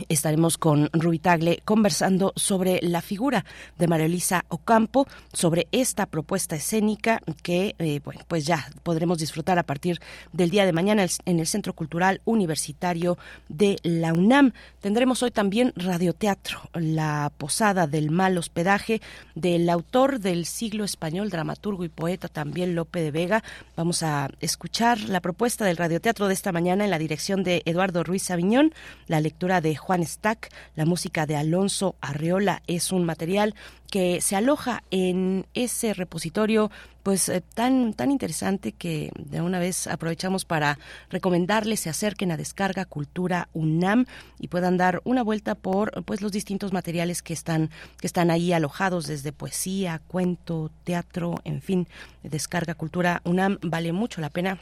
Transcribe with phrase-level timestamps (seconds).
[0.08, 3.44] Estaremos con Ruby Tagle conversando sobre la figura
[3.78, 9.64] de María Elisa Ocampo, sobre esta propuesta escénica que, eh, pues ya podremos disfrutar a
[9.64, 10.00] partir
[10.32, 14.52] del día de mañana en el Centro Cultural Universitario de la UNAM.
[14.80, 19.02] Tendremos hoy también radioteatro, la posada del mal hospedaje
[19.34, 23.44] del autor del siglo español, dramaturgo y poeta también Lope de Vega.
[23.76, 28.04] Vamos a escuchar la propuesta del radioteatro de esta mañana en la dirección de Eduardo
[28.04, 28.72] Ruiz Aviñón,
[29.06, 30.50] la lectura de Juan Stack.
[30.76, 33.54] La música de Alonso Arreola es un material
[33.90, 36.70] que se aloja en ese repositorio
[37.02, 40.78] pues eh, tan tan interesante que de una vez aprovechamos para
[41.10, 44.06] recomendarles se acerquen a Descarga Cultura UNAM
[44.38, 47.70] y puedan dar una vuelta por pues los distintos materiales que están
[48.00, 51.88] que están ahí alojados desde poesía, cuento, teatro, en fin,
[52.22, 54.58] Descarga Cultura UNAM vale mucho la pena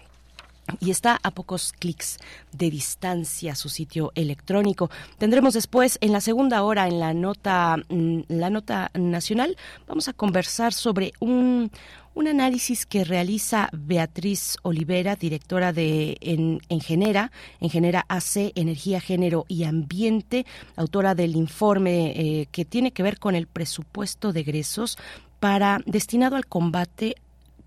[0.80, 2.18] y está a pocos clics
[2.52, 4.90] de distancia su sitio electrónico.
[5.18, 9.56] Tendremos después en la segunda hora en la nota mm, la nota nacional
[9.88, 11.70] vamos a conversar sobre un
[12.14, 17.30] un análisis que realiza Beatriz Olivera, directora de en, Genera,
[17.60, 20.44] en Genera AC, Energía, Género y Ambiente,
[20.76, 24.98] autora del informe eh, que tiene que ver con el presupuesto de egresos
[25.38, 27.14] para destinado al combate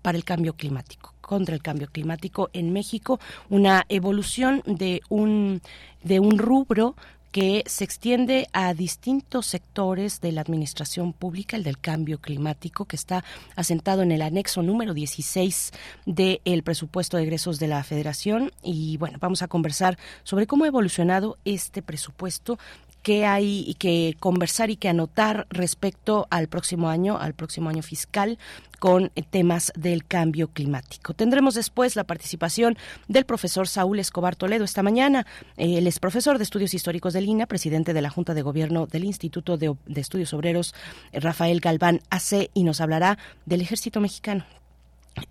[0.02, 5.60] para el cambio climático contra el cambio climático en México, una evolución de un,
[6.02, 6.94] de un rubro
[7.34, 12.94] que se extiende a distintos sectores de la administración pública, el del cambio climático, que
[12.94, 13.24] está
[13.56, 15.72] asentado en el anexo número 16
[16.06, 18.52] del presupuesto de egresos de la Federación.
[18.62, 22.56] Y bueno, vamos a conversar sobre cómo ha evolucionado este presupuesto
[23.04, 28.38] qué hay que conversar y que anotar respecto al próximo año, al próximo año fiscal
[28.80, 31.12] con temas del cambio climático.
[31.12, 35.26] Tendremos después la participación del profesor Saúl Escobar Toledo esta mañana.
[35.58, 39.04] Él es profesor de Estudios Históricos de Lina, presidente de la Junta de Gobierno del
[39.04, 40.74] Instituto de, de Estudios Obreros
[41.12, 44.44] Rafael Galván AC y nos hablará del ejército mexicano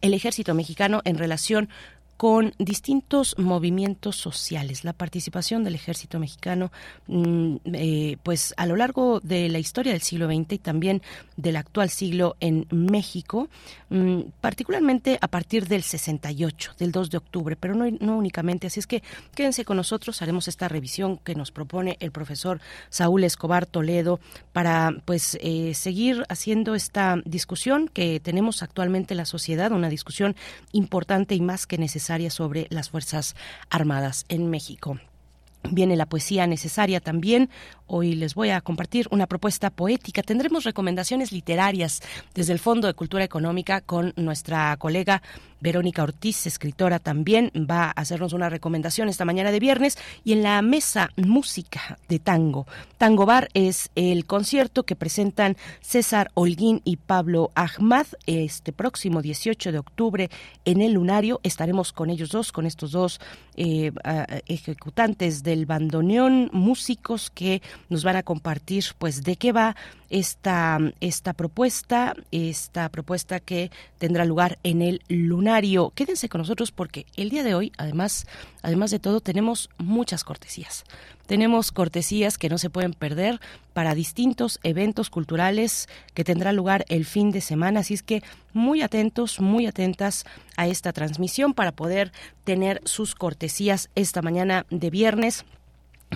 [0.02, 1.70] el ejército mexicano en relación
[2.18, 4.84] con distintos movimientos sociales.
[4.84, 6.72] La participación del ejército mexicano,
[7.08, 11.02] mm, eh, pues a lo largo de la historia del siglo XX y también
[11.38, 13.50] del actual siglo en México,
[13.90, 18.68] mm, particularmente a partir del 68, del 2 de octubre, pero no, no únicamente.
[18.68, 19.04] Así es que
[19.36, 24.20] quédense con nosotros, haremos esta revisión que nos propone el profesor Saúl Escobar Toledo
[24.52, 30.36] para pues eh, seguir haciendo esta discusión que tenemos actualmente en la sociedad, una discusión
[30.72, 33.36] importante y más que necesaria sobre las Fuerzas
[33.70, 35.00] Armadas en México.
[35.72, 37.50] Viene la poesía necesaria también.
[37.88, 40.24] Hoy les voy a compartir una propuesta poética.
[40.24, 42.02] Tendremos recomendaciones literarias
[42.34, 45.22] desde el Fondo de Cultura Económica con nuestra colega
[45.64, 50.44] Verónica Ortiz, escritora también, va a hacernos una recomendación esta mañana de viernes y en
[50.44, 52.68] la mesa música de tango.
[52.98, 59.72] Tango Bar es el concierto que presentan César Holguín y Pablo Ahmad este próximo 18
[59.72, 60.30] de octubre
[60.66, 61.40] en el Lunario.
[61.44, 63.22] Estaremos con ellos dos, con estos dos
[63.56, 63.94] eh,
[64.48, 69.76] ejecutantes del bandoneón, músicos que nos van a compartir pues de qué va
[70.10, 75.92] esta, esta propuesta, esta propuesta que tendrá lugar en el lunario.
[75.96, 78.28] Quédense con nosotros porque el día de hoy, además,
[78.62, 80.84] además de todo, tenemos muchas cortesías.
[81.26, 83.40] Tenemos cortesías que no se pueden perder
[83.74, 87.80] para distintos eventos culturales que tendrá lugar el fin de semana.
[87.80, 88.22] Así es que
[88.52, 90.26] muy atentos, muy atentas
[90.58, 92.12] a esta transmisión para poder
[92.44, 95.46] tener sus cortesías esta mañana de viernes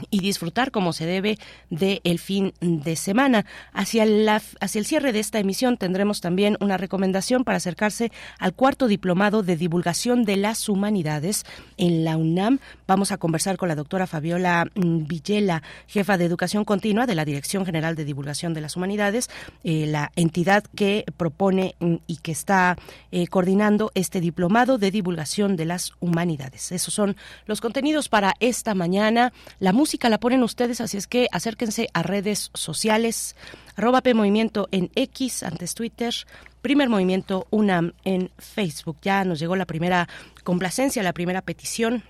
[0.10, 1.38] y disfrutar como se debe
[1.70, 3.46] del el fin de semana.
[3.74, 8.54] Hacia, la, hacia el cierre de esta emisión tendremos también una recomendación para acercarse al
[8.54, 11.46] cuarto diplomado de divulgación de las humanidades
[11.78, 12.60] en la UNAM.
[12.88, 17.26] Vamos a conversar con la doctora Fabiola mm, Villela, jefa de educación continua de la
[17.26, 19.30] Dirección General de Divulgación de las Humanidades,
[19.64, 22.78] eh, la entidad que propone mm, y que está
[23.12, 26.72] eh, coordinando este diplomado de divulgación de las humanidades.
[26.72, 27.16] Esos son
[27.46, 29.34] los contenidos para esta mañana.
[29.60, 33.38] La música música la ponen ustedes, así es que acérquense a redes sociales,
[33.78, 36.14] arroba P Movimiento en X, antes Twitter,
[36.62, 38.98] Primer Movimiento UNAM en Facebook.
[39.02, 40.10] Ya nos llegó la primera
[40.44, 42.04] complacencia, la primera petición.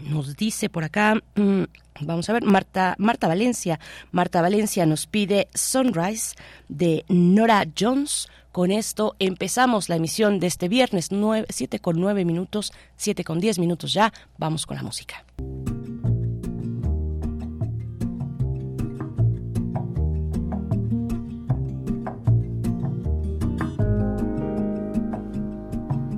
[0.00, 1.62] Nos dice por acá, mm,
[2.00, 3.78] vamos a ver, Marta, Marta Valencia.
[4.10, 6.34] Marta Valencia nos pide Sunrise
[6.68, 8.26] de Nora Jones.
[8.50, 11.10] Con esto empezamos la emisión de este viernes,
[11.48, 14.12] 7 con 9 minutos, 7 con 10 minutos ya.
[14.38, 15.24] Vamos con la música.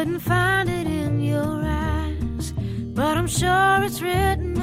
[0.00, 2.54] Couldn't find it in your eyes,
[2.94, 4.59] but I'm sure it's written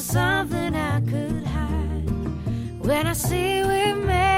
[0.00, 2.08] something I could hide.
[2.86, 4.37] When I see we made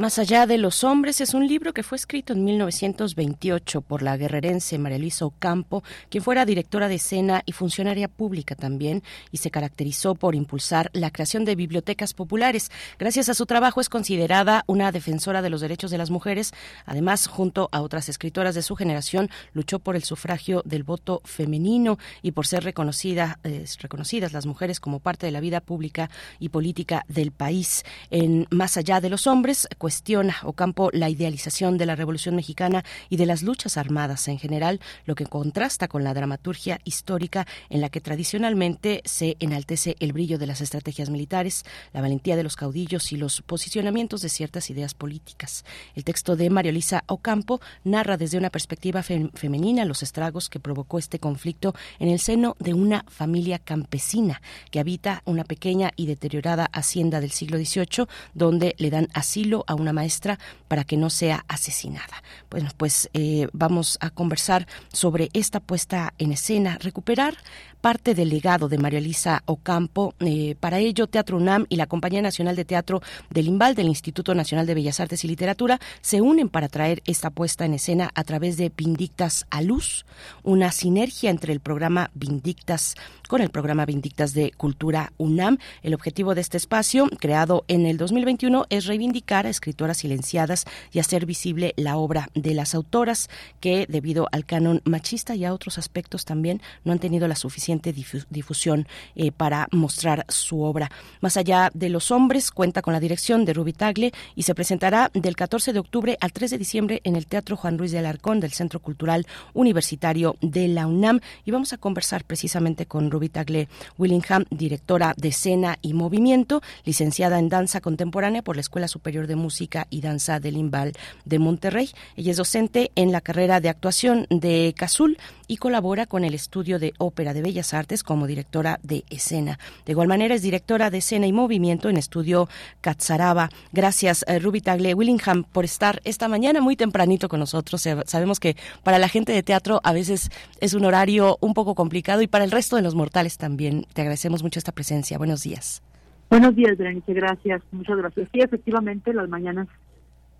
[0.00, 4.16] Más allá de los hombres es un libro que fue escrito en 1928 por la
[4.16, 9.50] guerrerense María Luisa Ocampo, quien fuera directora de escena y funcionaria pública también, y se
[9.50, 12.70] caracterizó por impulsar la creación de bibliotecas populares.
[12.98, 16.54] Gracias a su trabajo es considerada una defensora de los derechos de las mujeres.
[16.86, 21.98] Además, junto a otras escritoras de su generación, luchó por el sufragio del voto femenino
[22.22, 27.04] y por ser eh, reconocidas las mujeres como parte de la vida pública y política
[27.06, 27.84] del país.
[28.10, 33.16] En Más allá de los hombres, cuestiona Ocampo la idealización de la Revolución Mexicana y
[33.16, 37.88] de las luchas armadas en general, lo que contrasta con la dramaturgia histórica en la
[37.88, 43.10] que tradicionalmente se enaltece el brillo de las estrategias militares, la valentía de los caudillos
[43.10, 45.64] y los posicionamientos de ciertas ideas políticas.
[45.96, 50.60] El texto de María Luisa Ocampo narra desde una perspectiva fem- femenina los estragos que
[50.60, 56.06] provocó este conflicto en el seno de una familia campesina que habita una pequeña y
[56.06, 61.10] deteriorada hacienda del siglo XVIII, donde le dan asilo a una maestra para que no
[61.10, 62.22] sea asesinada.
[62.50, 67.36] Bueno, pues eh, vamos a conversar sobre esta puesta en escena, recuperar
[67.80, 70.14] parte del legado de María Elisa Ocampo.
[70.20, 74.34] Eh, para ello, Teatro UNAM y la Compañía Nacional de Teatro del IMBAL del Instituto
[74.34, 78.24] Nacional de Bellas Artes y Literatura se unen para traer esta puesta en escena a
[78.24, 80.04] través de Vindictas a Luz,
[80.42, 82.94] una sinergia entre el programa Vindictas
[83.28, 85.58] con el programa Vindictas de Cultura UNAM.
[85.82, 90.98] El objetivo de este espacio, creado en el 2021, es reivindicar a escritoras silenciadas y
[90.98, 95.78] hacer visible la obra de las autoras que, debido al canon machista y a otros
[95.78, 100.90] aspectos también, no han tenido la suficiente difu- difusión eh, para mostrar su obra.
[101.20, 105.10] Más allá de los hombres, cuenta con la dirección de Ruby Tagle y se presentará
[105.14, 108.40] del 14 de octubre al 3 de diciembre en el Teatro Juan Ruiz de Alarcón
[108.40, 111.20] del Centro Cultural Universitario de la UNAM.
[111.44, 117.38] Y vamos a conversar precisamente con Ruby Tagle Willingham, directora de escena y movimiento, licenciada
[117.38, 120.92] en danza contemporánea por la Escuela Superior de Música y Danza del IMBAL
[121.24, 121.90] de Monterrey.
[122.16, 126.78] Ella es docente en la carrera de actuación de CASUL y colabora con el Estudio
[126.78, 129.58] de Ópera de Bellas Artes como directora de escena.
[129.86, 132.48] De igual manera es directora de escena y movimiento en Estudio
[132.80, 133.50] Catzaraba.
[133.72, 137.84] Gracias, eh, Ruby Tagle Willingham, por estar esta mañana muy tempranito con nosotros.
[137.86, 141.74] Eh, Sabemos que para la gente de teatro a veces es un horario un poco
[141.74, 143.86] complicado y para el resto de los mortales también.
[143.92, 145.18] Te agradecemos mucho esta presencia.
[145.18, 145.82] Buenos días.
[146.30, 148.28] Buenos días, Berenice, gracias, muchas gracias.
[148.32, 149.66] Sí, efectivamente, las mañanas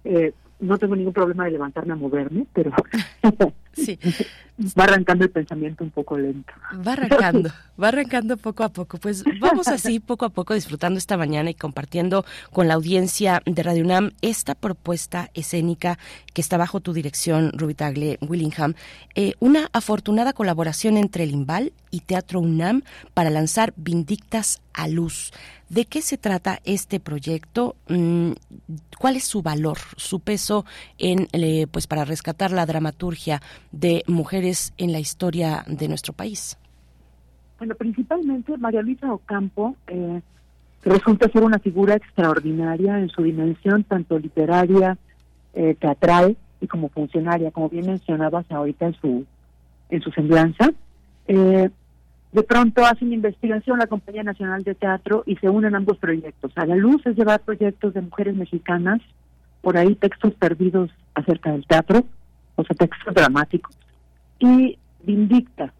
[0.04, 2.72] eh, no tengo ningún problema de levantarme a moverme, pero
[3.72, 3.98] Sí,
[4.78, 6.52] va arrancando el pensamiento un poco lento.
[6.86, 7.50] va arrancando,
[7.80, 8.98] va arrancando poco a poco.
[8.98, 13.62] Pues vamos así, poco a poco, disfrutando esta mañana y compartiendo con la audiencia de
[13.62, 15.98] Radio UNAM esta propuesta escénica
[16.34, 18.74] que está bajo tu dirección, Ruby Tagle Willingham.
[19.14, 22.82] Eh, una afortunada colaboración entre el IMBAL y Teatro UNAM
[23.14, 25.32] para lanzar Vindictas a Luz.
[25.70, 27.76] ¿De qué se trata este proyecto?
[27.88, 28.32] Mm,
[28.98, 30.64] ¿Cuál es su valor, su peso
[30.98, 31.28] en,
[31.70, 36.58] pues, para rescatar la dramaturgia de mujeres en la historia de nuestro país?
[37.58, 40.20] Bueno, principalmente María Luisa Ocampo eh,
[40.82, 44.98] resulta ser una figura extraordinaria en su dimensión tanto literaria,
[45.54, 49.26] eh, teatral y como funcionaria, como bien mencionabas ahorita en su
[49.88, 50.72] en su semblanza.
[51.28, 51.70] Eh,
[52.32, 56.52] de pronto hacen investigación la Compañía Nacional de Teatro y se unen ambos proyectos.
[56.56, 59.00] A la luz es llevar proyectos de mujeres mexicanas,
[59.62, 62.04] por ahí textos perdidos acerca del teatro,
[62.54, 63.76] o sea, textos dramáticos,
[64.38, 65.72] y Vindicta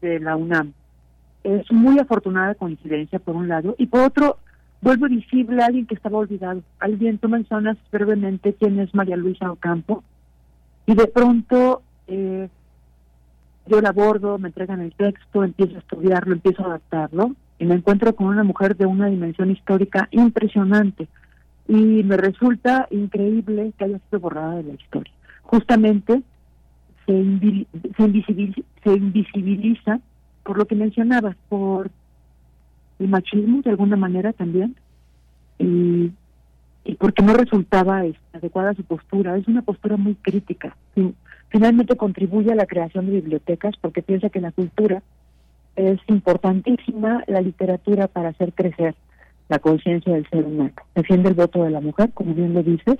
[0.00, 0.72] de la UNAM.
[1.42, 4.38] es muy afortunada coincidencia por un lado y por otro
[4.82, 6.62] vuelve visible a alguien que estaba olvidado.
[6.78, 10.04] Alguien, tú mencionas brevemente quién es María Luisa Ocampo
[10.86, 12.48] y de pronto eh,
[13.66, 17.74] yo la abordo, me entregan el texto, empiezo a estudiarlo, empiezo a adaptarlo y me
[17.74, 21.08] encuentro con una mujer de una dimensión histórica impresionante
[21.68, 25.12] y me resulta increíble que haya sido borrada de la historia.
[25.42, 26.22] Justamente
[27.06, 30.00] se, se invisibiliza
[30.42, 31.90] por lo que mencionabas, por
[32.98, 34.76] el machismo de alguna manera también,
[35.58, 36.12] y,
[36.84, 39.36] y porque no resultaba adecuada su postura.
[39.36, 40.76] Es una postura muy crítica.
[41.48, 45.02] Finalmente contribuye a la creación de bibliotecas porque piensa que la cultura
[45.76, 48.94] es importantísima, la literatura para hacer crecer
[49.48, 50.74] la conciencia del ser humano.
[50.94, 52.96] Defiende el voto de la mujer, como bien lo dices,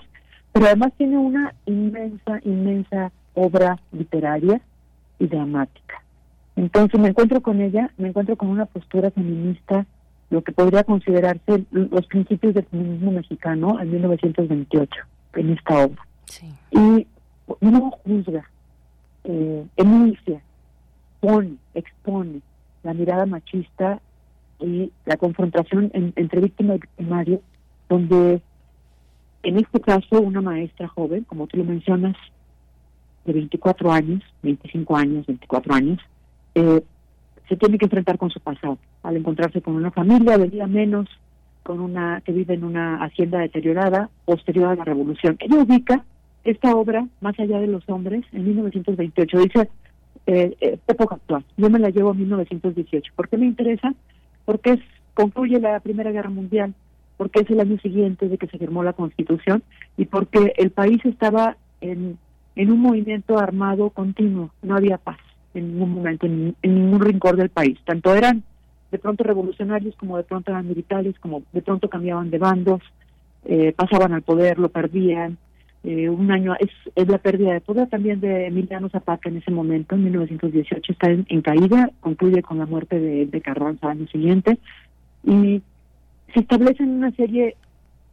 [0.53, 4.61] pero además tiene una inmensa, inmensa obra literaria
[5.19, 6.01] y dramática.
[6.55, 9.85] Entonces me encuentro con ella, me encuentro con una postura feminista,
[10.29, 14.91] lo que podría considerarse los principios del feminismo mexicano en 1928,
[15.35, 16.07] en esta obra.
[16.71, 17.07] Y
[17.61, 18.49] no juzga,
[19.23, 20.41] eh, enuncia,
[21.19, 22.41] pone, expone
[22.83, 23.99] la mirada machista
[24.59, 27.41] y la confrontación entre víctima y victimario,
[27.89, 28.41] donde
[29.43, 32.15] en este caso una maestra joven, como tú lo mencionas,
[33.25, 35.99] de 24 años, 25 años, 24 años,
[36.55, 36.81] eh,
[37.47, 38.77] se tiene que enfrentar con su pasado.
[39.03, 41.07] Al encontrarse con una familia, venía menos,
[41.63, 45.35] con una que vive en una hacienda deteriorada, posterior a la revolución.
[45.39, 46.05] Ella ubica
[46.51, 49.39] esta obra, Más allá de los hombres, en 1928.
[49.39, 49.69] Dice,
[50.25, 51.43] eh, eh, época actual.
[51.57, 53.13] Yo me la llevo a 1918.
[53.15, 53.93] ¿Por qué me interesa?
[54.45, 54.79] Porque
[55.13, 56.73] concluye la Primera Guerra Mundial,
[57.17, 59.63] porque es el año siguiente de que se firmó la Constitución
[59.97, 62.17] y porque el país estaba en,
[62.55, 65.17] en un movimiento armado continuo, no había paz
[65.53, 67.79] en ningún momento, en, ningún rincón del país.
[67.85, 68.43] Tanto eran
[68.91, 72.81] de pronto revolucionarios como de pronto eran militares, como de pronto cambiaban de bandos,
[73.45, 75.37] eh, pasaban al poder, lo perdían.
[75.83, 79.51] Eh, un año es, es la pérdida de poder también de Emiliano Zapata en ese
[79.51, 84.57] momento, en 1918, está en, caída, concluye con la muerte de, de Carranza año siguiente,
[85.23, 85.61] y
[86.33, 87.55] se establecen una serie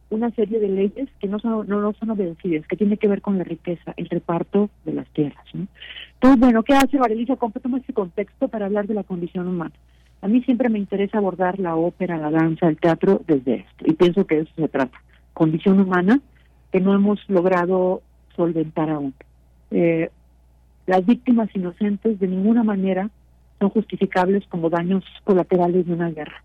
[0.09, 3.37] una serie de leyes que no son, no, son obedecidas, que tiene que ver con
[3.37, 5.45] la riqueza, el reparto de las tierras.
[5.53, 7.35] Entonces, bueno, ¿qué hace Vareliza?
[7.35, 9.73] Toma este contexto para hablar de la condición humana.
[10.21, 13.93] A mí siempre me interesa abordar la ópera, la danza, el teatro desde esto, y
[13.93, 15.01] pienso que eso se trata.
[15.33, 16.19] Condición humana
[16.75, 18.01] que no hemos logrado
[18.35, 19.13] solventar aún.
[19.71, 20.09] Eh,
[20.85, 23.09] las víctimas inocentes de ninguna manera
[23.61, 26.43] son justificables como daños colaterales de una guerra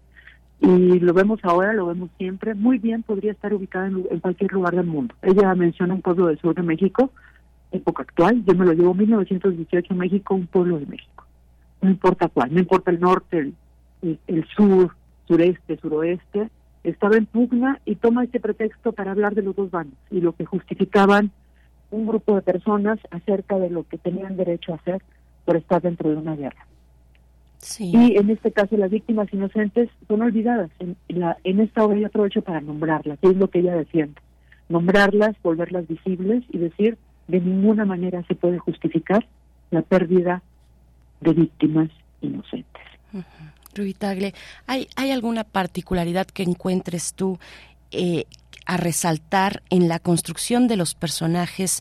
[0.60, 4.76] y lo vemos ahora, lo vemos siempre, muy bien podría estar ubicada en, cualquier lugar
[4.76, 5.16] del mundo.
[5.20, 7.10] Ella menciona un pueblo del sur de México,
[7.72, 11.26] época actual, yo me lo llevo 1918 México, un pueblo de México.
[11.82, 13.52] No importa cuál, no importa el norte,
[14.02, 14.94] el, el, sur,
[15.26, 16.50] sureste, suroeste,
[16.84, 20.34] estaba en pugna y toma este pretexto para hablar de los dos bandos y lo
[20.34, 21.30] que justificaban
[21.90, 25.02] un grupo de personas acerca de lo que tenían derecho a hacer
[25.44, 26.66] por estar dentro de una guerra.
[27.78, 30.70] Y en este caso las víctimas inocentes son olvidadas.
[30.78, 34.20] En, la, en esta obra yo aprovecho para nombrarlas, que es lo que ella defiende.
[34.68, 36.96] Nombrarlas, volverlas visibles y decir
[37.28, 39.26] de ninguna manera se puede justificar
[39.70, 40.42] la pérdida
[41.20, 41.90] de víctimas
[42.22, 42.82] inocentes.
[43.12, 43.22] Uh
[44.66, 47.38] ¿hay, ¿hay alguna particularidad que encuentres tú
[47.90, 48.24] eh,
[48.66, 51.80] a resaltar en la construcción de los personajes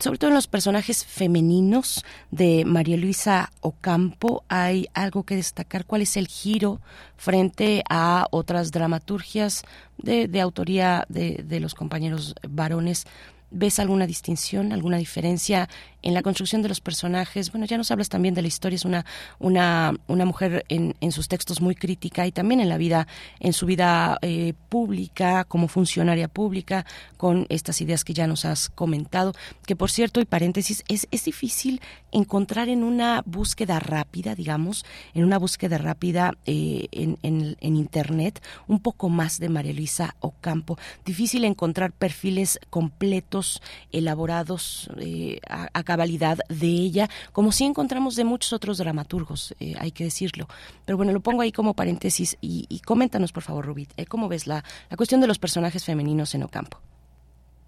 [0.00, 5.86] sobre todo en los personajes femeninos de María Luisa Ocampo, hay algo que destacar.
[5.86, 6.80] ¿Cuál es el giro
[7.16, 9.62] frente a otras dramaturgias
[9.96, 13.06] de, de autoría de, de los compañeros varones?
[13.50, 15.68] ¿Ves alguna distinción, alguna diferencia
[16.02, 17.50] en la construcción de los personajes.
[17.50, 19.04] Bueno, ya nos hablas también de la historia, es una,
[19.38, 23.06] una, una mujer en, en sus textos muy crítica y también en la vida,
[23.40, 28.68] en su vida eh, pública, como funcionaria pública, con estas ideas que ya nos has
[28.68, 29.34] comentado,
[29.66, 31.80] que por cierto, y paréntesis, es, es difícil
[32.12, 34.84] encontrar en una búsqueda rápida, digamos,
[35.14, 40.78] en una búsqueda rápida eh, en, en, Internet, un poco más de María Luisa Ocampo.
[41.04, 48.24] Difícil encontrar perfiles completos, elaborados, eh, a, a cabalidad de ella, como si encontramos de
[48.24, 50.46] muchos otros dramaturgos, eh, hay que decirlo.
[50.84, 54.46] Pero bueno, lo pongo ahí como paréntesis y, coméntanos, por favor, Rubí, eh, ¿cómo ves
[54.46, 56.78] la, la cuestión de los personajes femeninos en Ocampo?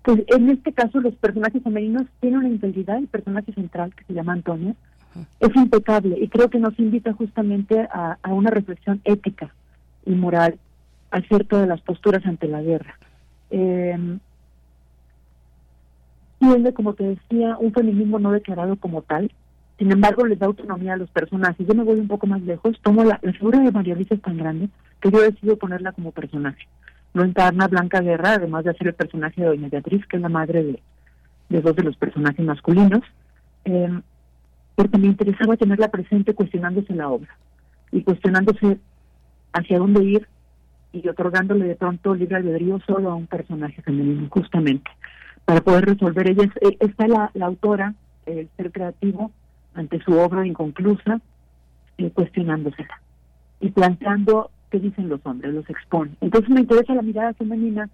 [0.03, 4.13] Pues en este caso los personajes femeninos tienen una integridad, el personaje central que se
[4.13, 4.77] llama Antonio,
[5.41, 9.55] es impecable y creo que nos invita justamente a, a una reflexión ética
[10.05, 10.59] y moral
[11.11, 12.99] acerca de las posturas ante la guerra.
[13.51, 14.19] Eh,
[16.40, 19.31] tiene, como te decía, un feminismo no declarado como tal.
[19.79, 21.66] sin embargo les da autonomía a los personajes.
[21.66, 24.37] Yo me voy un poco más lejos, tomo la, figura de María Luisa es tan
[24.37, 24.68] grande
[25.00, 26.66] que yo decido ponerla como personaje.
[27.14, 30.29] No encarna Blanca Guerra, además de hacer el personaje de Doña Beatriz, que es la
[30.29, 30.83] madre de,
[31.50, 33.03] de dos de los personajes masculinos,
[33.64, 34.00] eh,
[34.74, 37.37] porque me interesaba tenerla presente cuestionándose la obra
[37.92, 38.79] y cuestionándose
[39.53, 40.26] hacia dónde ir
[40.92, 44.90] y otorgándole de pronto libre albedrío solo a un personaje femenino, justamente,
[45.51, 46.29] para poder resolver.
[46.29, 49.33] Ella es, eh, está la, la autora, el ser creativo,
[49.75, 51.21] ante su obra inconclusa,
[51.99, 53.01] eh, cuestionándosela
[53.59, 56.13] y planteando qué dicen los hombres, los expone.
[56.21, 57.91] Entonces me interesa la mirada femenina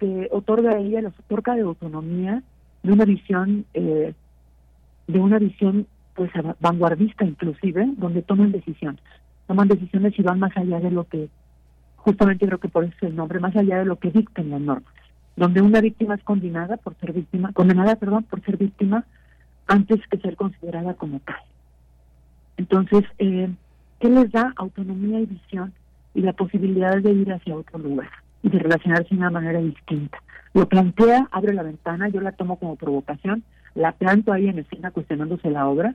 [0.00, 2.42] que otorga a ella, los otorga de autonomía,
[2.82, 4.12] de una visión, eh,
[5.06, 9.00] de una visión pues vanguardista inclusive, donde toman decisiones,
[9.46, 11.28] toman decisiones y van más allá de lo que,
[11.94, 14.92] justamente creo que por eso el nombre, más allá de lo que dictan las normas,
[15.38, 19.04] donde una víctima es condenada por ser víctima, condenada, perdón, por ser víctima
[19.68, 21.36] antes que ser considerada como tal.
[22.56, 23.48] Entonces, eh,
[24.00, 25.72] ¿qué les da autonomía y visión
[26.14, 28.10] y la posibilidad de ir hacia otro lugar
[28.42, 30.18] y de relacionarse de una manera distinta?
[30.54, 33.44] Lo plantea, abre la ventana, yo la tomo como provocación,
[33.76, 35.94] la planto ahí en escena cuestionándose la obra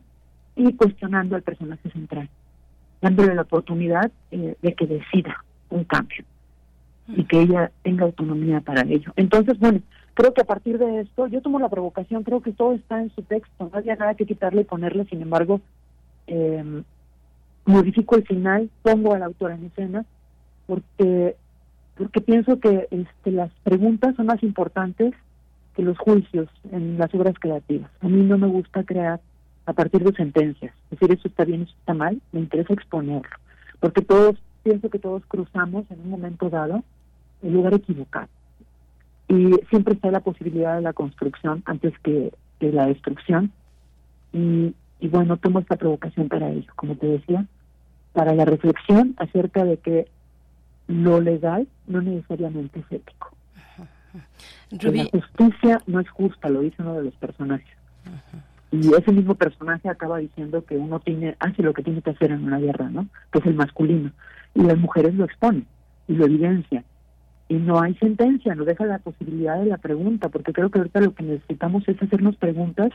[0.55, 2.29] y cuestionando al personaje central,
[3.01, 6.23] dándole la oportunidad eh, de que decida un cambio
[7.07, 9.11] y que ella tenga autonomía para ello.
[9.15, 9.81] Entonces, bueno,
[10.13, 13.09] creo que a partir de esto, yo tomo la provocación, creo que todo está en
[13.11, 15.61] su texto, no había nada que quitarle y ponerle, sin embargo,
[16.27, 16.83] eh,
[17.65, 20.05] modifico el final, pongo al autor en escena,
[20.65, 21.35] porque
[21.95, 25.13] porque pienso que este, las preguntas son más importantes
[25.75, 27.89] que los juicios en las obras creativas.
[28.01, 29.19] A mí no me gusta crear
[29.65, 33.37] a partir de sentencias, es decir, eso está bien, eso está mal, me interesa exponerlo,
[33.79, 36.83] porque todos, pienso que todos cruzamos en un momento dado
[37.41, 38.29] el lugar equivocado
[39.27, 43.51] y siempre está la posibilidad de la construcción antes que de la destrucción.
[44.31, 47.45] Y, y bueno, tomo esta provocación para ello, como te decía,
[48.13, 50.07] para la reflexión acerca de que
[50.87, 53.35] lo legal no necesariamente es ético.
[54.71, 57.75] la justicia no es justa, lo dice uno de los personajes.
[58.71, 62.31] Y ese mismo personaje acaba diciendo que uno tiene hace lo que tiene que hacer
[62.31, 63.07] en una guerra, ¿no?
[63.31, 64.11] Que es el masculino.
[64.55, 65.65] Y las mujeres lo exponen
[66.07, 66.83] y lo evidencian.
[67.49, 71.01] Y no hay sentencia, no deja la posibilidad de la pregunta, porque creo que ahorita
[71.01, 72.91] lo que necesitamos es hacernos preguntas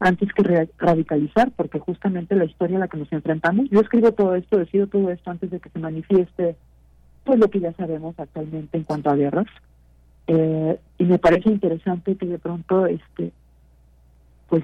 [0.00, 4.34] antes que radicalizar, porque justamente la historia a la que nos enfrentamos, yo escribo todo
[4.34, 6.56] esto, decido todo esto antes de que se manifieste
[7.24, 9.46] pues lo que ya sabemos actualmente en cuanto a guerras,
[10.26, 13.32] eh, y me parece interesante que de pronto este
[14.48, 14.62] pues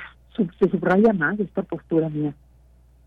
[0.58, 2.34] se subraya más esta postura mía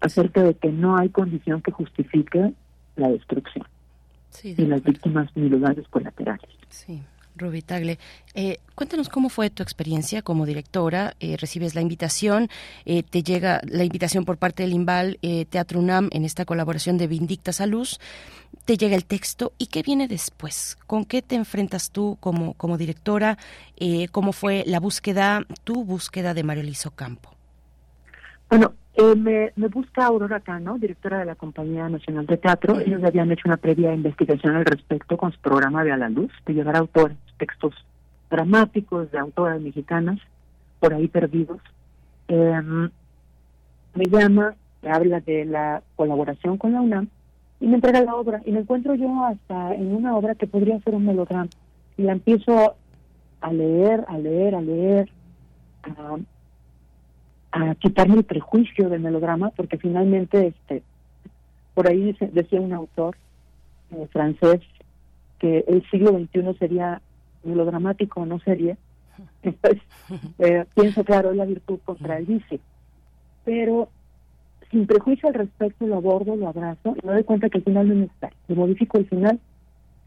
[0.02, 2.54] acerca de que no hay condición que justifique
[2.96, 3.66] la destrucción
[4.30, 6.50] sí, y las víctimas ni los daños colaterales.
[6.70, 7.02] Sí.
[7.36, 7.98] Ruby Tagle,
[8.36, 11.16] eh, cuéntanos cómo fue tu experiencia como directora.
[11.20, 12.50] Eh, recibes la invitación,
[12.86, 17.08] eh, te llega la invitación por parte del IMBAL Teatro UNAM en esta colaboración de
[17.08, 18.00] Vindictas a Luz,
[18.66, 20.78] te llega el texto y qué viene después.
[20.86, 23.38] ¿Con qué te enfrentas tú como, como directora?
[24.12, 27.34] ¿Cómo fue la búsqueda, tu búsqueda de Mario Lizo Campo?
[28.50, 32.80] Bueno, eh, me, me, busca Aurora Cano, directora de la Compañía Nacional de Teatro.
[32.80, 36.32] Ellos habían hecho una previa investigación al respecto con su programa de A la Luz,
[36.46, 37.74] de llevar autores, textos
[38.30, 40.20] dramáticos de autoras mexicanas,
[40.80, 41.60] por ahí perdidos.
[42.28, 42.90] Em,
[43.96, 47.08] me llama, me habla de la colaboración con la UNAM
[47.60, 48.42] y me entrega la obra.
[48.46, 51.50] Y me encuentro yo hasta en una obra que podría ser un melodrama.
[51.98, 52.76] Y la empiezo
[53.42, 55.10] a leer, a leer, a leer,
[55.84, 56.18] a
[57.54, 60.82] a quitarme el prejuicio del melodrama, porque finalmente, este,
[61.76, 63.16] por ahí decía un autor
[63.92, 64.62] eh, francés
[65.38, 67.00] que el siglo XXI sería
[67.44, 68.76] melodramático, no sería.
[69.44, 69.84] Entonces,
[70.40, 72.60] eh, pienso, claro, es la virtud contra el vicio.
[73.46, 73.90] Pero
[74.72, 77.88] sin prejuicio al respecto, lo abordo, lo abrazo y me doy cuenta que al final
[77.88, 78.38] no es necesario.
[78.48, 79.40] Lo modifico el final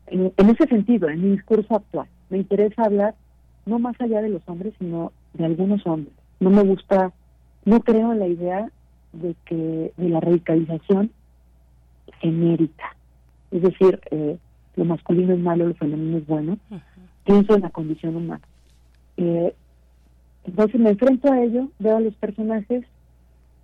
[0.09, 2.09] en, en ese sentido, en mi discurso actual.
[2.29, 3.15] Me interesa hablar
[3.67, 6.13] no más allá de los hombres, sino de algunos hombres.
[6.41, 7.13] No me gusta
[7.67, 8.71] no creo en la idea
[9.13, 11.11] de que de la radicalización
[12.21, 12.97] genérica,
[13.51, 14.39] es decir, eh,
[14.77, 16.59] lo masculino es malo, lo femenino es bueno.
[17.25, 18.47] Pienso en la condición humana.
[19.17, 19.55] Eh,
[20.45, 22.85] entonces me enfrento a ello, veo a los personajes,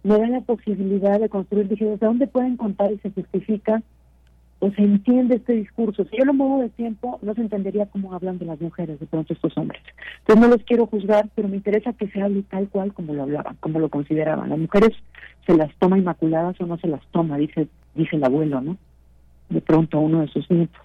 [0.02, 3.82] me dan la posibilidad de construir, dije, ¿de dónde pueden contar y se justifica
[4.62, 6.04] o se entiende este discurso.
[6.04, 9.06] Si yo lo muevo de tiempo, no se entendería cómo hablan de las mujeres, de
[9.06, 9.82] pronto estos hombres.
[10.20, 13.24] Entonces no los quiero juzgar, pero me interesa que se hable tal cual como lo
[13.24, 14.50] hablaban, como lo consideraban.
[14.50, 14.90] Las mujeres
[15.48, 18.76] se las toma inmaculadas o no se las toma, dice, dice el abuelo, ¿no?
[19.50, 20.80] De pronto uno de sus nietos.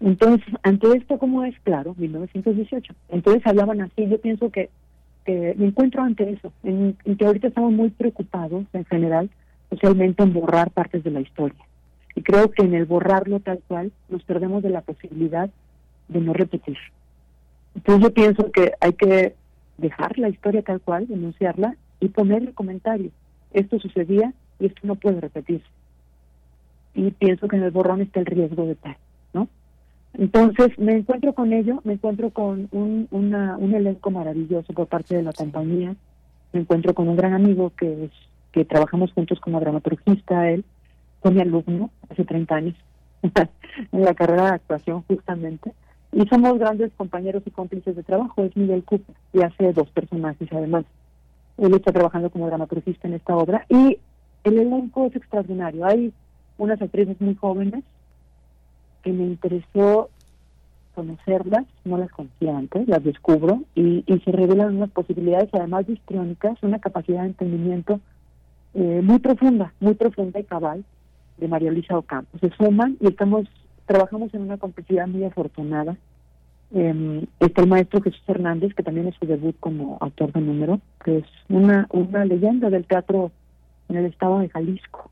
[0.00, 1.58] Entonces, ante esto, ¿cómo es?
[1.60, 2.94] Claro, 1918.
[3.08, 4.06] Entonces hablaban así.
[4.08, 4.68] Yo pienso que,
[5.24, 9.30] que me encuentro ante eso, en, que ahorita estamos muy preocupados en general,
[9.70, 11.64] socialmente, en borrar partes de la historia.
[12.14, 15.50] Y creo que en el borrarlo tal cual nos perdemos de la posibilidad
[16.08, 16.76] de no repetir.
[17.74, 19.34] Entonces yo pienso que hay que
[19.78, 23.10] dejar la historia tal cual, denunciarla y poner el comentario.
[23.52, 25.66] Esto sucedía y esto no puede repetirse.
[26.94, 28.96] Y pienso que en el borrón está el riesgo de tal,
[29.32, 29.48] ¿no?
[30.14, 35.22] Entonces me encuentro con ello, me encuentro con un, un elenco maravilloso por parte de
[35.22, 35.94] la compañía,
[36.52, 38.10] me encuentro con un gran amigo que
[38.52, 40.64] que trabajamos juntos como dramaturgista, él
[41.20, 42.74] fue mi alumno hace 30 años
[43.22, 45.72] en la carrera de actuación justamente,
[46.12, 50.48] y somos grandes compañeros y cómplices de trabajo, es Miguel Cooper, y hace dos personajes
[50.52, 50.84] además.
[51.58, 53.98] Él está trabajando como dramaturgista en esta obra, y
[54.44, 55.84] el elenco es extraordinario.
[55.84, 56.12] Hay
[56.58, 57.84] unas actrices muy jóvenes
[59.02, 60.10] que me interesó
[60.94, 66.78] conocerlas, no las conocía antes, las descubro y, se revelan unas posibilidades además histriónicas, una
[66.78, 68.00] capacidad de entendimiento
[68.74, 70.84] eh, muy profunda, muy profunda y cabal
[71.40, 72.38] de María Luisa Ocampo.
[72.38, 73.46] Se suman y estamos
[73.86, 75.96] trabajamos en una complicidad muy afortunada.
[76.72, 80.80] Eh, está el maestro Jesús Hernández, que también es su debut como autor de número,
[81.04, 83.32] que es una, una leyenda del teatro
[83.88, 85.10] en el estado de Jalisco.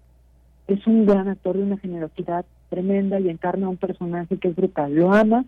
[0.68, 4.94] Es un gran actor de una generosidad tremenda y encarna un personaje que es brutal.
[4.94, 5.46] Lo amas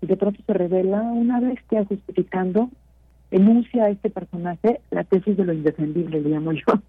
[0.00, 2.68] y de pronto se revela una bestia justificando,
[3.30, 6.64] enuncia a este personaje la tesis de lo indefendible, le llamo yo.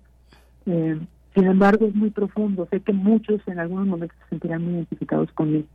[0.66, 0.98] Eh,
[1.34, 2.68] sin embargo, es muy profundo.
[2.70, 5.66] Sé que muchos en algunos momentos se sentirán muy identificados conmigo.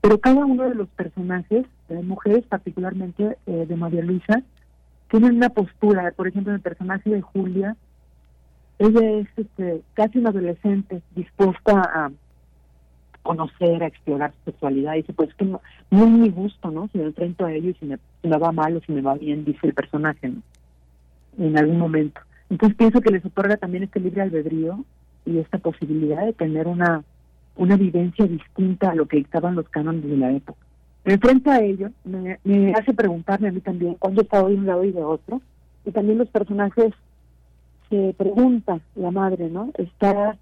[0.00, 4.42] Pero cada uno de los personajes, de mujeres particularmente eh, de María Luisa,
[5.10, 6.12] tienen una postura.
[6.12, 7.76] Por ejemplo, el personaje de Julia,
[8.78, 12.10] ella es este, casi una adolescente dispuesta a
[13.22, 14.94] conocer, a explorar su sexualidad.
[14.94, 16.88] Y dice, pues que no, no es mi gusto, ¿no?
[16.92, 17.98] Si me enfrento a ello y si me,
[18.38, 20.42] va mal o si me va bien, dice el personaje, ¿no?
[21.38, 22.20] En algún momento.
[22.50, 24.84] Entonces pienso que les otorga también este libre albedrío
[25.26, 27.04] y esta posibilidad de tener una,
[27.56, 30.58] una vivencia distinta a lo que dictaban los cánones de la época.
[31.02, 34.66] Pero frente a ello, me, me hace preguntarme a mí también cuándo estado de un
[34.66, 35.40] lado y de otro.
[35.84, 36.92] Y también los personajes
[37.88, 39.70] se pregunta la madre, ¿no?
[39.76, 40.36] Está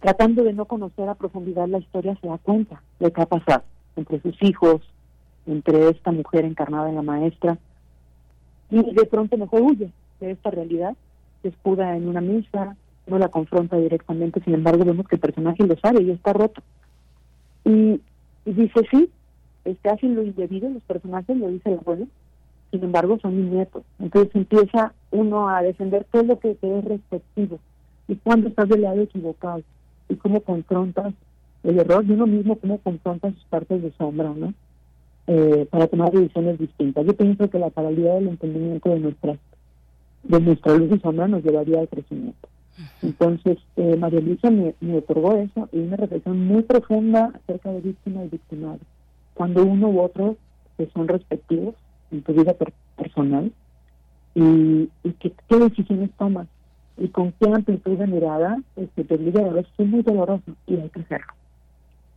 [0.00, 3.64] tratando de no conocer a profundidad la historia, se da cuenta de qué ha pasado
[3.96, 4.82] entre sus hijos,
[5.46, 7.58] entre esta mujer encarnada en la maestra,
[8.70, 10.94] y de pronto mejor huye de esta realidad
[11.42, 15.76] escuda en una misa, no la confronta directamente, sin embargo vemos que el personaje lo
[15.78, 16.62] sabe y está roto.
[17.64, 18.00] Y,
[18.44, 19.10] dice, sí,
[19.64, 22.06] este, hacen lo indebido los personajes, lo dice el abuelo,
[22.70, 23.82] sin embargo son mis nietos.
[23.98, 27.58] Entonces empieza uno a defender todo lo que te es respectivo
[28.08, 29.62] y cuando estás del lado equivocado
[30.08, 31.12] y cómo confrontas
[31.62, 34.54] el error y uno mismo cómo confronta sus partes de sombra, ¿no?
[35.26, 37.04] Eh, para tomar decisiones distintas.
[37.04, 39.38] Yo pienso que la paralía del entendimiento de nuestras
[40.24, 42.48] de nuestra luz y sombra nos llevaría al crecimiento.
[43.02, 48.24] Entonces, eh, María Luisa me, otorgó eso y una reflexión muy profunda acerca de víctima
[48.24, 48.84] y victimario.
[49.34, 50.36] Cuando uno u otro
[50.76, 51.74] que son respectivos
[52.12, 52.54] en tu vida
[52.96, 53.52] personal
[54.34, 56.46] y, y qué decisiones tomas
[56.96, 60.76] y con qué amplitud de mirada este, te obliga a veces es muy doloroso y
[60.76, 61.32] hay que hacerlo.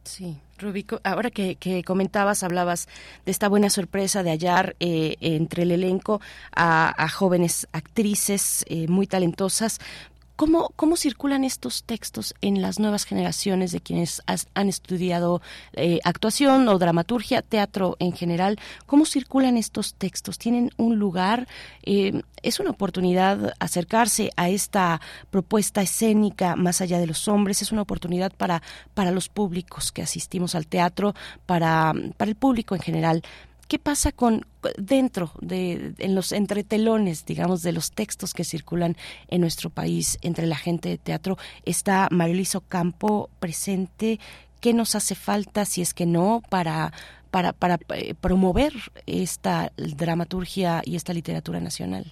[0.04, 2.88] Sí, Rubico, ahora que, comentabas, hablabas
[3.26, 6.22] de esta buena sorpresa de hallar eh, entre el elenco
[6.56, 9.80] a, jóvenes actrices eh, muy talentosas,
[10.42, 15.40] ¿Cómo, ¿Cómo circulan estos textos en las nuevas generaciones de quienes han estudiado
[15.74, 18.58] eh, actuación o dramaturgia, teatro en general?
[18.88, 20.40] ¿Cómo circulan estos textos?
[20.40, 21.48] ¿Tienen un lugar?
[21.84, 25.00] Eh, ¿Es una oportunidad acercarse a esta
[25.30, 27.62] propuesta escénica más allá de los hombres?
[27.62, 28.64] ¿Es una oportunidad para,
[28.96, 31.14] para los públicos que asistimos al teatro,
[31.46, 33.22] para, para el público en general?
[33.72, 34.42] ¿Qué pasa con
[34.78, 38.98] dentro de en los entretelones, digamos, de los textos que circulan
[39.30, 41.38] en nuestro país entre la gente de teatro?
[41.64, 44.20] Está Marilisa Campo presente.
[44.60, 46.92] ¿Qué nos hace falta, si es que no, para
[47.32, 48.74] para, para eh, promover
[49.08, 52.08] esta dramaturgia y esta literatura nacional?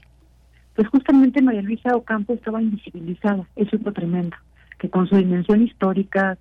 [0.78, 4.38] Pues justamente María Luisa Ocampo estaba invisibilizada, eso es tremendo,
[4.78, 6.38] que con su dimensión histórica,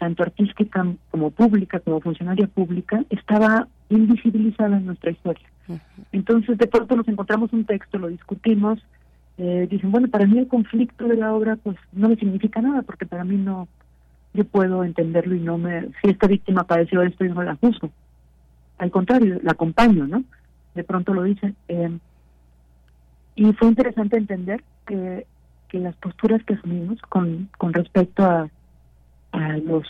[0.00, 5.46] tanto artística como pública, como funcionaria pública, estaba invisibilizada en nuestra historia.
[6.10, 8.80] Entonces, de pronto nos encontramos un texto, lo discutimos,
[9.36, 12.80] eh, dicen, bueno, para mí el conflicto de la obra pues no me significa nada,
[12.80, 13.68] porque para mí no,
[14.32, 17.90] yo puedo entenderlo y no me, si esta víctima padeció esto, yo no la juzgo.
[18.78, 20.24] Al contrario, la acompaño, ¿no?
[20.74, 21.54] De pronto lo dicen.
[21.68, 21.98] Eh,
[23.36, 25.26] y fue interesante entender que,
[25.68, 28.48] que las posturas que asumimos con, con respecto a,
[29.32, 29.86] a los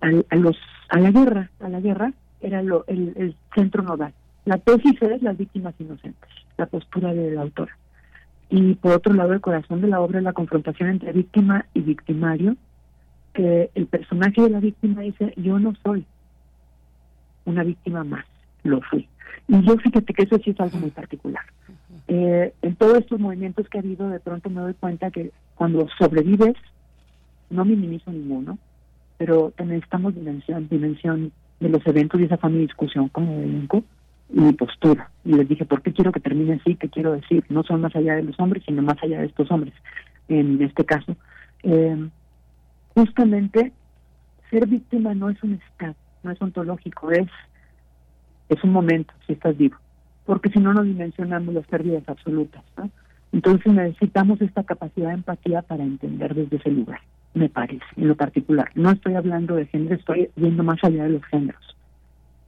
[0.00, 0.56] a, los
[0.88, 4.12] a la guerra, a la guerra, era lo, el, centro nodal.
[4.44, 7.76] La tesis es las víctimas inocentes, la postura de la autora.
[8.50, 11.80] Y por otro lado, el corazón de la obra es la confrontación entre víctima y
[11.80, 12.56] victimario,
[13.32, 16.04] que el personaje de la víctima dice, yo no soy
[17.44, 18.24] una víctima más,
[18.64, 19.08] lo fui.
[19.48, 21.44] Y yo fíjate que eso sí es algo muy particular.
[22.08, 25.88] Eh, en todos estos movimientos que ha habido, de pronto me doy cuenta que cuando
[25.98, 26.54] sobrevives,
[27.52, 28.58] no minimizo ninguno,
[29.18, 33.84] pero necesitamos dimensión, dimensión de los eventos y esa fue mi discusión con el elenco
[34.30, 35.10] y mi postura.
[35.24, 36.74] Y les dije, ¿por qué quiero que termine así?
[36.74, 37.44] ¿Qué quiero decir?
[37.48, 39.74] No son más allá de los hombres, sino más allá de estos hombres,
[40.28, 41.16] en este caso.
[41.62, 42.08] Eh,
[42.94, 43.72] justamente,
[44.50, 47.28] ser víctima no es un estado, no es ontológico, es,
[48.48, 49.76] es un momento, si estás vivo.
[50.24, 52.62] Porque si no, no dimensionamos las pérdidas absolutas.
[53.32, 57.00] Entonces necesitamos esta capacidad de empatía para entender desde ese lugar,
[57.34, 58.70] me parece, en lo particular.
[58.74, 61.76] No estoy hablando de género, estoy viendo más allá de los géneros.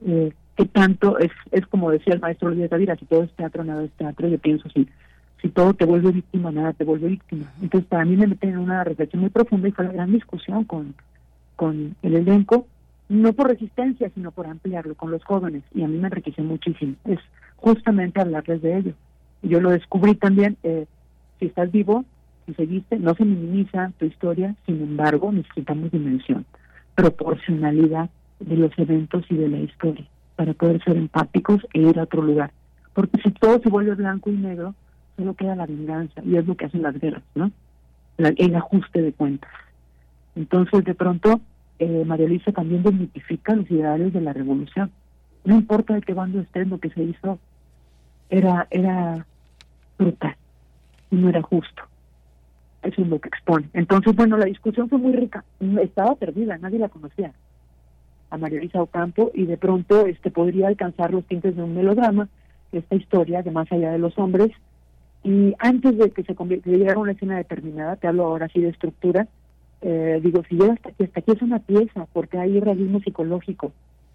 [0.05, 3.63] Eh, ¿Qué tanto es, es como decía el maestro Luis Tavira, si todo es teatro,
[3.63, 4.27] nada es teatro?
[4.27, 4.87] Yo pienso así.
[5.41, 7.51] Si todo te vuelve víctima, nada te vuelve víctima.
[7.61, 10.63] Entonces, para mí me meten en una reflexión muy profunda y fue la gran discusión
[10.63, 10.95] con,
[11.55, 12.67] con el elenco,
[13.09, 15.63] no por resistencia, sino por ampliarlo con los jóvenes.
[15.73, 16.95] Y a mí me enriqueció muchísimo.
[17.05, 17.19] Es
[17.57, 18.93] justamente hablarles de ello.
[19.41, 20.85] Yo lo descubrí también, eh,
[21.39, 22.05] si estás vivo,
[22.45, 26.45] si seguiste, no se minimiza tu historia, sin embargo, necesitamos dimensión,
[26.95, 30.05] proporcionalidad de los eventos y de la historia
[30.35, 32.51] para poder ser empáticos e ir a otro lugar.
[32.93, 34.75] Porque si todo se vuelve blanco y negro,
[35.17, 37.51] solo queda la venganza, y es lo que hacen las guerras, ¿no?
[38.17, 39.51] el ajuste de cuentas.
[40.35, 41.41] Entonces, de pronto,
[41.79, 44.91] eh, María Luisa también desmitifica los ideales de la revolución.
[45.43, 47.39] No importa de qué bando estés, lo que se hizo
[48.29, 49.25] era, era
[49.97, 50.35] brutal
[51.11, 51.83] y no era justo.
[52.85, 53.67] Eso es lo que expone.
[53.73, 55.43] Entonces, bueno, la discusión fue muy rica.
[55.81, 57.33] Estaba perdida, nadie la conocía
[58.29, 62.29] a María Luisa Ocampo y de pronto este podría alcanzar los tintes de un melodrama,
[62.71, 64.51] esta historia de más allá de los hombres.
[65.23, 69.27] Y antes de que se convirtiera una escena determinada, te hablo ahora sí de estructura,
[69.81, 73.71] eh, digo, si llega hasta aquí, hasta aquí es una pieza, porque hay realismo psicológico,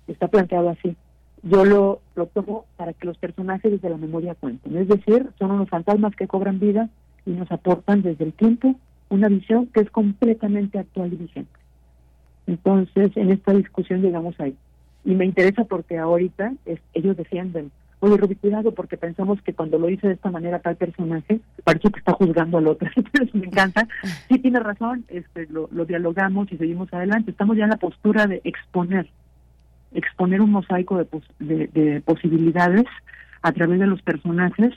[0.07, 0.97] está planteado así.
[1.43, 5.51] Yo lo, lo tomo para que los personajes desde la memoria cuenten, es decir, son
[5.51, 6.89] unos fantasmas que cobran vida
[7.27, 8.77] y nos aportan desde el tiempo
[9.09, 11.61] una visión que es completamente actual y vigente.
[12.47, 14.57] Entonces, en esta discusión llegamos ahí.
[15.05, 16.53] Y me interesa porque ahorita
[16.95, 20.77] ellos defienden, oye, Rubí, cuidado, porque pensamos que cuando lo hice de esta manera tal
[20.77, 22.89] personaje, parece que está juzgando al otro.
[22.97, 23.87] Entonces, me encanta.
[24.29, 27.31] Sí, tiene razón, este, lo, dialogamos y seguimos adelante.
[27.31, 29.09] Estamos ya en la postura de exponer,
[29.93, 32.87] exponer un mosaico de, de, posibilidades
[33.43, 34.75] a través de los personajes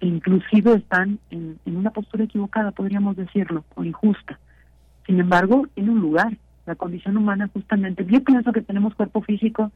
[0.00, 4.38] inclusive están en, en una postura equivocada, podríamos decirlo, o injusta.
[5.06, 8.04] Sin embargo, tiene un lugar la condición humana justamente.
[8.06, 9.70] Yo pienso que tenemos cuerpo físico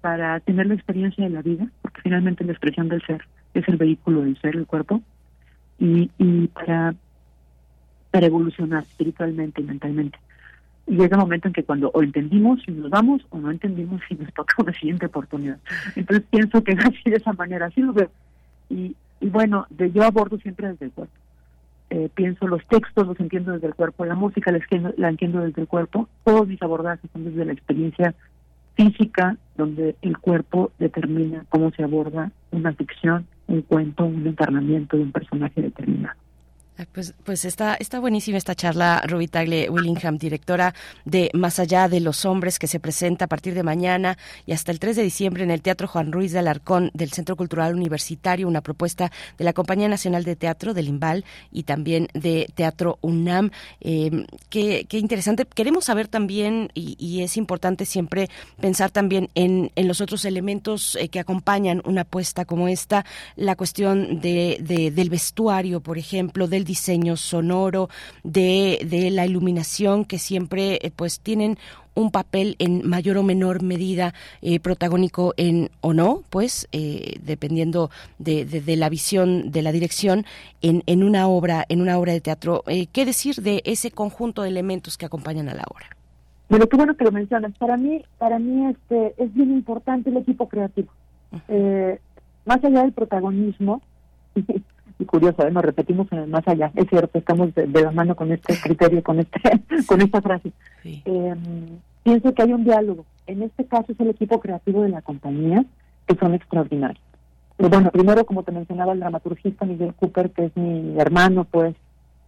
[0.00, 3.76] para tener la experiencia de la vida, porque finalmente la expresión del ser es el
[3.76, 5.02] vehículo del ser, el cuerpo,
[5.78, 6.94] y, y para,
[8.10, 10.18] para evolucionar espiritualmente y mentalmente.
[10.86, 14.00] Y llega un momento en que cuando o entendimos y nos vamos, o no entendimos
[14.08, 15.58] y nos toca una siguiente oportunidad.
[15.96, 18.10] Entonces pienso que así de esa manera, así lo veo.
[18.70, 21.14] Y, y bueno, de, yo abordo siempre desde el cuerpo.
[21.90, 24.60] Eh, pienso los textos los entiendo desde el cuerpo, la música la,
[24.96, 28.14] la entiendo desde el cuerpo, todos mis abordajes son desde la experiencia
[28.76, 35.02] física, donde el cuerpo determina cómo se aborda una ficción, un cuento, un encarnamiento de
[35.02, 36.16] un personaje determinado.
[36.92, 42.00] Pues, pues está, está buenísima esta charla, Ruby Tagle Willingham, directora de Más allá de
[42.00, 44.16] los hombres, que se presenta a partir de mañana
[44.46, 47.36] y hasta el 3 de diciembre en el Teatro Juan Ruiz de Alarcón del Centro
[47.36, 52.46] Cultural Universitario, una propuesta de la Compañía Nacional de Teatro del IMBAL y también de
[52.54, 53.50] Teatro UNAM.
[53.80, 55.46] Eh, qué, interesante.
[55.46, 58.28] Queremos saber también, y, es importante siempre
[58.60, 63.04] pensar también en, los otros elementos eh, que acompañan una apuesta como esta,
[63.36, 67.88] la cuestión de, del vestuario, por ejemplo, del diseño sonoro,
[68.22, 71.58] de, de la iluminación que siempre eh, pues tienen
[71.94, 77.90] un papel en mayor o menor medida eh, protagónico en o no, pues eh, dependiendo
[78.20, 80.24] de, de, la visión de la dirección
[80.62, 82.62] en, en una obra en una obra de teatro.
[82.92, 85.86] ¿Qué decir de ese conjunto de elementos que acompañan a la obra?
[86.48, 87.52] Bueno, qué bueno que lo mencionas.
[87.58, 90.90] Para mí, para mí este es bien importante el equipo creativo.
[92.44, 93.82] más allá del protagonismo,
[95.00, 95.50] y curioso, ¿eh?
[95.50, 96.70] nos repetimos más allá.
[96.74, 99.40] Es cierto, estamos de, la mano con este criterio, con este
[99.86, 100.52] con esta frase.
[100.84, 103.04] Em, pienso que hay un diálogo.
[103.26, 105.64] En este caso es el equipo creativo de la compañía,
[106.06, 107.02] que son extraordinarios.
[107.58, 111.74] bueno, primero, como te mencionaba, el dramaturgista Miguel Cooper, que es mi hermano, pues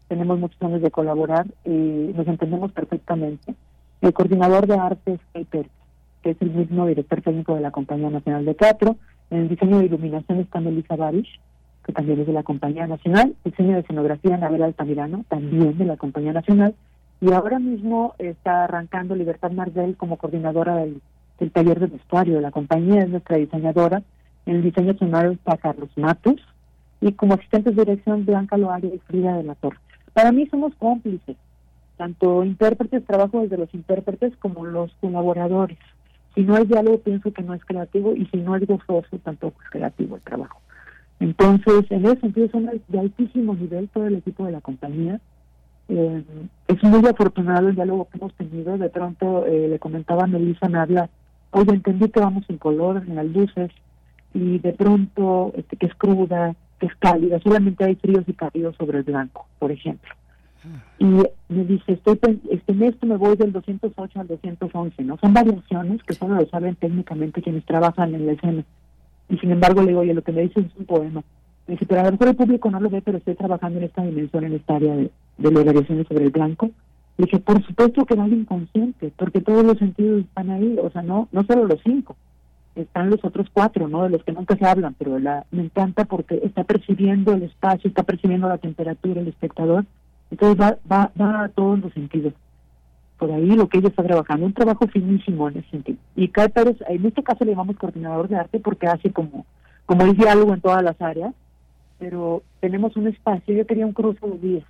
[0.09, 3.55] tenemos muchos años de colaborar y nos entendemos perfectamente.
[4.01, 8.55] El coordinador de artes, que es el mismo director técnico de la Compañía Nacional de
[8.55, 8.97] Teatro,
[9.31, 11.41] En el diseño de iluminación está Melissa Barish,
[11.85, 13.35] que también es de la Compañía Nacional.
[13.45, 16.75] Diseño de escenografía, Anabel Altamirano, también de la Compañía Nacional.
[17.21, 21.01] Y ahora mismo está arrancando Libertad Mardel como coordinadora del,
[21.53, 24.03] taller de vestuario la compañía, es nuestra diseñadora.
[24.47, 26.41] En el diseño sonoro está Carlos Matus
[27.01, 29.79] y como asistentes de dirección Blanca Loaria y Frida de la Torre.
[30.13, 31.37] Para mí somos cómplices,
[31.97, 35.79] tanto intérpretes, trabajo desde los intérpretes como los colaboradores.
[36.35, 39.61] Si no hay diálogo, pienso que no es creativo y si no es gozoso, tampoco
[39.63, 40.61] es creativo el trabajo.
[41.23, 45.21] Entonces, en ese sentido, son de altísimo nivel todo el equipo de la compañía.
[45.89, 46.25] Eh,
[46.67, 48.77] es muy afortunado el diálogo que hemos tenido.
[48.77, 51.09] De pronto eh, le comentaba a Melissa Navia,
[51.53, 53.71] oye, entendí que vamos en color, en las luces,
[54.35, 58.75] y de pronto este, que es cruda, que es cálida, solamente hay fríos y cálidos
[58.77, 60.11] sobre el blanco, por ejemplo.
[60.99, 62.19] Y me dice, estoy
[62.51, 65.19] este, en esto me voy del 208 al 211, ¿no?
[65.19, 68.65] Son variaciones que solo lo saben técnicamente quienes trabajan en la escena.
[69.33, 71.23] Y sin embargo le digo, oye, lo que me dices es un poema.
[71.67, 73.87] Me dice, pero a lo mejor el público no lo ve, pero estoy trabajando en
[73.87, 76.71] esta dimensión, en esta área de, de las variaciones sobre el blanco.
[77.17, 80.91] Le dije, por supuesto que va al inconsciente, porque todos los sentidos están ahí, o
[80.91, 82.15] sea, no, no solo los cinco,
[82.75, 84.03] están los otros cuatro, ¿no?
[84.03, 87.89] De los que nunca se hablan, pero la, me encanta porque está percibiendo el espacio,
[87.89, 89.87] está percibiendo la temperatura, el espectador,
[90.31, 92.35] entonces va, va, va a todos los sentidos.
[93.23, 95.99] Por ahí lo que ella está trabajando, un trabajo finísimo en ese sentido.
[96.17, 99.47] Y Pérez, en este caso le llamamos coordinador de arte porque hace como,
[99.87, 101.33] como el diálogo en todas las áreas,
[102.01, 104.65] pero tenemos un espacio, yo quería un cruce de días.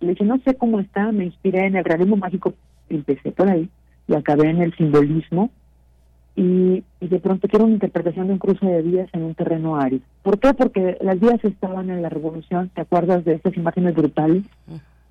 [0.00, 2.54] Le dije, no sé cómo está, me inspiré en el realismo mágico,
[2.88, 3.70] empecé por ahí
[4.08, 5.52] y acabé en el simbolismo
[6.34, 10.02] y, de pronto quiero una interpretación de un cruce de vías en un terreno árido.
[10.24, 10.54] ¿Por qué?
[10.54, 14.42] Porque las vías estaban en la revolución, ¿te acuerdas de estas imágenes brutales?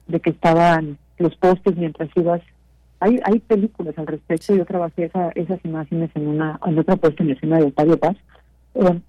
[0.08, 2.42] De que estaban los postes mientras ibas...
[3.00, 7.24] Hay, hay películas al respecto, yo trabajé esa, esas imágenes en una en otra puesta
[7.24, 8.18] en escena de Octavio Paz.
[8.74, 9.00] Eh,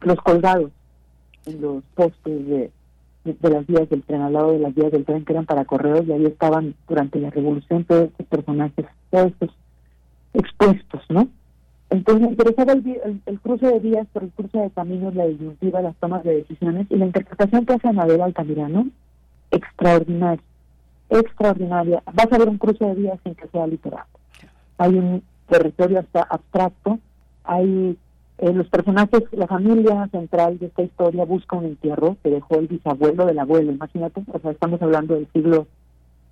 [0.00, 0.72] los colgados
[1.46, 2.70] en los postes de,
[3.24, 5.64] de, las vías del tren, al lado de las vías del tren que eran para
[5.64, 9.50] correos, y ahí estaban durante la revolución todos estos personajes, todos estos
[10.34, 11.28] expuestos, ¿no?
[11.90, 15.96] Entonces me interesaba el, cruce de vías por el cruce de caminos, la disyuntiva, las
[15.96, 18.88] tomas de decisiones y la interpretación que hace Anabel Altamirano,
[19.50, 20.42] extraordinaria,
[21.10, 22.02] extraordinaria.
[22.12, 24.04] Vas a ver un cruce de vías sin que sea literal.
[24.78, 26.98] Hay un territorio hasta abstracto,
[27.44, 27.98] hay
[28.38, 32.68] eh, los personajes, la familia central de esta historia busca un entierro que dejó el
[32.68, 35.66] bisabuelo del abuelo, imagínate, o sea, estamos hablando del siglo,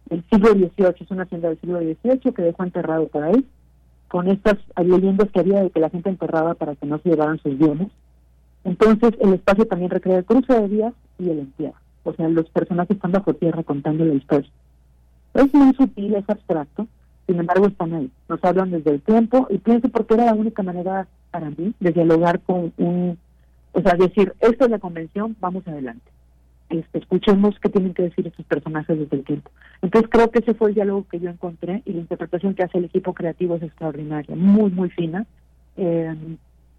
[0.07, 3.45] del siglo XVIII, es una hacienda del siglo XVIII que dejó enterrado por ahí
[4.09, 7.39] con estas leyendas que había de que la gente enterraba para que no se llevaran
[7.41, 7.89] sus bienes.
[8.64, 11.76] Entonces el espacio también recrea el cruce de vías y el entierro.
[12.05, 14.51] O sea, los personajes están bajo tierra contando la historia.
[15.35, 16.87] Es muy sutil, es abstracto,
[17.26, 18.11] sin embargo están ahí.
[18.29, 21.93] Nos hablan desde el tiempo y pienso porque era la única manera para mí de
[21.93, 23.18] dialogar con un,
[23.72, 26.11] o sea, decir, esta es la convención, vamos adelante.
[26.70, 29.51] Este, escuchemos qué tienen que decir estos personajes desde el tiempo.
[29.81, 32.79] Entonces creo que ese fue el diálogo que yo encontré y la interpretación que hace
[32.79, 35.26] el equipo creativo es extraordinaria, muy, muy fina.
[35.76, 36.14] Eh,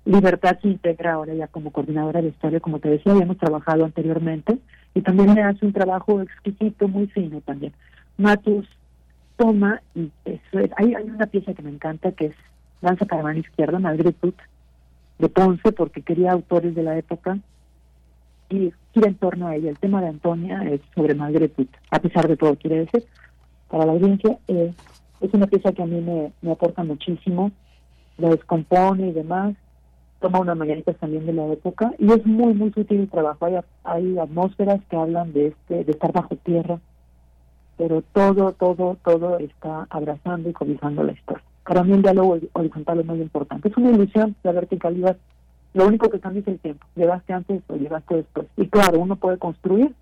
[0.06, 4.58] Libertad se integra ahora ya como coordinadora de historia, como te decía, habíamos trabajado anteriormente
[4.96, 7.74] y también me hace un trabajo exquisito, muy fino también.
[8.20, 8.68] Matus
[9.38, 10.12] toma, y
[10.78, 12.36] hay, hay una pieza que me encanta que es
[12.82, 14.14] Danza para mano izquierda, Madrid
[15.18, 17.40] de Ponce, porque quería autores de la época
[18.50, 19.70] y gira en torno a ella.
[19.70, 21.54] El tema de Antonia es sobre Margaret
[21.92, 23.06] a pesar de todo, quiere decir,
[23.70, 24.38] para la audiencia.
[24.48, 24.74] Eh,
[25.22, 27.52] es una pieza que a mí me, me aporta muchísimo,
[28.18, 29.56] la descompone y demás,
[30.20, 33.46] toma unas mañanitas también de la época y es muy, muy sutil el trabajo.
[33.46, 33.56] Hay,
[33.86, 36.80] hay atmósferas que hablan de este de estar bajo tierra,
[37.80, 41.44] pero todo, todo, todo está abrazando y cobijando la historia.
[41.64, 43.70] Para mí el diálogo horizontal es muy importante.
[43.70, 45.18] Es una ilusión la verticalidad
[45.74, 46.86] lo único que cambia es el tiempo.
[46.96, 48.48] Llegaste antes o llegaste después.
[48.58, 49.94] Y claro, uno puede construir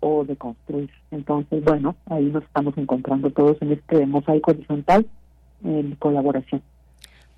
[0.00, 0.90] o deconstruir.
[1.10, 5.06] Entonces, bueno, ahí nos estamos encontrando todos en este mosaico horizontal
[5.64, 6.62] en colaboración.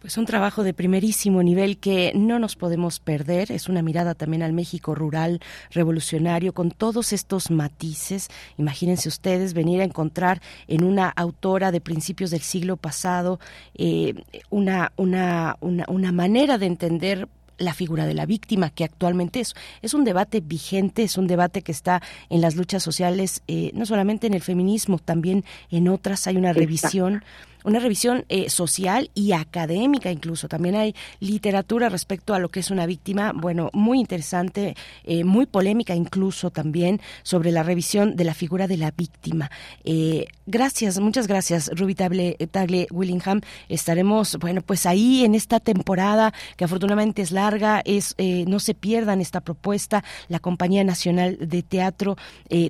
[0.00, 3.52] Pues un trabajo de primerísimo nivel que no nos podemos perder.
[3.52, 5.40] Es una mirada también al México rural,
[5.72, 8.28] revolucionario, con todos estos matices.
[8.56, 13.40] Imagínense ustedes venir a encontrar en una autora de principios del siglo pasado
[13.74, 14.14] eh,
[14.48, 17.28] una, una, una, una manera de entender
[17.58, 21.60] la figura de la víctima, que actualmente es, es un debate vigente, es un debate
[21.60, 26.26] que está en las luchas sociales, eh, no solamente en el feminismo, también en otras
[26.26, 27.22] hay una revisión
[27.64, 30.48] una revisión eh, social y académica incluso.
[30.48, 35.46] También hay literatura respecto a lo que es una víctima, bueno, muy interesante, eh, muy
[35.46, 39.50] polémica incluso también sobre la revisión de la figura de la víctima.
[39.84, 43.40] Eh, gracias, muchas gracias, Ruby Tagle, Willingham.
[43.68, 48.14] Estaremos, bueno, pues ahí en esta temporada que afortunadamente es larga, es
[48.46, 52.16] no se pierdan esta propuesta, la Compañía Nacional de Teatro,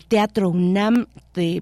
[0.09, 1.07] Teatro UNAM,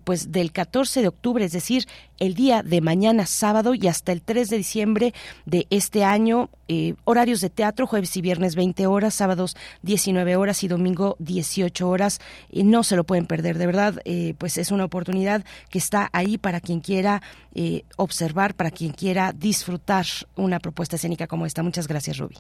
[0.05, 1.87] pues del 14 de octubre, es decir,
[2.19, 5.15] el día de mañana sábado y hasta el 3 de diciembre
[5.47, 6.51] de este año.
[6.69, 11.89] Eh, horarios de teatro, jueves y viernes 20 horas, sábados 19 horas y domingo 18
[11.89, 12.21] horas.
[12.51, 16.09] y no se lo pueden perder, de verdad, eh, pues es una oportunidad que está
[16.13, 17.23] ahí para quien quiera
[17.55, 20.07] eh, observar, para quien quiera disfrutar
[20.37, 21.63] una propuesta escénica como esta.
[21.63, 22.37] Muchas gracias, Ruby.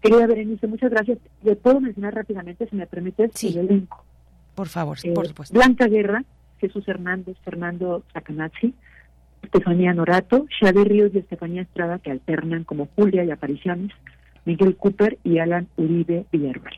[0.00, 1.18] Querida Berenice, muchas gracias.
[1.42, 3.48] ¿Le puedo mencionar rápidamente, si me permite, sí.
[3.48, 4.04] el elenco?
[4.54, 5.54] Por favor, por supuesto.
[5.54, 6.24] Blanca Guerra,
[6.58, 8.74] Jesús Hernández, Fernando Sacanazzi,
[9.44, 13.92] Estefanía Norato, Xavier Ríos y Estefanía Estrada, que alternan como Julia y apariciones,
[14.44, 16.74] Miguel Cooper y Alan Uribe Villarreal.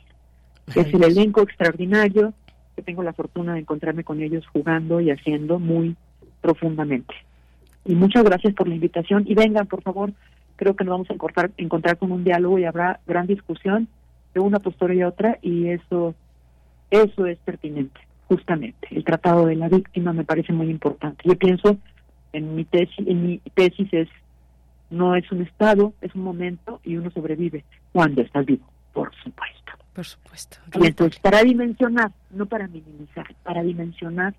[0.74, 2.34] Es el elenco extraordinario
[2.74, 5.96] que tengo la fortuna de encontrarme con ellos jugando y haciendo muy
[6.40, 7.14] profundamente.
[7.84, 10.12] Y muchas gracias por la invitación y vengan, por favor,
[10.56, 13.88] creo que nos vamos a encontrar, encontrar con un diálogo y habrá gran discusión
[14.34, 16.14] de una postura y otra y eso,
[16.90, 18.88] eso es pertinente, justamente.
[18.90, 21.22] El tratado de la víctima me parece muy importante.
[21.24, 21.78] Yo pienso
[22.36, 24.08] en mi tesis, en mi tesis es
[24.90, 29.72] no es un estado, es un momento y uno sobrevive cuando está vivo, por supuesto.
[29.92, 30.58] Por supuesto.
[30.80, 34.34] Y entonces, para dimensionar, no para minimizar, para dimensionar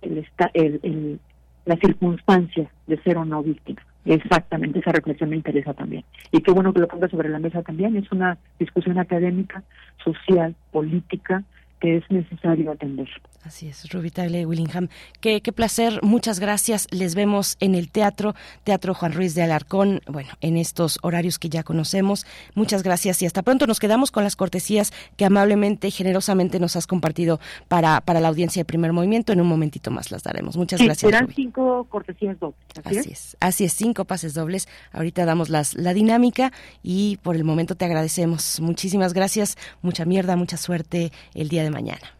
[0.00, 1.20] el, esta, el, el,
[1.64, 3.82] la circunstancia de ser o no víctima.
[4.04, 6.04] Exactamente, esa reflexión me interesa también.
[6.30, 7.96] Y qué bueno que lo ponga sobre la mesa también.
[7.96, 9.64] Es una discusión académica,
[10.04, 11.42] social, política,
[11.80, 13.08] que es necesario atender.
[13.44, 14.88] Así es, Ruby Tagle Willingham.
[15.20, 16.88] Qué, qué placer, muchas gracias.
[16.90, 21.48] Les vemos en el teatro, Teatro Juan Ruiz de Alarcón, bueno, en estos horarios que
[21.48, 22.26] ya conocemos.
[22.56, 23.68] Muchas gracias y hasta pronto.
[23.68, 28.28] Nos quedamos con las cortesías que amablemente y generosamente nos has compartido para, para la
[28.28, 29.32] audiencia de primer movimiento.
[29.32, 30.56] En un momentito más las daremos.
[30.56, 31.08] Muchas gracias.
[31.08, 32.58] Serán cinco cortesías dobles.
[32.84, 33.36] Así, es?
[33.38, 34.66] así es, cinco pases dobles.
[34.92, 36.52] Ahorita damos las, la dinámica
[36.82, 38.60] y por el momento te agradecemos.
[38.60, 42.12] Muchísimas gracias, mucha mierda, mucha suerte el día de mañana.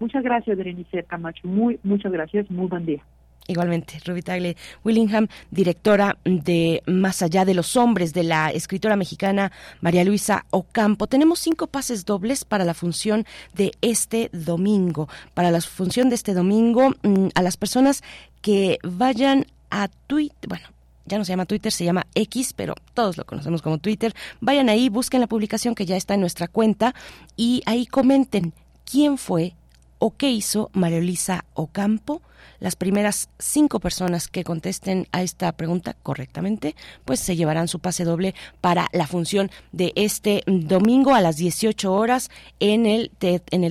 [0.00, 1.46] Muchas gracias, Berenice Camacho.
[1.46, 2.50] Muy, muchas gracias.
[2.50, 3.02] Muy buen día.
[3.46, 9.52] Igualmente, Ruby Tagle Willingham, directora de Más allá de los hombres, de la escritora mexicana
[9.82, 11.06] María Luisa Ocampo.
[11.06, 15.08] Tenemos cinco pases dobles para la función de este domingo.
[15.34, 18.02] Para la función de este domingo, mm, a las personas
[18.40, 20.66] que vayan a Twitter, bueno,
[21.04, 24.14] ya no se llama Twitter, se llama X, pero todos lo conocemos como Twitter.
[24.40, 26.94] Vayan ahí, busquen la publicación que ya está en nuestra cuenta
[27.36, 28.54] y ahí comenten
[28.84, 29.54] quién fue
[29.98, 32.22] o qué hizo María Luisa Ocampo
[32.60, 36.74] las primeras cinco personas que contesten a esta pregunta correctamente,
[37.04, 41.92] pues se llevarán su pase doble para la función de este domingo a las 18
[41.92, 42.30] horas
[42.60, 43.10] en el,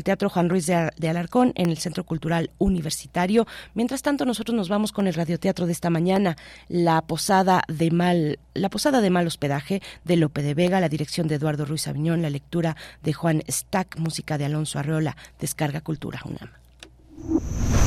[0.03, 3.47] Teatro Juan Ruiz de, de Alarcón, en el Centro Cultural Universitario.
[3.74, 6.36] Mientras tanto, nosotros nos vamos con el radioteatro de esta mañana,
[6.67, 11.28] La Posada de Mal, La Posada de Mal Hospedaje de Lope de Vega, la dirección
[11.28, 16.12] de Eduardo Ruiz Aviñón, la lectura de Juan Stack, música de Alonso Arreola, Descarga Cultura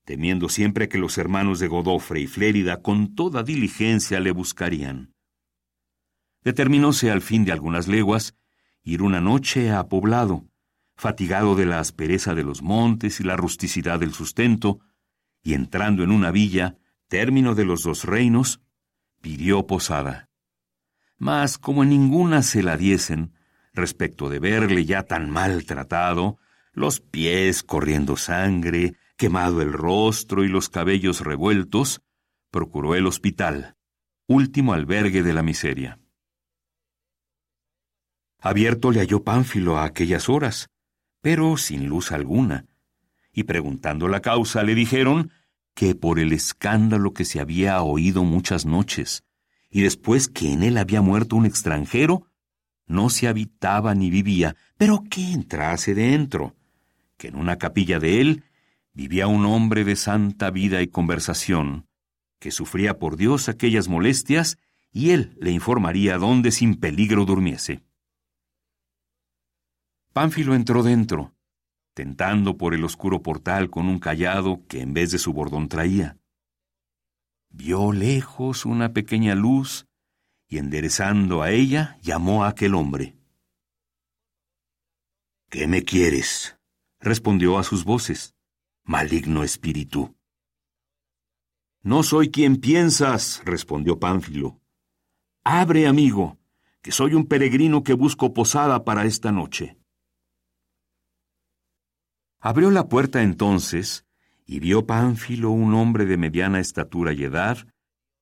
[0.05, 5.15] temiendo siempre que los hermanos de Godofre y Flérida con toda diligencia le buscarían.
[6.43, 8.37] Determinóse al fin de algunas leguas
[8.83, 10.45] ir una noche a poblado,
[10.97, 14.81] fatigado de la aspereza de los montes y la rusticidad del sustento,
[15.43, 16.77] y entrando en una villa,
[17.09, 18.61] término de los dos reinos,
[19.21, 20.29] pidió posada.
[21.19, 23.33] Mas como en ninguna se la diesen,
[23.73, 26.39] respecto de verle ya tan maltratado,
[26.73, 32.03] los pies corriendo sangre, quemado el rostro y los cabellos revueltos,
[32.51, 33.77] procuró el hospital,
[34.27, 36.01] último albergue de la miseria.
[38.39, 40.69] Abierto le halló Pánfilo a aquellas horas,
[41.21, 42.67] pero sin luz alguna,
[43.33, 45.31] y preguntando la causa le dijeron
[45.75, 49.25] que por el escándalo que se había oído muchas noches,
[49.75, 52.29] y después que en él había muerto un extranjero,
[52.87, 56.55] no se habitaba ni vivía, pero que entrase dentro,
[57.17, 58.45] que en una capilla de él
[58.93, 61.89] vivía un hombre de santa vida y conversación,
[62.39, 64.59] que sufría por Dios aquellas molestias,
[64.93, 67.83] y él le informaría dónde sin peligro durmiese.
[70.13, 71.35] Pánfilo entró dentro,
[71.95, 76.17] tentando por el oscuro portal con un callado que en vez de su bordón traía.
[77.57, 79.87] Vio lejos una pequeña luz
[80.49, 83.17] y enderezando a ella llamó a aquel hombre.
[85.51, 86.59] ¿Qué me quieres?
[86.99, 88.35] respondió a sus voces.
[88.83, 90.17] Maligno espíritu.
[91.81, 94.61] No soy quien piensas, respondió Pánfilo.
[95.45, 96.39] Abre, amigo,
[96.83, 99.79] que soy un peregrino que busco posada para esta noche.
[102.41, 104.04] Abrió la puerta entonces
[104.47, 107.67] y vio Pánfilo un hombre de mediana estatura y edad,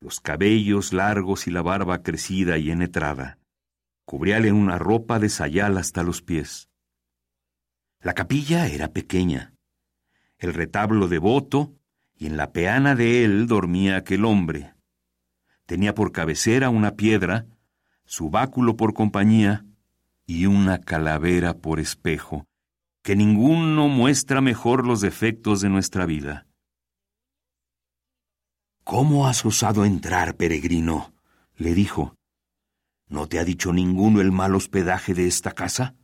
[0.00, 3.38] los cabellos largos y la barba crecida y enetrada.
[4.04, 6.68] Cubríale una ropa de sayal hasta los pies.
[8.00, 9.54] La capilla era pequeña.
[10.38, 11.76] El retablo devoto,
[12.16, 14.74] y en la peana de él dormía aquel hombre.
[15.66, 17.46] Tenía por cabecera una piedra,
[18.04, 19.64] su báculo por compañía
[20.26, 22.46] y una calavera por espejo,
[23.02, 26.46] que ninguno muestra mejor los defectos de nuestra vida.
[28.84, 31.12] ¿Cómo has osado entrar, peregrino?
[31.56, 32.14] le dijo.
[33.08, 35.96] ¿No te ha dicho ninguno el mal hospedaje de esta casa?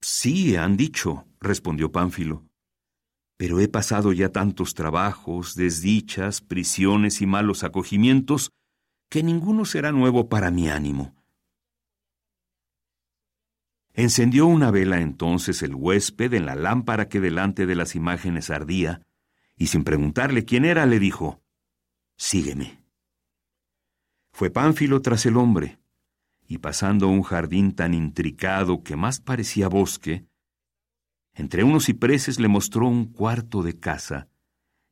[0.00, 2.46] Sí, han dicho, respondió Pánfilo.
[3.36, 8.50] Pero he pasado ya tantos trabajos, desdichas, prisiones y malos acogimientos,
[9.10, 11.19] que ninguno será nuevo para mi ánimo.
[13.94, 19.02] Encendió una vela entonces el huésped en la lámpara que delante de las imágenes ardía,
[19.56, 21.42] y sin preguntarle quién era, le dijo,
[22.16, 22.82] Sígueme.
[24.32, 25.78] Fue Pánfilo tras el hombre,
[26.46, 30.26] y pasando un jardín tan intricado que más parecía bosque,
[31.34, 34.28] entre unos cipreses le mostró un cuarto de casa,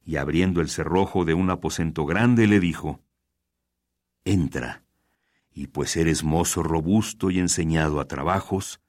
[0.05, 3.03] y abriendo el cerrojo de un aposento grande le dijo,
[4.25, 4.85] Entra,
[5.53, 8.81] y pues eres mozo robusto y enseñado a trabajos,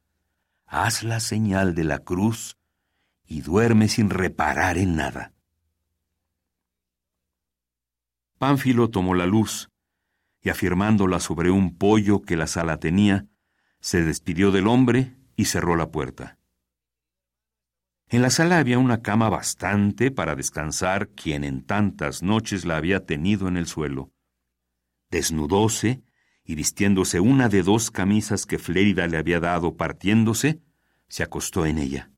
[0.70, 2.58] haz la señal de la cruz
[3.26, 5.34] y duerme sin reparar en nada.
[8.38, 9.70] Pánfilo tomó la luz
[10.42, 13.26] y afirmándola sobre un pollo que la sala tenía,
[13.82, 16.38] se despidió del hombre y cerró la puerta.
[18.08, 23.06] En la sala había una cama bastante para descansar quien en tantas noches la había
[23.06, 24.12] tenido en el suelo.
[25.10, 26.04] Desnudóse
[26.50, 30.60] y vistiéndose una de dos camisas que Flérida le había dado partiéndose,
[31.08, 32.10] se acostó en ella.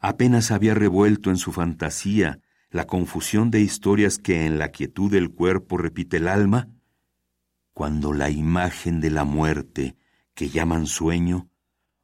[0.00, 5.30] Apenas había revuelto en su fantasía la confusión de historias que en la quietud del
[5.30, 6.70] cuerpo repite el alma,
[7.72, 9.96] cuando la imagen de la muerte,
[10.34, 11.48] que llaman sueño,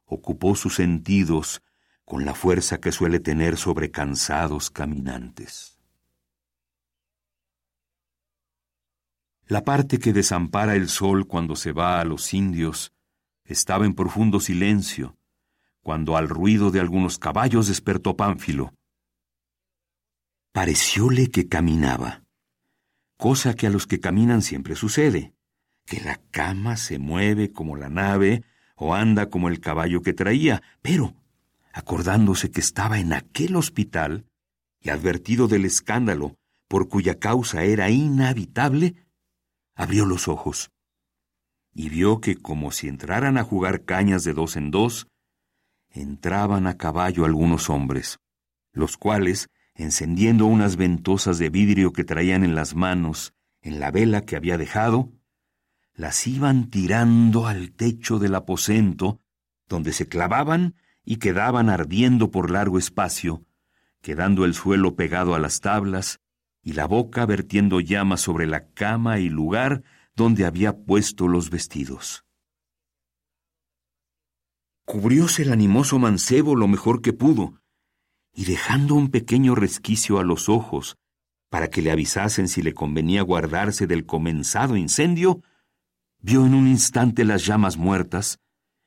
[0.05, 1.61] ocupó sus sentidos
[2.05, 5.70] con la fuerza que suele tener sobre cansados caminantes.
[9.47, 12.93] La parte que desampara el sol cuando se va a los indios
[13.45, 15.17] estaba en profundo silencio,
[15.81, 18.73] cuando al ruido de algunos caballos despertó Pánfilo.
[20.53, 22.23] Parecióle que caminaba,
[23.17, 25.33] cosa que a los que caminan siempre sucede,
[25.85, 28.43] que la cama se mueve como la nave
[28.75, 31.15] o anda como el caballo que traía, pero,
[31.73, 34.25] acordándose que estaba en aquel hospital
[34.81, 36.35] y advertido del escándalo
[36.67, 38.95] por cuya causa era inhabitable,
[39.81, 40.71] abrió los ojos
[41.73, 45.07] y vio que como si entraran a jugar cañas de dos en dos,
[45.89, 48.19] entraban a caballo algunos hombres,
[48.73, 54.21] los cuales, encendiendo unas ventosas de vidrio que traían en las manos en la vela
[54.21, 55.09] que había dejado,
[55.95, 59.19] las iban tirando al techo del aposento,
[59.67, 63.45] donde se clavaban y quedaban ardiendo por largo espacio,
[64.01, 66.20] quedando el suelo pegado a las tablas
[66.63, 69.83] y la boca vertiendo llamas sobre la cama y lugar
[70.15, 72.25] donde había puesto los vestidos.
[74.85, 77.61] Cubrióse el animoso mancebo lo mejor que pudo,
[78.33, 80.97] y dejando un pequeño resquicio a los ojos,
[81.49, 85.41] para que le avisasen si le convenía guardarse del comenzado incendio,
[86.19, 88.39] vio en un instante las llamas muertas,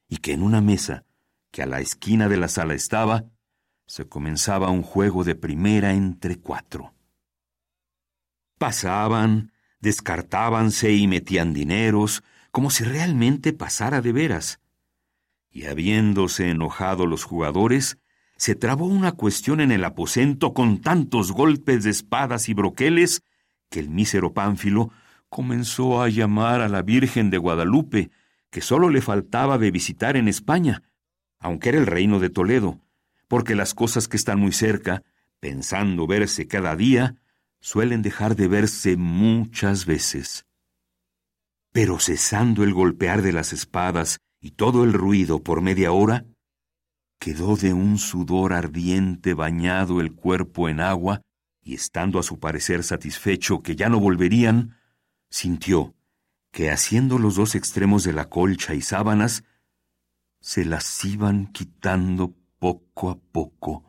[0.08, 1.04] y que en una mesa,
[1.50, 3.24] que a la esquina de la sala estaba,
[3.86, 6.93] se comenzaba un juego de primera entre cuatro.
[8.58, 14.60] Pasaban, descartábanse y metían dineros, como si realmente pasara de veras.
[15.50, 17.98] Y habiéndose enojado los jugadores,
[18.36, 23.22] se trabó una cuestión en el aposento con tantos golpes de espadas y broqueles
[23.70, 24.90] que el mísero Pánfilo
[25.28, 28.10] comenzó a llamar a la Virgen de Guadalupe,
[28.50, 30.82] que sólo le faltaba de visitar en España,
[31.40, 32.80] aunque era el reino de Toledo,
[33.26, 35.02] porque las cosas que están muy cerca,
[35.40, 37.16] pensando verse cada día,
[37.64, 40.44] suelen dejar de verse muchas veces.
[41.72, 46.26] Pero cesando el golpear de las espadas y todo el ruido por media hora,
[47.18, 51.22] quedó de un sudor ardiente bañado el cuerpo en agua,
[51.62, 54.76] y estando a su parecer satisfecho que ya no volverían,
[55.30, 55.94] sintió
[56.50, 59.42] que haciendo los dos extremos de la colcha y sábanas,
[60.38, 63.83] se las iban quitando poco a poco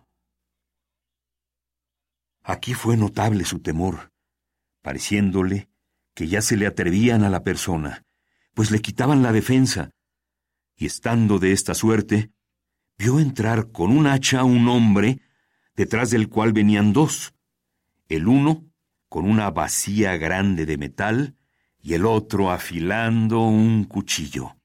[2.47, 4.11] Aquí fue notable su temor,
[4.83, 5.67] pareciéndole
[6.13, 8.05] que ya se le atrevían a la persona,
[8.53, 9.89] pues le quitaban la defensa,
[10.75, 12.31] y estando de esta suerte,
[12.99, 15.21] vio entrar con un hacha un hombre,
[15.75, 17.33] detrás del cual venían dos,
[18.09, 18.63] el uno
[19.09, 21.35] con una vacía grande de metal
[21.81, 24.55] y el otro afilando un cuchillo.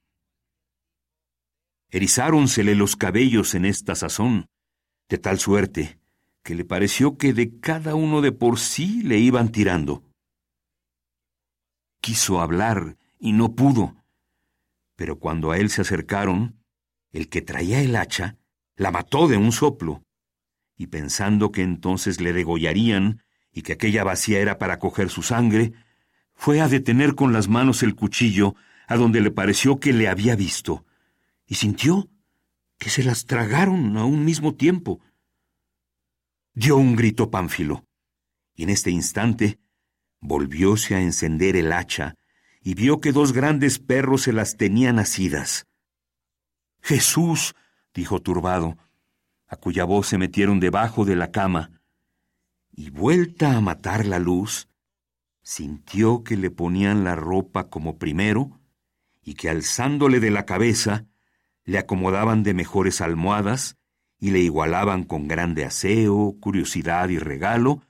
[1.88, 4.50] Erizáronsele los cabellos en esta sazón,
[5.08, 5.99] de tal suerte
[6.42, 10.02] que le pareció que de cada uno de por sí le iban tirando.
[12.00, 13.96] Quiso hablar y no pudo,
[14.96, 16.62] pero cuando a él se acercaron,
[17.12, 18.36] el que traía el hacha
[18.76, 20.02] la mató de un soplo,
[20.76, 23.22] y pensando que entonces le degollarían
[23.52, 25.72] y que aquella vacía era para coger su sangre,
[26.34, 28.54] fue a detener con las manos el cuchillo
[28.86, 30.86] a donde le pareció que le había visto,
[31.46, 32.08] y sintió
[32.78, 35.00] que se las tragaron a un mismo tiempo,
[36.60, 37.86] dio un grito Pánfilo,
[38.54, 39.58] y en este instante
[40.20, 42.16] volvióse a encender el hacha
[42.60, 45.66] y vio que dos grandes perros se las tenían asidas.
[46.82, 47.54] Jesús,
[47.94, 48.76] dijo turbado,
[49.46, 51.80] a cuya voz se metieron debajo de la cama,
[52.70, 54.68] y vuelta a matar la luz,
[55.42, 58.60] sintió que le ponían la ropa como primero,
[59.22, 61.06] y que alzándole de la cabeza,
[61.64, 63.78] le acomodaban de mejores almohadas,
[64.20, 67.82] y le igualaban con grande aseo, curiosidad y regalo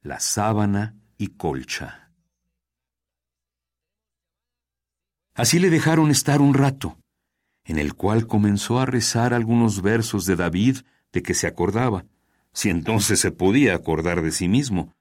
[0.00, 2.12] la sábana y colcha.
[5.34, 6.98] Así le dejaron estar un rato,
[7.64, 10.78] en el cual comenzó a rezar algunos versos de David
[11.12, 12.04] de que se acordaba,
[12.52, 14.92] si entonces se podía acordar de sí mismo,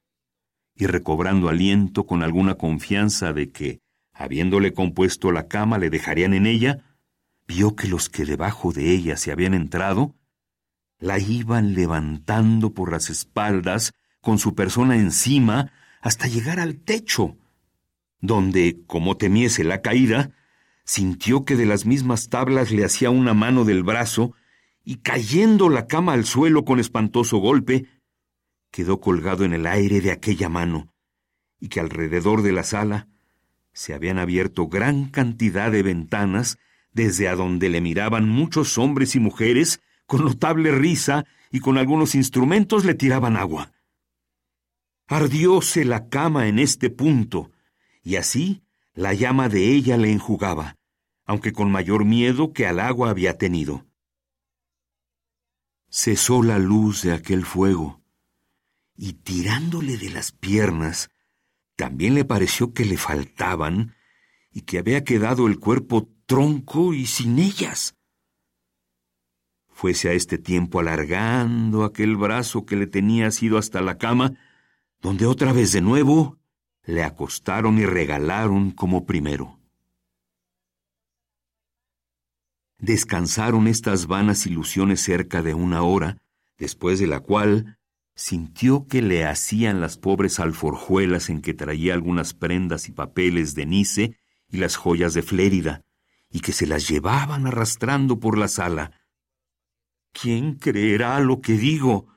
[0.76, 3.82] y recobrando aliento con alguna confianza de que,
[4.14, 6.84] habiéndole compuesto la cama, le dejarían en ella,
[7.46, 10.16] vio que los que debajo de ella se habían entrado
[11.02, 13.92] la iban levantando por las espaldas
[14.22, 17.38] con su persona encima hasta llegar al techo,
[18.22, 20.32] donde, como temiese la caída,
[20.86, 24.34] sintió que de las mismas tablas le hacía una mano del brazo
[24.84, 27.88] y cayendo la cama al suelo con espantoso golpe,
[28.70, 30.94] quedó colgado en el aire de aquella mano,
[31.60, 33.08] y que alrededor de la sala
[33.74, 36.58] se habían abierto gran cantidad de ventanas
[36.94, 39.82] desde a donde le miraban muchos hombres y mujeres
[40.12, 43.72] con notable risa y con algunos instrumentos le tiraban agua.
[45.08, 47.50] Ardióse la cama en este punto,
[48.04, 48.62] y así
[48.94, 50.76] la llama de ella le enjugaba,
[51.24, 53.86] aunque con mayor miedo que al agua había tenido.
[55.90, 58.02] Cesó la luz de aquel fuego,
[58.98, 61.10] y tirándole de las piernas,
[61.78, 63.96] también le pareció que le faltaban
[64.52, 67.96] y que había quedado el cuerpo tronco y sin ellas
[69.82, 74.34] fuese a este tiempo alargando aquel brazo que le tenía asido hasta la cama,
[75.02, 76.38] donde otra vez de nuevo
[76.84, 79.60] le acostaron y regalaron como primero.
[82.78, 86.20] Descansaron estas vanas ilusiones cerca de una hora,
[86.60, 87.80] después de la cual
[88.14, 93.66] sintió que le hacían las pobres alforjuelas en que traía algunas prendas y papeles de
[93.66, 94.16] Nice
[94.48, 95.82] y las joyas de Flérida,
[96.30, 99.01] y que se las llevaban arrastrando por la sala.
[100.12, 102.08] ¿Quién creerá lo que digo?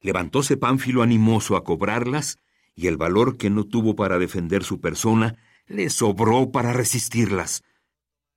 [0.00, 2.38] Levantóse Pánfilo animoso a cobrarlas,
[2.74, 7.62] y el valor que no tuvo para defender su persona le sobró para resistirlas.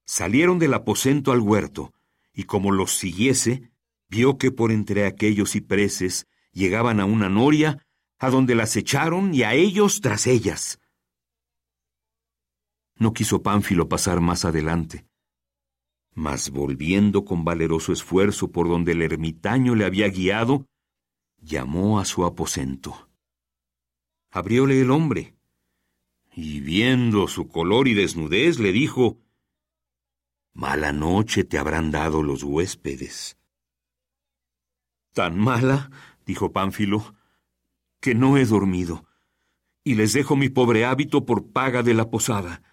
[0.05, 1.93] Salieron del aposento al huerto,
[2.33, 3.71] y como los siguiese,
[4.09, 7.85] vio que por entre aquellos cipreses llegaban a una noria,
[8.19, 10.79] a donde las echaron y a ellos tras ellas.
[12.97, 15.05] No quiso Pánfilo pasar más adelante,
[16.15, 20.65] mas volviendo con valeroso esfuerzo por donde el ermitaño le había guiado,
[21.37, 23.09] llamó a su aposento.
[24.31, 25.35] Abrióle el hombre,
[26.33, 29.19] y viendo su color y desnudez, le dijo,
[30.53, 33.37] Mala noche te habrán dado los huéspedes.
[35.13, 35.91] Tan mala,
[36.25, 37.13] dijo Pánfilo,
[37.99, 39.05] que no he dormido,
[39.83, 42.63] y les dejo mi pobre hábito por paga de la posada.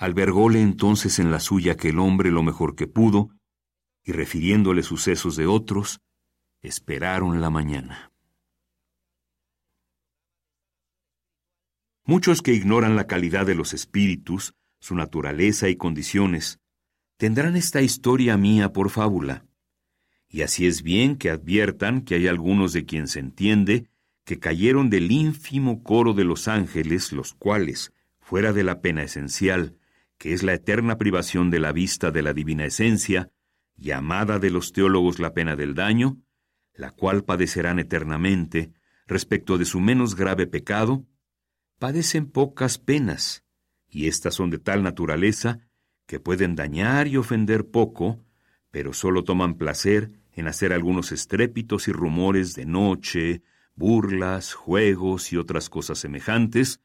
[0.00, 3.36] Albergóle entonces en la suya aquel hombre lo mejor que pudo,
[4.02, 6.00] y refiriéndole sucesos de otros,
[6.62, 8.10] esperaron la mañana.
[12.06, 16.60] Muchos que ignoran la calidad de los espíritus, su naturaleza y condiciones,
[17.18, 19.44] tendrán esta historia mía por fábula.
[20.30, 23.90] Y así es bien que adviertan que hay algunos de quien se entiende
[24.24, 29.76] que cayeron del ínfimo coro de los ángeles, los cuales, fuera de la pena esencial,
[30.20, 33.30] que es la eterna privación de la vista de la divina esencia,
[33.74, 36.18] llamada de los teólogos la pena del daño,
[36.74, 38.70] la cual padecerán eternamente,
[39.06, 41.06] respecto de su menos grave pecado,
[41.78, 43.46] padecen pocas penas,
[43.88, 45.60] y éstas son de tal naturaleza
[46.04, 48.22] que pueden dañar y ofender poco,
[48.70, 53.42] pero sólo toman placer en hacer algunos estrépitos y rumores de noche,
[53.74, 56.82] burlas, juegos y otras cosas semejantes,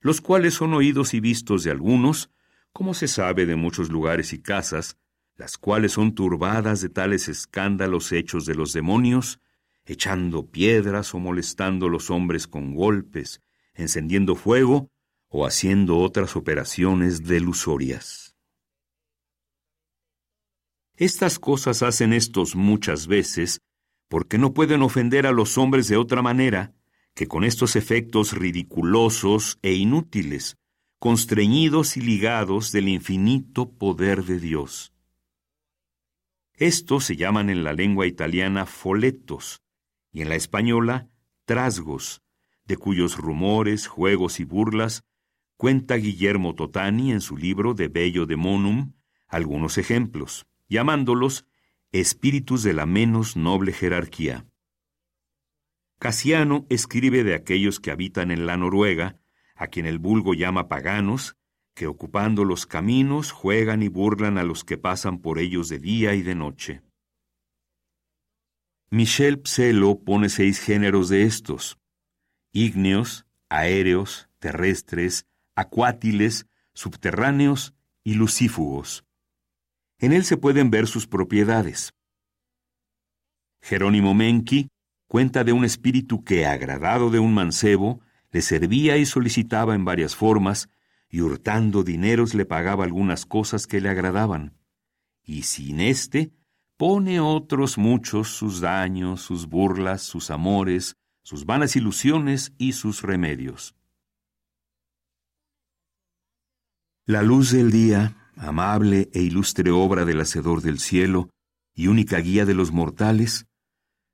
[0.00, 2.32] los cuales son oídos y vistos de algunos,
[2.72, 4.96] como se sabe de muchos lugares y casas,
[5.36, 9.40] las cuales son turbadas de tales escándalos hechos de los demonios,
[9.84, 13.42] echando piedras o molestando a los hombres con golpes,
[13.74, 14.90] encendiendo fuego
[15.28, 18.36] o haciendo otras operaciones delusorias.
[20.96, 23.60] Estas cosas hacen estos muchas veces
[24.08, 26.74] porque no pueden ofender a los hombres de otra manera
[27.14, 30.56] que con estos efectos ridiculosos e inútiles,
[31.02, 34.94] constreñidos y ligados del infinito poder de Dios.
[36.54, 39.64] Estos se llaman en la lengua italiana foletos
[40.12, 41.08] y en la española
[41.44, 42.22] trasgos,
[42.66, 45.02] de cuyos rumores, juegos y burlas
[45.56, 48.92] cuenta Guillermo Totani en su libro De Bello Demonum
[49.26, 51.46] algunos ejemplos, llamándolos
[51.90, 54.46] espíritus de la menos noble jerarquía.
[55.98, 59.18] Casiano escribe de aquellos que habitan en la Noruega,
[59.54, 61.36] a quien el vulgo llama paganos,
[61.74, 66.14] que ocupando los caminos juegan y burlan a los que pasan por ellos de día
[66.14, 66.82] y de noche.
[68.90, 71.78] Michel Pselo pone seis géneros de estos,
[72.52, 77.74] ígneos, aéreos, terrestres, acuátiles, subterráneos
[78.04, 79.04] y lucífugos.
[79.98, 81.94] En él se pueden ver sus propiedades.
[83.62, 84.68] Jerónimo Menki
[85.06, 88.00] cuenta de un espíritu que, agradado de un mancebo,
[88.32, 90.68] le servía y solicitaba en varias formas,
[91.08, 94.56] y hurtando dineros le pagaba algunas cosas que le agradaban.
[95.22, 96.32] Y sin éste,
[96.78, 103.76] pone otros muchos sus daños, sus burlas, sus amores, sus vanas ilusiones y sus remedios.
[107.04, 111.28] La luz del día, amable e ilustre obra del Hacedor del cielo
[111.74, 113.46] y única guía de los mortales,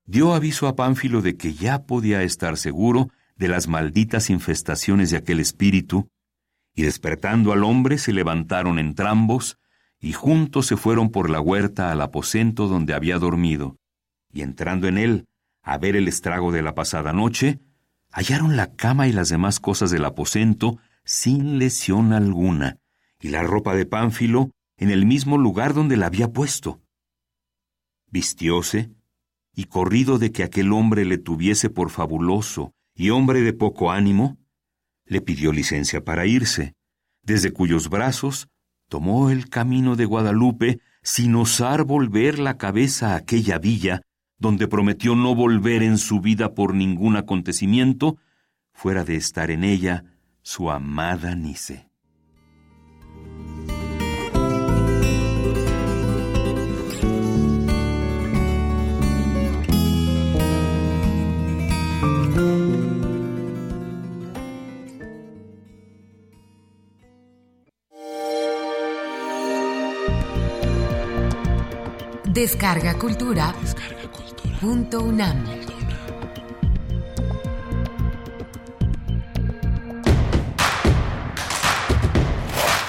[0.04, 5.16] dio aviso a Pánfilo de que ya podía estar seguro de las malditas infestaciones de
[5.16, 6.08] aquel espíritu,
[6.74, 9.58] y despertando al hombre se levantaron entrambos,
[10.00, 13.76] y juntos se fueron por la huerta al aposento donde había dormido,
[14.32, 15.26] y entrando en él
[15.62, 17.60] a ver el estrago de la pasada noche,
[18.10, 22.78] hallaron la cama y las demás cosas del aposento sin lesión alguna,
[23.20, 26.80] y la ropa de Pánfilo en el mismo lugar donde la había puesto.
[28.10, 28.90] Vistióse,
[29.54, 34.36] y corrido de que aquel hombre le tuviese por fabuloso y hombre de poco ánimo,
[35.06, 36.74] le pidió licencia para irse,
[37.22, 38.48] desde cuyos brazos
[38.88, 44.02] tomó el camino de Guadalupe sin osar volver la cabeza a aquella villa
[44.36, 48.18] donde prometió no volver en su vida por ningún acontecimiento,
[48.72, 50.04] fuera de estar en ella
[50.42, 51.87] su amada Nice.
[72.38, 73.52] Descarga Cultura.
[73.60, 74.58] Descarga Cultura.
[74.60, 75.44] Punto UNAM.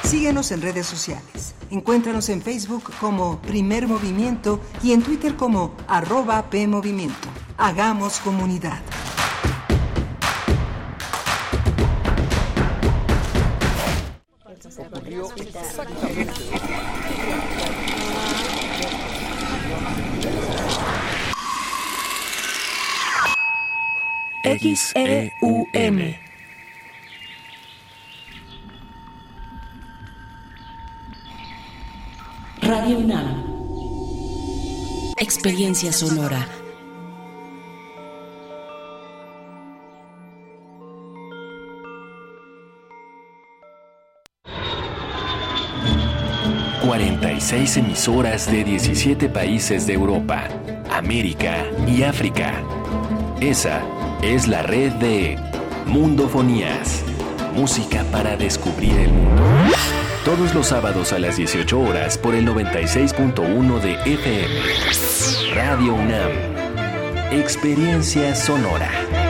[0.04, 1.56] Síguenos en redes sociales.
[1.72, 7.28] Encuéntranos en Facebook como Primer Movimiento y en Twitter como arroba PMovimiento.
[7.58, 8.84] Hagamos comunidad.
[24.58, 26.16] XEUM.
[32.62, 33.43] Radio UNAM.
[35.18, 36.47] Experiencia sonora.
[46.82, 50.47] ...46 emisoras de 17 países de Europa,
[50.89, 52.64] América y África.
[53.39, 53.82] Esa
[54.22, 55.38] es la red de
[55.86, 57.03] Mundofonías.
[57.53, 59.43] Música para descubrir el mundo.
[60.26, 65.55] Todos los sábados a las 18 horas por el 96.1 de FM.
[65.55, 66.32] Radio UNAM.
[67.32, 69.28] Experiencia sonora.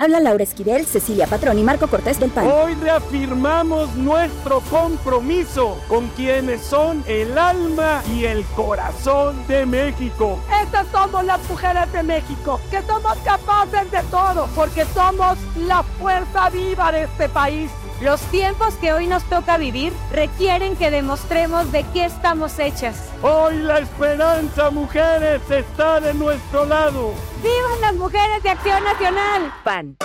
[0.00, 2.46] Habla Laura Esquivel, Cecilia Patrón y Marco Cortés del PAN.
[2.46, 10.40] Hoy reafirmamos nuestro compromiso con quienes son el alma y el corazón de México.
[10.62, 15.36] Estas somos las mujeres de México, que somos capaces de todo, porque somos
[15.66, 17.70] la fuerza viva de este país.
[18.00, 23.10] Los tiempos que hoy nos toca vivir requieren que demostremos de qué estamos hechas.
[23.20, 27.12] Hoy la esperanza, mujeres, está de nuestro lado.
[27.42, 29.52] ¡Vivan las mujeres de Acción Nacional!
[29.64, 29.96] PAN.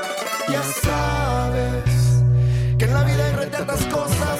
[0.49, 2.23] Ya sabes
[2.77, 4.39] que en la vida hay retratas cosas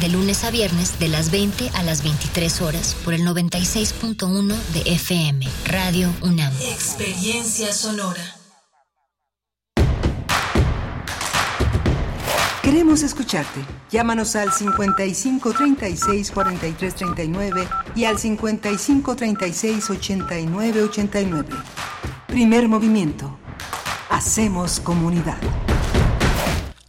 [0.00, 4.92] De lunes a viernes, de las 20 a las 23 horas, por el 96.1 de
[4.92, 6.52] FM, Radio UNAM.
[6.62, 8.22] Experiencia sonora.
[12.62, 13.64] Queremos escucharte.
[13.90, 21.48] Llámanos al 55 36 43 39 y al 55 36 89 89.
[22.28, 23.36] Primer movimiento.
[24.10, 25.38] Hacemos comunidad.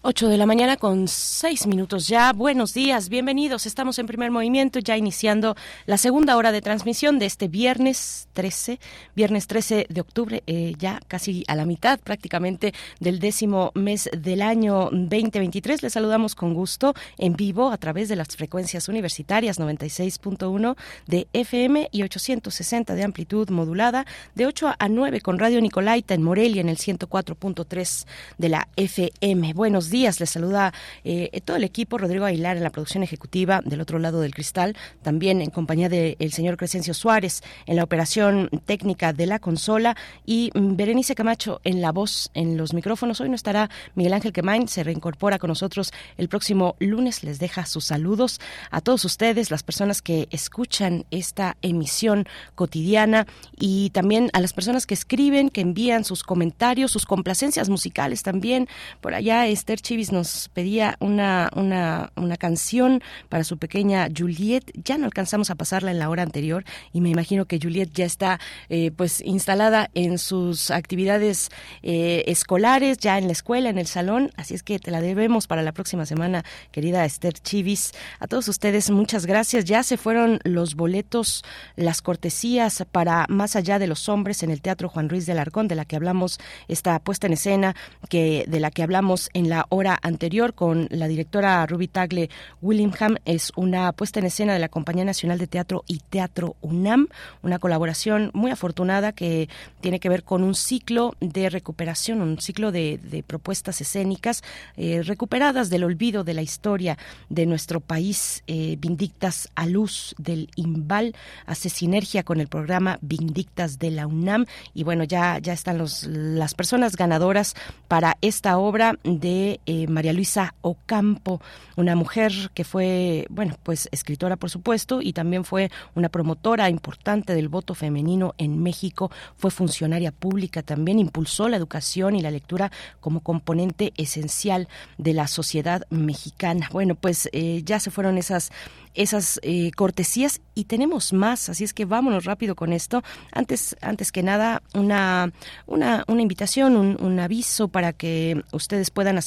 [0.02, 2.32] 8 de la mañana con 6 minutos ya.
[2.32, 3.66] Buenos días, bienvenidos.
[3.66, 8.80] Estamos en primer movimiento, ya iniciando la segunda hora de transmisión de este viernes 13,
[9.14, 14.42] viernes 13 de octubre, eh, ya casi a la mitad prácticamente del décimo mes del
[14.42, 15.84] año 2023.
[15.84, 20.78] Les saludamos con gusto en vivo a través de las frecuencias universitarias 96.1
[21.08, 26.24] de FM y 860 de amplitud modulada, de 8 a 9 con Radio Nicolaita en
[26.24, 28.06] Morelia en el 104.3
[28.38, 29.52] de la FM.
[29.52, 30.74] Buenos días, les saluda
[31.04, 34.76] eh, todo el equipo, Rodrigo Aguilar en la producción ejecutiva del otro lado del cristal,
[35.02, 40.52] también en compañía del señor Crescencio Suárez en la operación técnica de la consola y
[40.54, 43.22] mm, Berenice Camacho en la voz, en los micrófonos.
[43.22, 47.66] Hoy no estará Miguel Ángel Quemain, se reincorpora con nosotros el próximo lunes, les deja
[47.66, 48.40] sus saludos
[48.72, 53.28] a todos ustedes, las personas que escuchan esta emisión cotidiana
[53.58, 58.68] y también a las personas que escriben, que envían sus comentarios, sus complacencias musicales también.
[59.02, 64.72] Por allá Esther Chivis nos pedía una, una, una canción para su pequeña Juliet.
[64.84, 66.64] Ya no alcanzamos a pasarla en la hora anterior
[66.94, 71.50] y me imagino que Juliet ya está eh, pues instalada en sus actividades
[71.84, 74.32] eh, escolares, ya en la escuela, en el salón.
[74.36, 77.92] Así es que te la debemos para la próxima semana, querida Esther Chivis.
[78.20, 79.66] A todos ustedes, muchas gracias.
[79.66, 81.44] Ya se fueron los boletos,
[81.76, 85.68] las cortesías para Más allá de los hombres en el Teatro Juan Ruiz de Alarcón,
[85.68, 87.76] de la que hablamos, esta puesta en escena,
[88.10, 92.30] que de la que hablamos en la hora anterior con la directora Ruby Tagle
[92.62, 93.16] Willingham.
[93.26, 97.08] Es una puesta en escena de la Compañía Nacional de Teatro y Teatro UNAM,
[97.42, 99.50] una colaboración muy afortunada que
[99.82, 104.44] tiene que ver con un ciclo de recuperación, un ciclo de, propuestas escénicas
[104.78, 106.98] eh, recuperadas del olvido de la historia
[107.30, 111.16] de nuestro país, eh, Vindictas a luz del Imbal,
[111.46, 116.04] hace sinergia con el programa Vindictas de la UNAM y bueno, ya, ya están los,
[116.04, 117.56] las personas ganadoras
[117.88, 121.42] para esta obra de eh, María Luisa Ocampo,
[121.76, 127.34] una mujer que fue, bueno, pues escritora por supuesto y también fue una promotora importante
[127.34, 132.72] del voto femenino en México, fue funcionaria pública también, impulsó la educación y la lectura
[133.00, 136.70] como componente esencial de la sociedad mexicana.
[136.72, 138.52] Bueno, pues eh, ya se fueron esas
[138.96, 143.04] esas eh, cortesías y tenemos más, así es que vámonos rápido con esto.
[143.32, 145.32] Antes, antes que nada, una,
[145.68, 149.18] una, una invitación, un, aviso para que ustedes puedan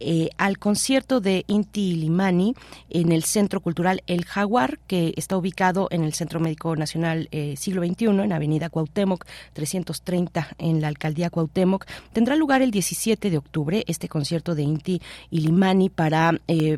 [0.00, 2.54] eh, al concierto de Inti Limani
[2.90, 7.54] en el Centro Cultural El Jaguar, que está ubicado en el Centro Médico Nacional eh,
[7.56, 11.86] Siglo XXI, en Avenida Cuauhtémoc, 330, en la Alcaldía Cuauhtémoc.
[12.12, 15.00] Tendrá lugar el 17 de octubre este concierto de Inti
[15.30, 16.32] Limani para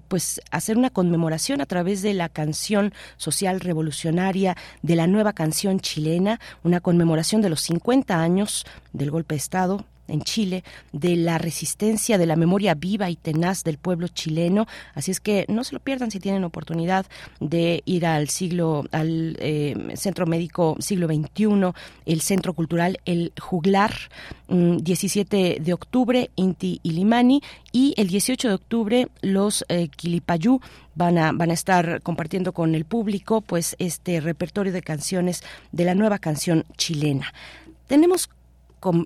[0.07, 5.81] pues hacer una conmemoración a través de la canción social revolucionaria de la nueva canción
[5.81, 11.39] chilena, una conmemoración de los 50 años del golpe de Estado en Chile, de la
[11.39, 14.67] resistencia, de la memoria viva y tenaz del pueblo chileno.
[14.95, 17.07] Así es que no se lo pierdan si tienen oportunidad
[17.41, 21.73] de ir al siglo, al eh, Centro Médico Siglo XXI,
[22.07, 23.95] el Centro Cultural El Juglar,
[24.49, 27.43] 17 mm, de octubre, Inti y Limani,
[27.73, 30.61] y el 18 de octubre los eh, Quilipayú
[30.95, 35.43] van a, van a estar compartiendo con el público pues este repertorio de canciones
[35.73, 37.33] de la nueva canción chilena.
[37.87, 38.31] Tenemos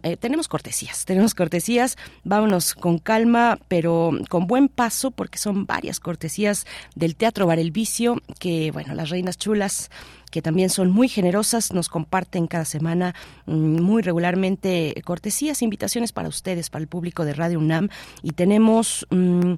[0.03, 6.01] eh, tenemos cortesías, tenemos cortesías, vámonos con calma, pero con buen paso, porque son varias
[6.01, 9.91] cortesías del Teatro Bar El Vicio, que, bueno, las reinas chulas
[10.31, 13.15] que también son muy generosas, nos comparten cada semana
[13.47, 17.89] mm, muy regularmente cortesías, invitaciones para ustedes, para el público de Radio UNAM,
[18.23, 19.07] y tenemos...
[19.11, 19.55] Mm,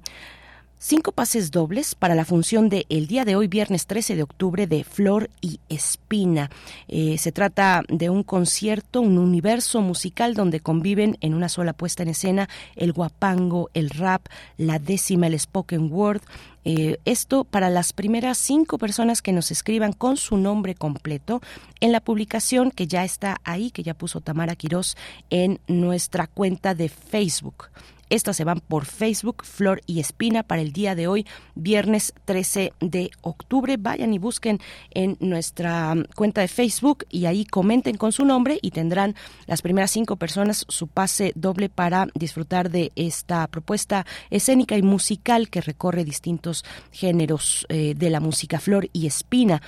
[0.84, 4.66] Cinco pases dobles para la función de el día de hoy, viernes 13 de octubre,
[4.66, 6.50] de Flor y Espina.
[6.88, 12.02] Eh, se trata de un concierto, un universo musical donde conviven en una sola puesta
[12.02, 14.26] en escena el guapango, el rap,
[14.56, 16.20] la décima, el spoken word,
[16.64, 21.40] eh, esto para las primeras cinco personas que nos escriban con su nombre completo
[21.78, 24.96] en la publicación que ya está ahí, que ya puso Tamara Quirós
[25.30, 27.68] en nuestra cuenta de Facebook.
[28.12, 32.74] Estas se van por Facebook, Flor y Espina, para el día de hoy, viernes 13
[32.78, 33.78] de octubre.
[33.78, 34.60] Vayan y busquen
[34.90, 39.14] en nuestra cuenta de Facebook y ahí comenten con su nombre y tendrán
[39.46, 45.48] las primeras cinco personas su pase doble para disfrutar de esta propuesta escénica y musical
[45.48, 49.62] que recorre distintos géneros eh, de la música Flor y Espina.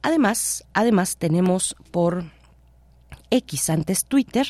[0.00, 2.24] Además, además tenemos por
[3.30, 4.46] X antes Twitter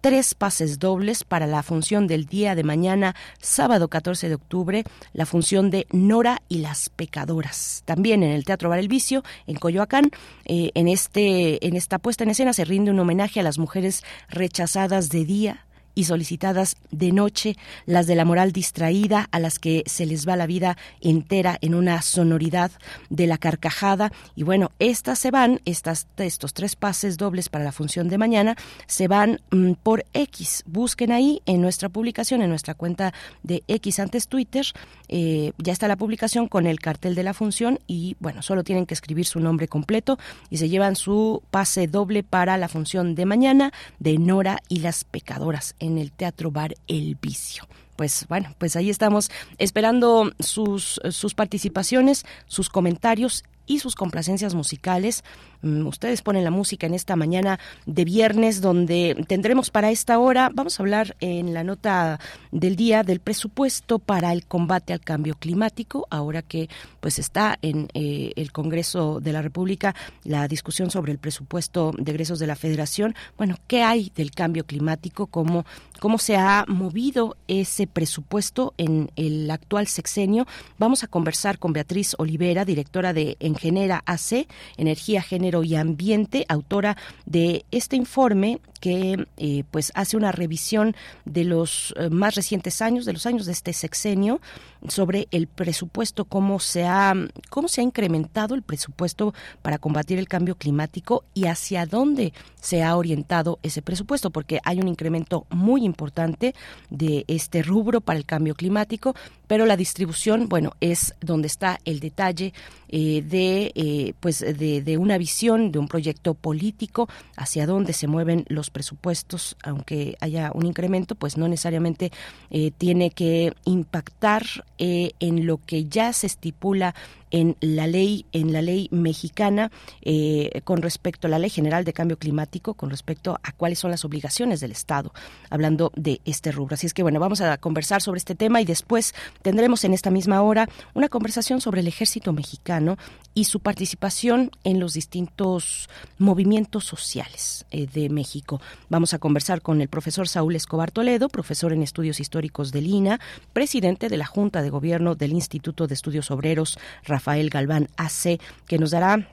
[0.00, 5.26] tres pases dobles para la función del día de mañana, sábado 14 de octubre, la
[5.26, 7.82] función de Nora y las pecadoras.
[7.84, 10.10] También en el Teatro Bar El Vicio, en Coyoacán,
[10.44, 14.02] eh, en, este, en esta puesta en escena se rinde un homenaje a las mujeres
[14.28, 15.67] rechazadas de día
[15.98, 20.36] y solicitadas de noche, las de la moral distraída, a las que se les va
[20.36, 22.70] la vida entera en una sonoridad
[23.10, 24.12] de la carcajada.
[24.36, 28.54] Y bueno, estas se van, estas, estos tres pases dobles para la función de mañana,
[28.86, 30.62] se van mm, por X.
[30.66, 33.12] Busquen ahí en nuestra publicación, en nuestra cuenta
[33.42, 34.66] de X antes Twitter,
[35.08, 38.86] eh, ya está la publicación con el cartel de la función y bueno, solo tienen
[38.86, 40.16] que escribir su nombre completo
[40.48, 45.02] y se llevan su pase doble para la función de mañana de Nora y las
[45.02, 47.66] pecadoras el Teatro Bar El Vicio
[47.98, 49.28] pues bueno, pues ahí estamos
[49.58, 55.24] esperando sus, sus participaciones, sus comentarios y sus complacencias musicales.
[55.62, 60.50] Mm, ustedes ponen la música en esta mañana de viernes donde tendremos para esta hora,
[60.52, 62.20] vamos a hablar en la nota
[62.52, 66.68] del día del presupuesto para el combate al cambio climático, ahora que
[67.00, 69.94] pues está en eh, el Congreso de la República
[70.24, 73.14] la discusión sobre el presupuesto de egresos de la Federación.
[73.36, 75.26] Bueno, ¿qué hay del cambio climático?
[75.26, 75.64] ¿Cómo,
[75.98, 80.46] cómo se ha movido ese presupuesto en el actual sexenio.
[80.78, 85.22] Vamos a conversar con Beatriz Olivera, directora de Engenera AC, Energía,
[85.62, 86.96] Y Ambiente, autora
[87.26, 90.94] de este informe que eh, pues hace una revisión
[91.24, 94.40] de los eh, más recientes años, de los años de este sexenio,
[94.86, 97.12] sobre el presupuesto, cómo se ha,
[97.50, 102.82] cómo se ha incrementado el presupuesto para combatir el cambio climático y hacia dónde se
[102.82, 106.54] ha orientado ese presupuesto, porque hay un incremento muy importante
[106.90, 109.14] de este rubro para el cambio climático,
[109.46, 112.52] pero la distribución, bueno, es donde está el detalle
[112.88, 118.44] eh, de, pues de, de una visión, de un proyecto político, hacia dónde se mueven
[118.48, 122.10] los presupuestos, aunque haya un incremento, pues no necesariamente
[122.50, 124.44] eh, tiene que impactar
[124.78, 126.94] eh, en lo que ya se estipula
[127.30, 129.70] en la ley en la ley mexicana
[130.02, 133.90] eh, con respecto a la ley general de cambio climático con respecto a cuáles son
[133.90, 135.12] las obligaciones del Estado
[135.50, 136.74] hablando de este rubro.
[136.74, 140.10] Así es que bueno vamos a conversar sobre este tema y después tendremos en esta
[140.10, 142.96] misma hora una conversación sobre el ejército mexicano
[143.34, 145.88] y su participación en los distintos
[146.18, 148.60] movimientos sociales eh, de México.
[148.88, 153.20] Vamos a conversar con el profesor Saúl Escobar Toledo profesor en estudios históricos del INA
[153.52, 157.17] presidente de la Junta de Gobierno del Instituto de Estudios Obreros Rafael
[157.50, 159.28] Galván AC, que nos dará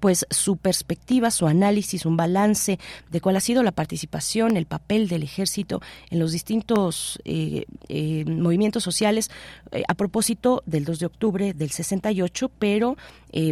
[0.00, 2.78] pues su perspectiva, su análisis, un balance
[3.10, 5.80] de cuál ha sido la participación, el papel del ejército
[6.10, 9.30] en los distintos eh, eh, movimientos sociales
[9.70, 12.96] eh, a propósito del 2 de octubre del 68, pero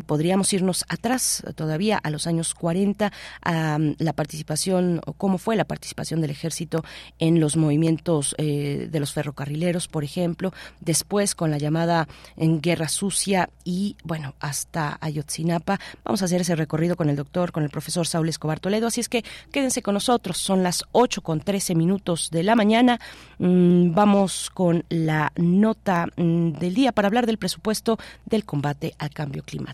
[0.07, 3.13] podríamos irnos atrás todavía a los años 40
[3.43, 6.85] a la participación o cómo fue la participación del ejército
[7.19, 13.51] en los movimientos de los ferrocarrileros, por ejemplo, después con la llamada en Guerra Sucia
[13.65, 15.79] y bueno, hasta Ayotzinapa.
[16.05, 18.87] Vamos a hacer ese recorrido con el doctor, con el profesor Saúl Escobar Toledo.
[18.87, 20.39] Así es que quédense con nosotros.
[20.39, 23.01] Son las 8 con 13 minutos de la mañana.
[23.39, 29.11] Mm, vamos con la nota mm, del día para hablar del presupuesto del combate al
[29.11, 29.74] cambio climático.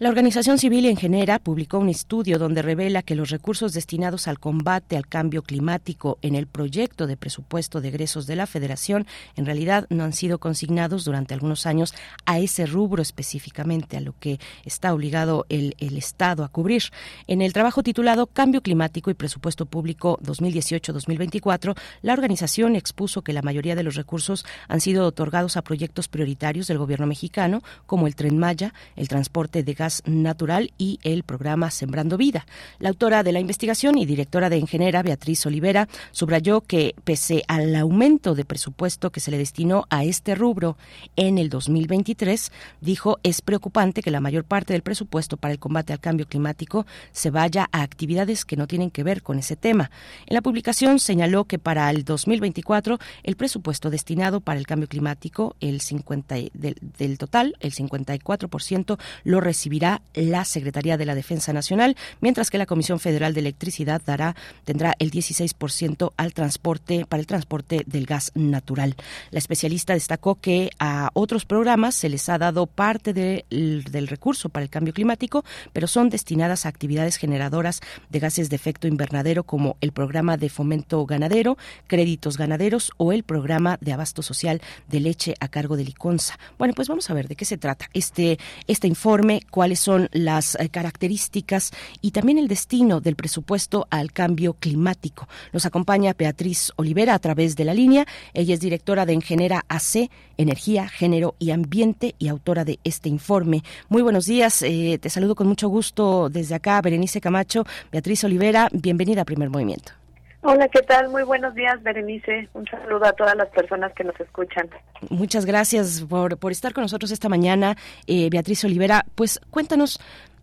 [0.00, 4.40] La organización civil en Genera publicó un estudio donde revela que los recursos destinados al
[4.40, 9.06] combate al cambio climático en el proyecto de presupuesto de egresos de la Federación
[9.36, 11.92] en realidad no han sido consignados durante algunos años
[12.24, 16.84] a ese rubro específicamente, a lo que está obligado el, el Estado a cubrir.
[17.26, 23.42] En el trabajo titulado Cambio Climático y Presupuesto Público 2018-2024, la organización expuso que la
[23.42, 28.16] mayoría de los recursos han sido otorgados a proyectos prioritarios del gobierno mexicano, como el
[28.16, 32.46] Tren Maya, el transporte de gas natural y el programa Sembrando Vida.
[32.78, 37.74] La autora de la investigación y directora de Engenera, Beatriz Olivera, subrayó que pese al
[37.76, 40.76] aumento de presupuesto que se le destinó a este rubro
[41.16, 45.92] en el 2023, dijo es preocupante que la mayor parte del presupuesto para el combate
[45.92, 49.90] al cambio climático se vaya a actividades que no tienen que ver con ese tema.
[50.26, 55.56] En la publicación señaló que para el 2024 el presupuesto destinado para el cambio climático,
[55.60, 61.96] el 50 del, del total, el 54% lo recibirá la Secretaría de la Defensa Nacional,
[62.20, 67.26] mientras que la Comisión Federal de Electricidad dará tendrá el 16% al transporte para el
[67.26, 68.96] transporte del gas natural.
[69.30, 74.64] La especialista destacó que a otros programas se les ha dado parte del recurso para
[74.64, 79.76] el cambio climático, pero son destinadas a actividades generadoras de gases de efecto invernadero como
[79.80, 85.34] el programa de fomento ganadero, créditos ganaderos o el programa de abasto social de leche
[85.40, 86.38] a cargo de Liconza.
[86.58, 90.08] Bueno, pues vamos a ver de qué se trata este este informe, cuál cuáles son
[90.10, 91.70] las eh, características
[92.00, 95.28] y también el destino del presupuesto al cambio climático.
[95.52, 98.04] Nos acompaña Beatriz Olivera a través de la línea.
[98.34, 103.62] Ella es directora de Engenera AC, Energía, Género y Ambiente y autora de este informe.
[103.88, 104.60] Muy buenos días.
[104.62, 107.64] Eh, te saludo con mucho gusto desde acá, Berenice Camacho.
[107.92, 109.99] Beatriz Olivera, bienvenida a Primer Movimiento.
[110.42, 111.10] Hola, ¿qué tal?
[111.10, 112.48] Muy buenos días, Berenice.
[112.54, 114.70] Un saludo a todas las personas que nos escuchan.
[115.10, 117.76] Muchas gracias por, por estar con nosotros esta mañana,
[118.06, 119.04] eh, Beatriz Olivera.
[119.14, 120.00] Pues cuéntanos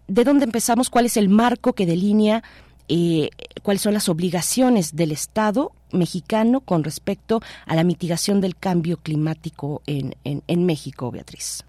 [0.08, 2.44] de dónde empezamos, cuál es el marco que delinea,
[2.90, 3.30] eh,
[3.64, 9.82] cuáles son las obligaciones del Estado mexicano con respecto a la mitigación del cambio climático
[9.88, 11.67] en, en, en México, Beatriz.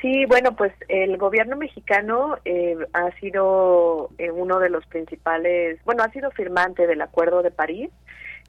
[0.00, 6.02] Sí, bueno, pues el gobierno mexicano eh, ha sido eh, uno de los principales, bueno,
[6.02, 7.90] ha sido firmante del Acuerdo de París,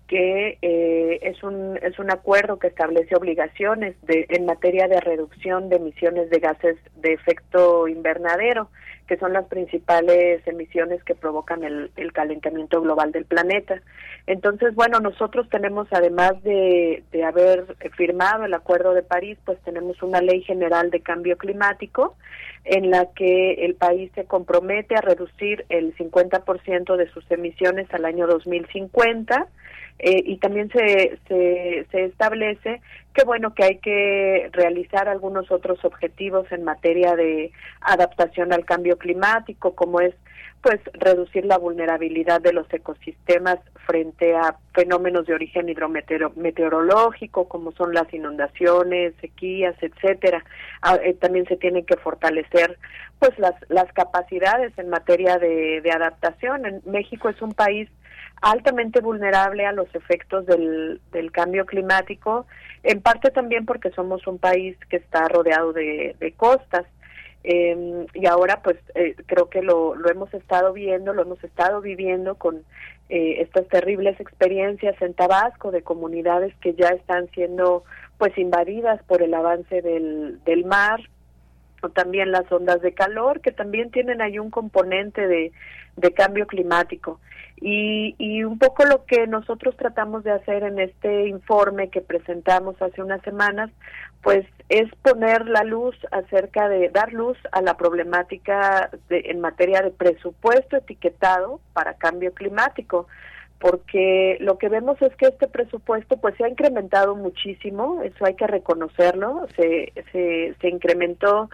[0.08, 5.68] que eh, es un es un acuerdo que establece obligaciones de, en materia de reducción
[5.68, 8.70] de emisiones de gases de efecto invernadero
[9.08, 13.82] que son las principales emisiones que provocan el, calentamiento global del planeta.
[14.26, 20.02] Entonces, bueno, nosotros tenemos, además de, de haber firmado el Acuerdo de París, pues tenemos
[20.02, 22.16] una ley general de cambio climático
[22.64, 28.06] en la que el país se compromete a reducir el 50% de sus emisiones al
[28.06, 29.48] año 2050
[30.00, 32.82] eh, y también se, se establece
[33.16, 38.98] que bueno que hay que realizar algunos otros objetivos en materia de adaptación al cambio
[38.98, 40.14] climático como es
[40.62, 47.94] pues reducir la vulnerabilidad de los ecosistemas frente a fenómenos de origen hidrometeorológico como son
[47.94, 50.44] las inundaciones, sequías, etcétera.
[50.82, 52.80] Ah, eh, también se tienen que fortalecer
[53.20, 56.66] pues las las capacidades en materia de, de adaptación.
[56.66, 57.88] En México es un país
[58.42, 62.46] altamente vulnerable a los efectos del, del cambio climático,
[62.84, 66.86] en parte también porque somos un país que está rodeado de, costas.
[67.48, 71.80] Eh, y ahora pues eh, creo que lo, lo hemos estado viendo, lo hemos estado
[71.80, 72.64] viviendo con
[73.08, 77.84] eh, estas terribles experiencias en Tabasco de comunidades que ya están siendo
[78.18, 81.02] pues invadidas por el avance del, mar
[81.84, 87.20] o también las ondas de calor que también tienen ahí un componente de cambio climático.
[87.62, 92.80] Y, y un poco lo que nosotros tratamos de hacer en este informe que presentamos
[92.82, 93.72] hace unas semanas,
[94.22, 99.82] pues es poner la luz acerca de dar luz a la problemática de, en materia
[99.82, 103.08] de presupuesto etiquetado para cambio climático
[103.60, 108.36] porque lo que vemos es que este presupuesto pues se ha incrementado muchísimo, eso hay
[108.36, 111.50] que reconocerlo, se, se, se incrementó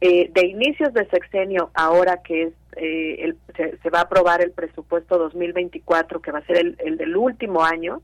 [0.00, 4.50] eh, de inicios de sexenio, ahora que es eh, el, se, va a aprobar el
[4.50, 8.02] presupuesto 2024, que va a ser el, el del último año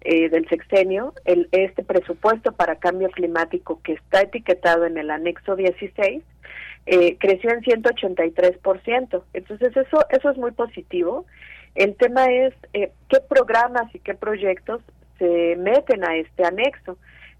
[0.00, 5.56] eh, del sexenio, el, este presupuesto para cambio climático que está etiquetado en el anexo
[5.56, 6.22] 16,
[6.86, 9.22] eh, creció en 183%.
[9.32, 11.26] Entonces eso, eso es muy positivo.
[11.74, 14.82] El tema es eh, qué programas y qué proyectos
[15.18, 16.96] se meten a este anexo.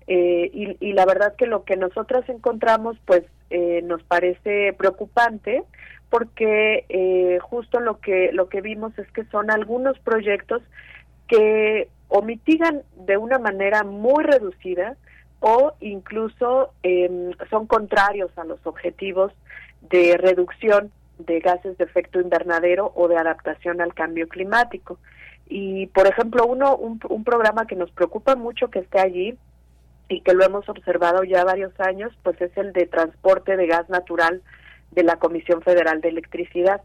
[0.08, 5.62] Y, y, la verdad que lo que nosotras encontramos pues eh, nos parece preocupante
[6.10, 10.62] porque eh, justo lo que lo que vimos es que son algunos proyectos
[11.26, 14.96] que o mitigan de una manera muy reducida
[15.40, 19.32] o incluso eh, son contrarios a los objetivos
[19.90, 24.98] de reducción de gases de efecto invernadero o de adaptación al cambio climático.
[25.48, 29.38] Y, por ejemplo, uno un, un programa que nos preocupa mucho que esté allí
[30.08, 33.88] y que lo hemos observado ya varios años, pues es el de transporte de gas
[33.88, 34.42] natural
[34.92, 36.80] de la Comisión Federal de Electricidad.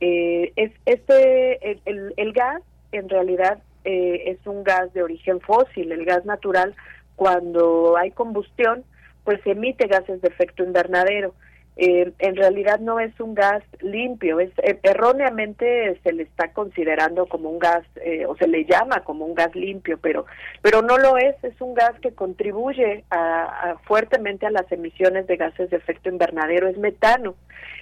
[0.00, 2.62] Eh, es este el, gas
[2.92, 6.74] en realidad eh, es un gas de origen fósil, el gas natural
[7.16, 8.84] cuando hay combustión
[9.24, 11.34] pues emite gases de efecto invernadero
[11.76, 17.26] eh, en realidad no es un gas limpio, es eh, erróneamente se le está considerando
[17.26, 20.24] como un gas eh, o se le llama como un gas limpio, pero
[20.62, 25.26] pero no lo es, es un gas que contribuye a, a fuertemente a las emisiones
[25.26, 27.34] de gases de efecto invernadero, es metano.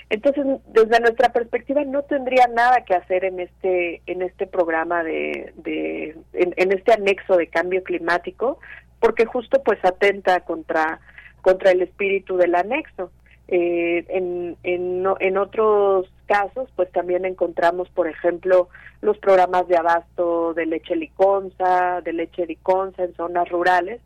[0.09, 5.53] Entonces, desde nuestra perspectiva no tendría nada que hacer en este en este programa de,
[5.57, 8.59] de en, en este anexo de cambio climático,
[9.01, 11.01] porque justo pues atenta contra
[11.43, 13.11] contra el espíritu del anexo.
[13.49, 18.69] Eh, en, en, en otros casos, pues también encontramos, por ejemplo,
[19.03, 24.01] los programas de abasto de leche liconza, de leche liconza en zonas rurales,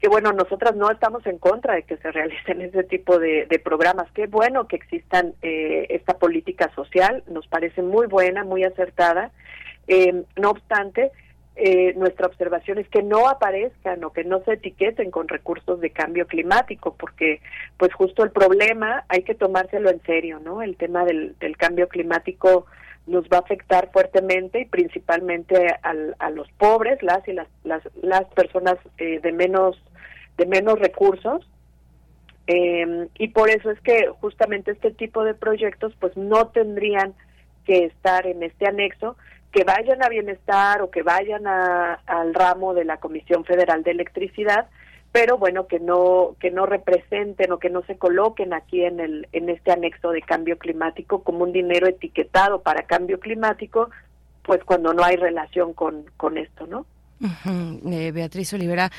[0.00, 4.10] que bueno, nosotras no estamos en contra de que se realicen ese tipo de, programas.
[4.12, 9.30] Qué bueno que existan eh, esta política social, nos parece muy buena, muy acertada.
[9.86, 11.12] Eh, no obstante,
[11.60, 15.90] eh, nuestra observación es que no aparezcan o que no se etiqueten con recursos de
[15.90, 17.40] cambio climático, porque
[17.76, 20.62] pues justo el problema hay que tomárselo en serio, ¿no?
[20.62, 22.66] El tema del, del cambio climático
[23.08, 27.82] nos va a afectar fuertemente y principalmente al, a los pobres, las y las, las,
[28.02, 29.76] las personas eh, de menos
[30.36, 31.44] de menos recursos
[32.46, 37.14] eh, y por eso es que justamente este tipo de proyectos pues no tendrían
[37.66, 39.16] que estar en este anexo
[39.52, 43.92] que vayan a bienestar o que vayan a, al ramo de la Comisión Federal de
[43.92, 44.68] Electricidad,
[45.12, 49.28] pero bueno que no que no representen o que no se coloquen aquí en el
[49.32, 53.90] en este anexo de cambio climático como un dinero etiquetado para cambio climático,
[54.42, 56.86] pues cuando no hay relación con con esto, ¿no?
[57.90, 58.90] Eh, Beatriz Olivera,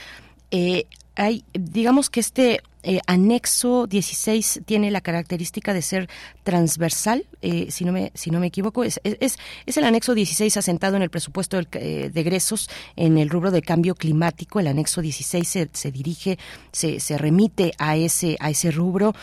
[0.51, 0.85] eh,
[1.19, 6.09] hay, digamos que este eh, anexo 16 tiene la característica de ser
[6.43, 10.55] transversal, eh, si, no me, si no me equivoco, es, es, es el anexo 16
[10.55, 14.61] asentado en el presupuesto del, eh, de egresos en el rubro de cambio climático.
[14.61, 16.39] El anexo 16 se, se dirige,
[16.71, 19.13] se, se remite a ese, a ese rubro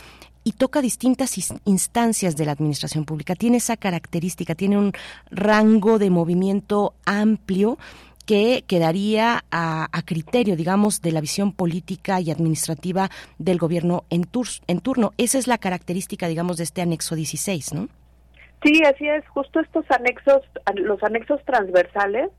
[0.44, 3.34] y toca distintas instancias de la administración pública.
[3.34, 4.92] Tiene esa característica, tiene un
[5.30, 7.78] rango de movimiento amplio
[8.26, 13.08] que quedaría a, criterio, digamos, de la visión política y administrativa
[13.38, 14.26] del gobierno en,
[14.66, 15.12] en turno.
[15.16, 17.88] Esa es la característica, digamos, de este anexo 16, ¿no?
[18.62, 19.26] Sí, así es.
[19.28, 20.42] Justo estos anexos,
[20.74, 22.30] los anexos transversales,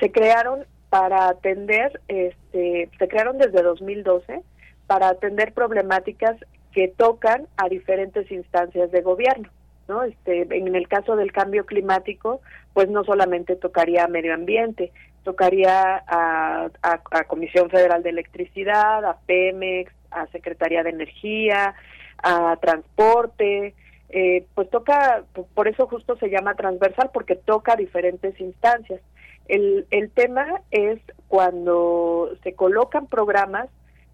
[0.00, 4.42] se crearon para atender, este, se crearon desde 2012
[4.86, 6.36] para atender problemáticas
[6.72, 9.48] que tocan a diferentes instancias de gobierno.
[9.88, 10.02] ¿no?
[10.02, 12.40] Este, en el caso del cambio climático,
[12.74, 14.92] pues no solamente tocaría a medio ambiente,
[15.28, 21.74] tocaría a, a, Comisión Federal de Electricidad, a Pemex, a Secretaría de Energía,
[22.22, 23.74] a Transporte,
[24.08, 29.02] eh, pues toca, por eso justo se llama transversal, porque toca diferentes instancias.
[29.48, 33.68] El, el tema es cuando se colocan programas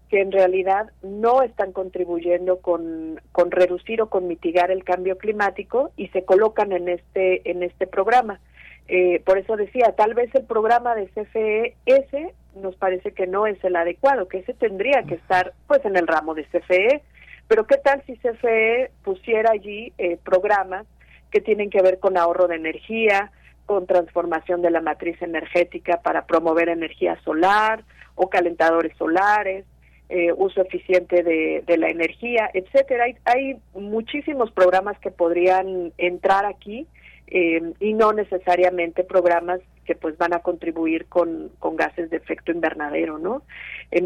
[0.09, 5.91] que en realidad no están contribuyendo con, con reducir o con mitigar el cambio climático
[5.95, 8.41] y se colocan en este en este programa.
[8.87, 13.47] Eh, por eso decía, tal vez el programa de CFE ese nos parece que no
[13.47, 17.01] es el adecuado, que ese tendría que estar pues en el ramo de CFE,
[17.47, 20.85] pero qué tal si CFE pusiera allí eh, programas
[21.31, 23.31] que tienen que ver con ahorro de energía,
[23.65, 27.83] con transformación de la matriz energética para promover energía solar
[28.13, 29.65] o calentadores solares,
[30.07, 33.05] eh, uso eficiente de, la energía, etcétera.
[33.05, 36.87] Hay, hay, muchísimos programas que podrían entrar aquí
[37.27, 42.51] eh, y no necesariamente programas que pues van a contribuir con, con gases de efecto
[42.51, 43.43] invernadero, ¿no?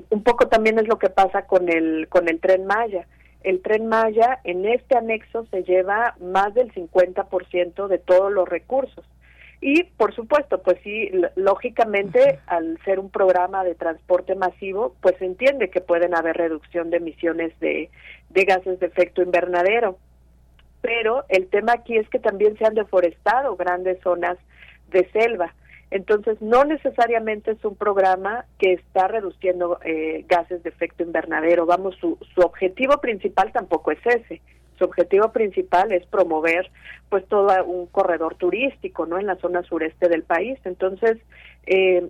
[0.09, 3.07] un poco también es lo que pasa con el con el tren Maya.
[3.41, 9.05] El tren Maya en este anexo se lleva más del 50% de todos los recursos.
[9.61, 15.25] Y por supuesto, pues sí, lógicamente al ser un programa de transporte masivo, pues se
[15.25, 17.89] entiende que pueden haber reducción de emisiones de,
[18.29, 19.97] de gases de efecto invernadero.
[20.81, 24.37] Pero el tema aquí es que también se han deforestado grandes zonas
[24.91, 25.53] de selva.
[25.91, 31.65] Entonces, no necesariamente es un programa que está reduciendo eh, gases de efecto invernadero.
[31.65, 34.41] Vamos, su, su objetivo principal tampoco es ese
[34.79, 36.71] su objetivo principal es promover
[37.09, 41.17] pues todo un corredor turístico no en la zona sureste del país entonces
[41.67, 42.07] eh,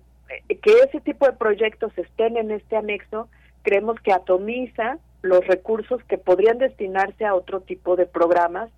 [0.48, 3.28] que ese tipo de proyectos estén en este anexo
[3.64, 8.70] creemos que atomiza los recursos que podrían destinarse a otro tipo de programas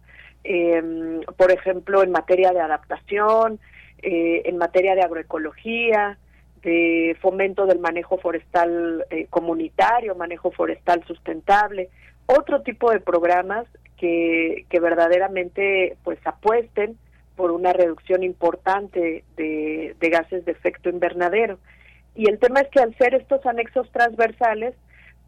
[0.43, 3.59] eh, por ejemplo en materia de adaptación
[4.01, 6.17] eh, en materia de agroecología
[6.63, 11.89] de fomento del manejo forestal comunitario, manejo forestal sustentable,
[12.27, 13.65] otro tipo de programas
[13.97, 16.97] que, que verdaderamente pues apuesten
[17.35, 21.57] por una reducción importante de, gases de efecto invernadero.
[22.15, 24.75] Y el tema es que al ser estos anexos transversales,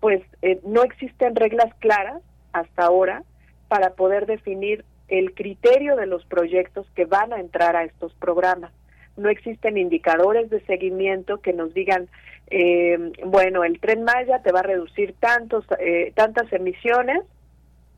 [0.03, 2.21] pues eh, no existen reglas claras
[2.51, 3.23] hasta ahora
[3.69, 8.73] para poder definir el criterio de los proyectos que van a entrar a estos programas.
[9.15, 12.09] No existen indicadores de seguimiento que nos digan,
[12.47, 17.21] eh, bueno, el tren Maya te va a reducir tantos, eh, tantas emisiones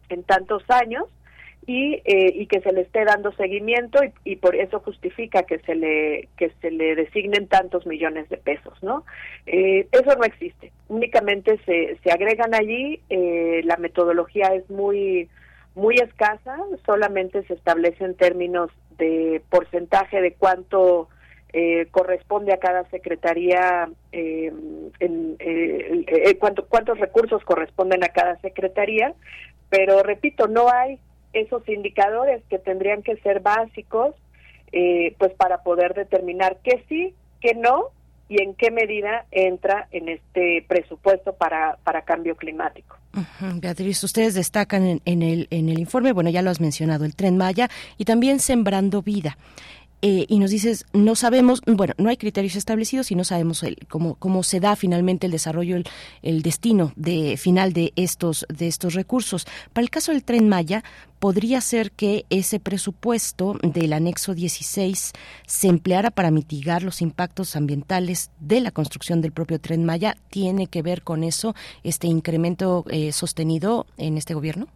[0.09, 1.05] en tantos años
[1.67, 5.73] y, eh, y que se le esté dando seguimiento y, por eso justifica que se
[5.75, 9.03] le que se le designen tantos millones de pesos no
[9.47, 10.71] eh, eso no existe.
[10.87, 15.27] Únicamente se, se agregan allí eh, la metodología es muy
[15.73, 21.09] muy escasa solamente se establece en términos de porcentaje de cuánto
[21.91, 25.37] corresponde a cada secretaría en,
[26.37, 29.15] cuánto, cuántos recursos corresponden a cada secretaría
[29.69, 30.99] pero repito, no hay
[31.35, 34.15] esos indicadores que tendrían que ser básicos
[34.71, 37.91] eh, pues para poder determinar qué sí, qué no
[38.27, 42.97] y en qué medida entra en este presupuesto para, para cambio climático.
[43.61, 47.37] Beatriz, ustedes destacan en, el, en el informe, bueno, ya lo has mencionado, el tren
[47.37, 49.37] Maya y también Sembrando Vida.
[50.07, 53.75] Eh, y nos dices, no sabemos, bueno, no hay criterios establecidos y no sabemos el,
[53.89, 55.85] cómo, cómo se da finalmente el desarrollo, el,
[56.21, 59.47] el, destino de, final de estos, de estos recursos.
[59.73, 60.83] Para el caso del tren Maya,
[61.17, 65.13] podría ser que ese presupuesto del anexo 16
[65.47, 70.17] se empleara para mitigar los impactos ambientales de la construcción del propio tren Maya.
[70.29, 74.67] ¿Tiene que ver con eso este incremento eh, sostenido en este gobierno?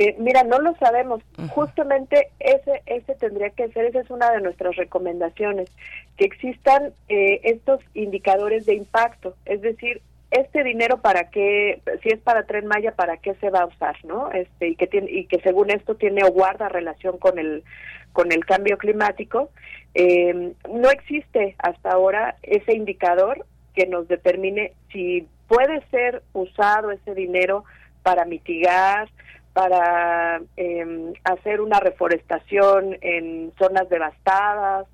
[0.00, 1.20] Eh, mira, no lo sabemos.
[1.50, 5.68] Justamente ese, ese tendría que ser, esa es una de nuestras recomendaciones,
[6.16, 10.00] que existan eh, estos indicadores de impacto, es decir,
[10.30, 14.02] este dinero para qué, si es para Tren Maya, para qué se va a usar,
[14.04, 14.32] ¿no?
[14.32, 17.62] Este y que tiene y que según esto tiene o guarda relación con el
[18.14, 19.50] con el cambio climático.
[19.92, 23.44] Eh, no existe hasta ahora ese indicador
[23.74, 27.64] que nos determine si puede ser usado ese dinero
[28.02, 29.10] para mitigar,
[29.52, 34.86] para em, hacer una reforestación en zonas devastadas,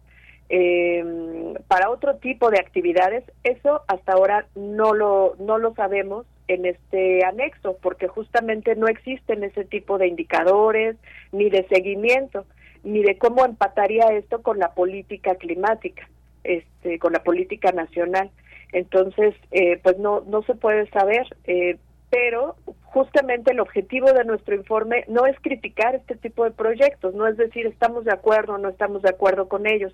[0.48, 6.64] em, para otro tipo de actividades, eso hasta ahora no lo, no lo sabemos en
[6.64, 10.96] este anexo, porque justamente no existen ese tipo de indicadores,
[11.32, 12.46] ni de seguimiento,
[12.84, 16.08] ni de cómo empataría esto con la política climática,
[16.44, 18.30] este, con la política nacional.
[18.72, 21.26] Entonces, eh, pues no, no se puede saber.
[21.44, 21.78] Eh,
[22.10, 27.26] pero justamente el objetivo de nuestro informe no es criticar este tipo de proyectos, no
[27.26, 29.92] es decir estamos de acuerdo o no estamos de acuerdo con ellos,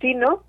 [0.00, 0.42] sino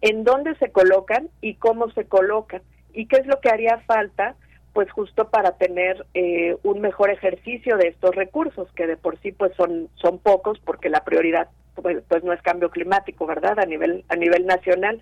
[0.00, 4.34] en dónde se colocan y cómo se colocan y qué es lo que haría falta
[4.72, 9.32] pues justo para tener eh, un mejor ejercicio de estos recursos que de por sí
[9.32, 13.66] pues son son pocos porque la prioridad pues, pues no es cambio climático verdad a
[13.66, 15.00] nivel a nivel nacional.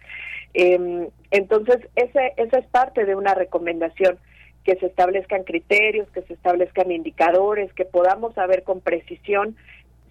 [0.54, 4.18] Eh, entonces ese esa es parte de una recomendación
[4.64, 9.56] que se establezcan criterios, que se establezcan indicadores, que podamos saber con precisión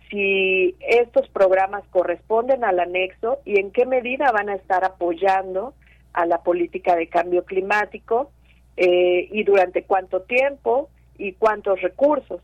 [0.10, 5.74] si estos programas corresponden al anexo y en qué medida van a estar apoyando
[6.14, 8.32] a la política de cambio climático
[8.76, 12.42] eh, y durante cuánto tiempo y cuántos recursos.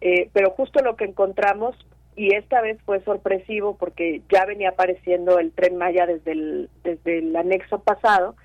[0.00, 1.76] Eh, pero justo lo que encontramos,
[2.14, 7.18] y esta vez fue sorpresivo porque ya venía apareciendo el tren Maya desde el, desde
[7.18, 8.36] el anexo pasado,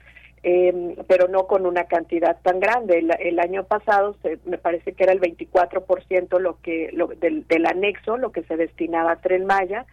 [0.44, 3.06] eh, pero no con una cantidad tan grande.
[3.20, 7.66] El, año pasado se, me parece que era el 24% lo que, lo, del, del
[7.66, 9.86] anexo, lo que se destinaba a Tren Maya,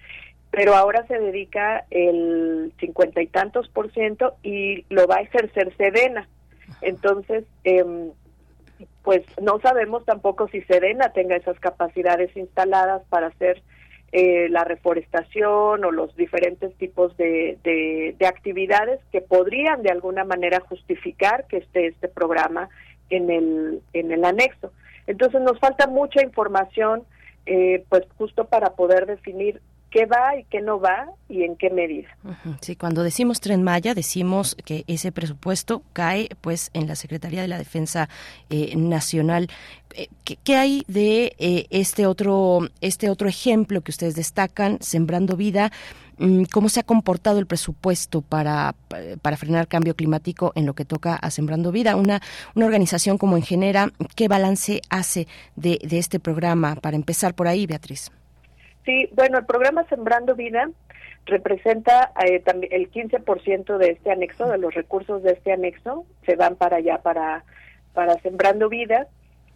[0.50, 5.74] pero ahora se dedica el cincuenta y tantos por ciento y lo va a ejercer
[5.76, 6.28] Sedena.
[6.82, 8.10] Entonces, eh,
[9.02, 13.62] pues no sabemos tampoco si Sedena tenga esas capacidades instaladas para hacer
[14.12, 20.58] eh, la reforestación o los diferentes tipos de, de, actividades que podrían de alguna manera
[20.60, 22.68] justificar que esté este programa
[23.08, 24.72] en el, en el anexo.
[25.06, 27.04] Entonces nos falta mucha información,
[27.46, 29.60] eh, pues justo para poder definir
[29.90, 32.08] qué va y qué no va y en qué medida.
[32.60, 37.48] Sí, cuando decimos Tren Maya, decimos que ese presupuesto cae pues en la Secretaría de
[37.48, 38.08] la Defensa
[38.48, 39.48] eh, Nacional.
[39.94, 40.08] Eh,
[40.44, 45.72] ¿Qué, hay de eh, este otro este otro ejemplo que ustedes destacan, Sembrando Vida?
[46.18, 48.74] Mm, ¿Cómo se ha comportado el presupuesto para,
[49.22, 51.96] para frenar cambio climático en lo que toca a Sembrando Vida?
[51.96, 52.20] Una,
[52.54, 55.26] una organización como en Genera, ¿qué balance hace
[55.56, 56.76] de este programa?
[56.76, 58.12] Para empezar por ahí, Beatriz.
[58.84, 60.70] Sí, bueno, el programa Sembrando Vida
[61.26, 66.56] representa eh, el 15% de este anexo, de los recursos de este anexo, se van
[66.56, 67.44] para allá, para,
[67.92, 69.06] para Sembrando Vida.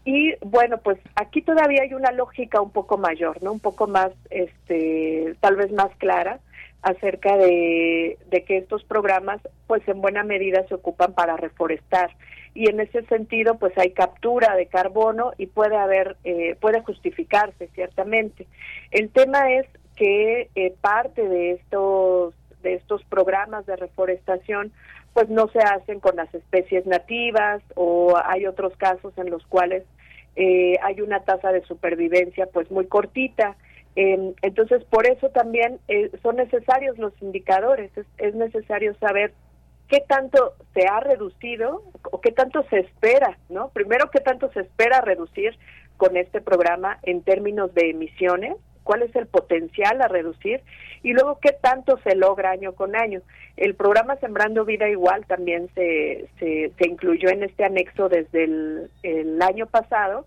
[0.04, 3.52] Y bueno, pues aquí todavía hay una lógica un poco mayor, ¿no?
[3.52, 6.40] Un poco más, este, tal vez más clara
[6.84, 12.10] acerca de, que estos programas, pues en buena medida se ocupan para reforestar.
[12.54, 17.68] Y en ese sentido pues hay captura de carbono y puede haber eh, puede justificarse
[17.74, 18.46] ciertamente.
[18.90, 19.66] El tema es
[19.96, 24.70] que eh, parte de estos de estos programas de reforestación
[25.14, 29.84] pues no se hacen con las especies nativas o hay otros casos en los cuales
[30.36, 33.56] eh, hay una tasa de supervivencia pues muy cortita
[33.96, 35.78] em, entonces por eso también
[36.22, 39.32] son necesarios los indicadores es necesario saber
[39.88, 43.68] qué tanto se ha reducido o qué tanto se espera, ¿no?
[43.70, 45.56] Primero, qué tanto se espera reducir
[45.96, 50.60] con este programa en términos de emisiones, cuál es el potencial a reducir
[51.02, 53.20] y luego qué tanto se logra año con año.
[53.56, 59.66] El programa Sembrando Vida Igual también se, se, incluyó en este anexo desde el, año
[59.66, 60.26] pasado,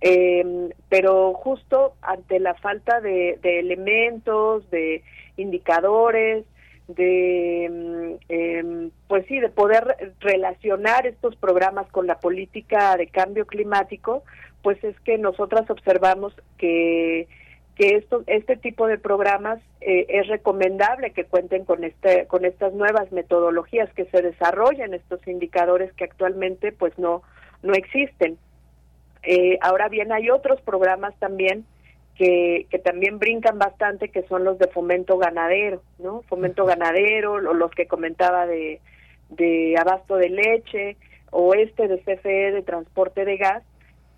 [0.00, 5.02] em, pero justo ante la falta de elementos, de
[5.36, 6.44] indicadores,
[6.88, 14.22] de em, pues sí de poder relacionar estos programas con la política de cambio climático
[14.62, 17.28] pues es que nosotras observamos que
[17.74, 22.72] que esto, este tipo de programas eh, es recomendable que cuenten con este con estas
[22.72, 27.22] nuevas metodologías que se desarrollen estos indicadores que actualmente pues no
[27.62, 28.38] no existen
[29.26, 31.64] eh, ahora bien hay otros programas también
[32.16, 36.22] que, que también brincan bastante, que son los de fomento ganadero, ¿no?
[36.28, 38.80] Fomento ganadero, o los que comentaba de,
[39.30, 40.96] de abasto de leche,
[41.30, 43.64] o este de CFE de transporte de gas,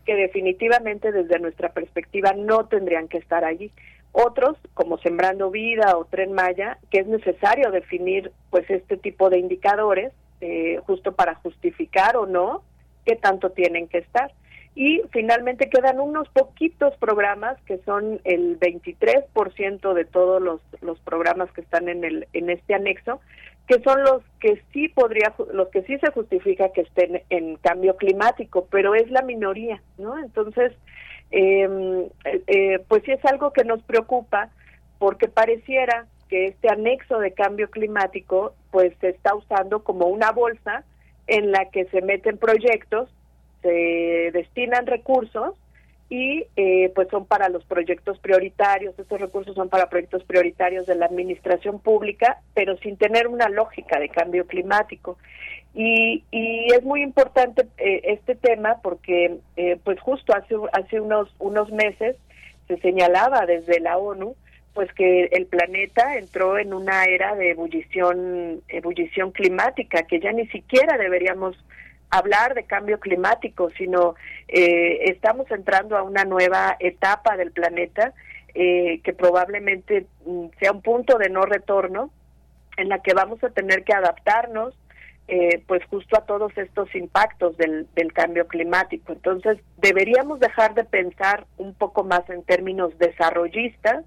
[0.04, 3.72] que definitivamente desde nuestra perspectiva no tendrían que estar allí.
[4.12, 9.38] Otros, como Sembrando Vida o Tren Maya, que es necesario definir pues este tipo de
[9.38, 12.62] indicadores, eh, justo para justificar o no
[13.04, 14.32] qué tanto tienen que estar
[14.78, 21.50] y finalmente quedan unos poquitos programas que son el 23% de todos los, los programas
[21.50, 23.20] que están en el en este anexo
[23.66, 27.96] que son los que sí podría los que sí se justifica que estén en cambio
[27.96, 30.72] climático pero es la minoría no entonces
[31.32, 32.06] em,
[32.46, 34.50] eh, pues sí es algo que nos preocupa
[35.00, 40.84] porque pareciera que este anexo de cambio climático pues se está usando como una bolsa
[41.28, 43.10] en la que se meten proyectos,
[43.62, 45.54] se destinan recursos
[46.10, 50.94] y eh, pues son para los proyectos prioritarios, estos recursos son para proyectos prioritarios de
[50.94, 55.18] la administración pública, pero sin tener una lógica de cambio climático.
[55.74, 61.34] Y, y es muy importante eh, este tema porque eh, pues justo hace, hace unos,
[61.38, 62.16] unos meses
[62.68, 64.34] se señalaba desde la ONU
[64.78, 70.46] pues que el planeta entró en una era de ebullición, ebullición climática, que ya ni
[70.46, 71.56] siquiera deberíamos
[72.10, 74.14] hablar de cambio climático, sino
[74.48, 78.14] eh, estamos entrando a una nueva etapa del planeta
[78.54, 82.10] eh, que probablemente mm, sea un punto de no retorno
[82.76, 84.74] en la que vamos a tener que adaptarnos
[85.30, 89.12] eh, pues justo a todos estos impactos del, del cambio climático.
[89.12, 94.06] Entonces deberíamos dejar de pensar un poco más en términos desarrollistas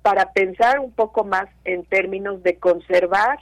[0.00, 3.40] para pensar un poco más en términos de conservar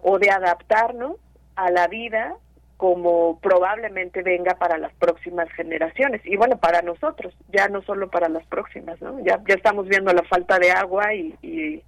[0.00, 1.16] o de adaptarnos
[1.56, 2.36] a la vida
[2.80, 6.22] como probablemente venga para las próximas generaciones.
[6.24, 10.10] Y bueno para nosotros ya no solo para las próximas no ya ya estamos viendo
[10.14, 11.82] la falta de agua y, y,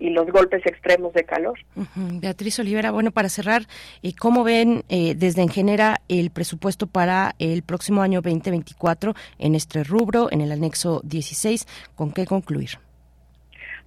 [0.00, 1.56] los golpes extremos de calor.
[1.94, 3.62] Beatriz Olivera bueno para cerrar
[4.02, 9.84] eh, cómo ven eh, desde Engenera el presupuesto para el próximo año 2024 en este
[9.84, 12.80] rubro en el anexo 16 con qué concluir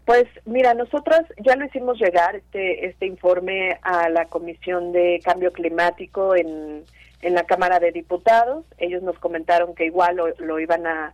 [0.05, 5.51] pues mira, nosotros ya lo hicimos llegar este este informe a la Comisión de Cambio
[5.51, 6.83] Climático en,
[7.21, 8.65] en la Cámara de Diputados.
[8.77, 11.13] Ellos nos comentaron que igual lo, iban a,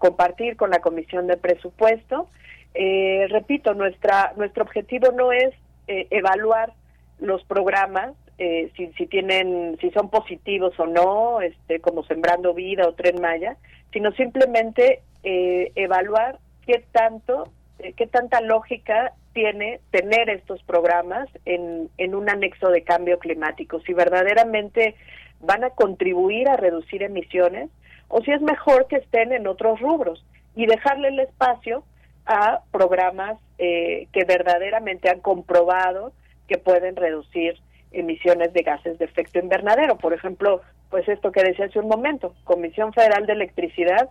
[0.00, 2.28] compartir con la Comisión de Presupuesto.
[2.74, 5.54] Eh, repito, nuestra nuestro objetivo no es
[5.86, 6.72] eh, evaluar
[7.20, 12.88] los programas eh, si, si tienen si son positivos o no, este como Sembrando Vida
[12.88, 13.56] o Tren Maya,
[13.92, 17.61] sino simplemente evaluar qué tanto eh,
[17.96, 23.92] qué tanta lógica tiene tener estos programas en, en un anexo de cambio climático, si
[23.92, 24.94] verdaderamente
[25.40, 27.70] van a contribuir a reducir emisiones
[28.08, 31.84] o si es mejor que estén en otros rubros y dejarle el espacio
[32.26, 36.12] a programas eh, que verdaderamente han comprobado
[36.46, 37.58] que pueden reducir
[37.90, 39.96] emisiones de gases de efecto invernadero.
[39.96, 44.08] Por ejemplo, pues esto que decía hace un momento, Comisión Federal de Electricidad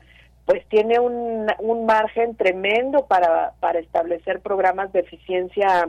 [0.51, 5.87] pues tiene un, un margen tremendo para, para establecer programas de eficiencia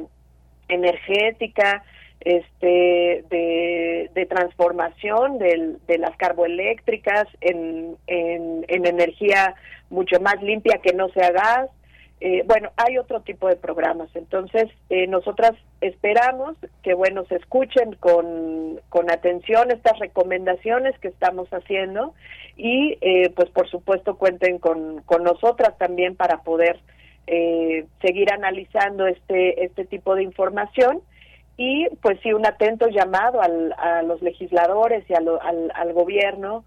[0.69, 1.83] energética,
[2.21, 9.57] este de, de transformación de las carboeléctricas en, en, energía
[9.91, 11.69] mucho más limpia que no sea gas,
[12.25, 14.09] eh, bueno, hay otro tipo de programas.
[14.15, 21.49] Entonces, eh, nosotras esperamos que, bueno, se escuchen con, con atención estas recomendaciones que estamos
[21.49, 22.15] haciendo
[22.57, 26.79] y, eh, pues, por supuesto, cuenten con, con nosotras también para poder
[28.01, 31.01] seguir analizando este, este tipo de información
[31.57, 35.29] y, pues, sí, un atento llamado al, a los legisladores y al,
[35.75, 36.65] al gobierno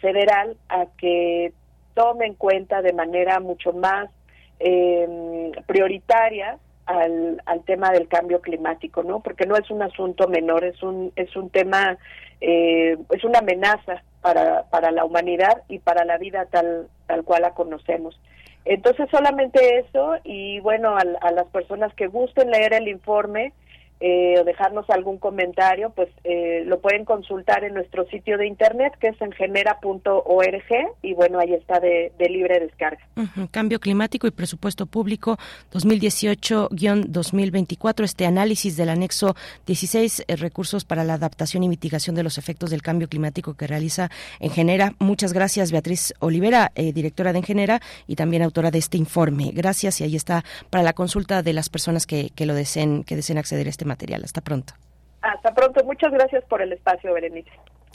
[0.00, 1.52] federal a que
[1.94, 4.10] tome en cuenta de manera mucho más
[4.60, 9.20] eh, prioritaria al, al tema del cambio climático, ¿no?
[9.20, 11.98] Porque no es un asunto menor, es un es un tema
[12.40, 17.42] eh, es una amenaza para para la humanidad y para la vida tal tal cual
[17.42, 18.20] la conocemos.
[18.66, 23.52] Entonces solamente eso y bueno a, a las personas que gusten leer el informe
[24.00, 28.92] eh, o dejarnos algún comentario, pues eh, lo pueden consultar en nuestro sitio de internet
[29.00, 30.64] que es engenera.org
[31.00, 33.06] y bueno, ahí está de, libre descarga.
[33.52, 35.38] Cambio climático y presupuesto público
[35.72, 42.36] 2018-2024, este análisis del anexo 16, eh, recursos para la adaptación y mitigación de los
[42.36, 44.10] efectos del cambio climático que realiza
[44.40, 44.94] Engenera.
[44.98, 49.52] Muchas gracias, Beatriz Olivera, directora de Engenera y también autora de este informe.
[49.54, 53.14] Gracias y ahí está para la consulta de las personas que, que lo deseen, que
[53.16, 54.22] deseen acceder a este material.
[54.24, 54.74] Hasta pronto.
[55.22, 55.84] Hasta pronto.
[55.84, 57.50] Muchas gracias por el espacio, Berenice.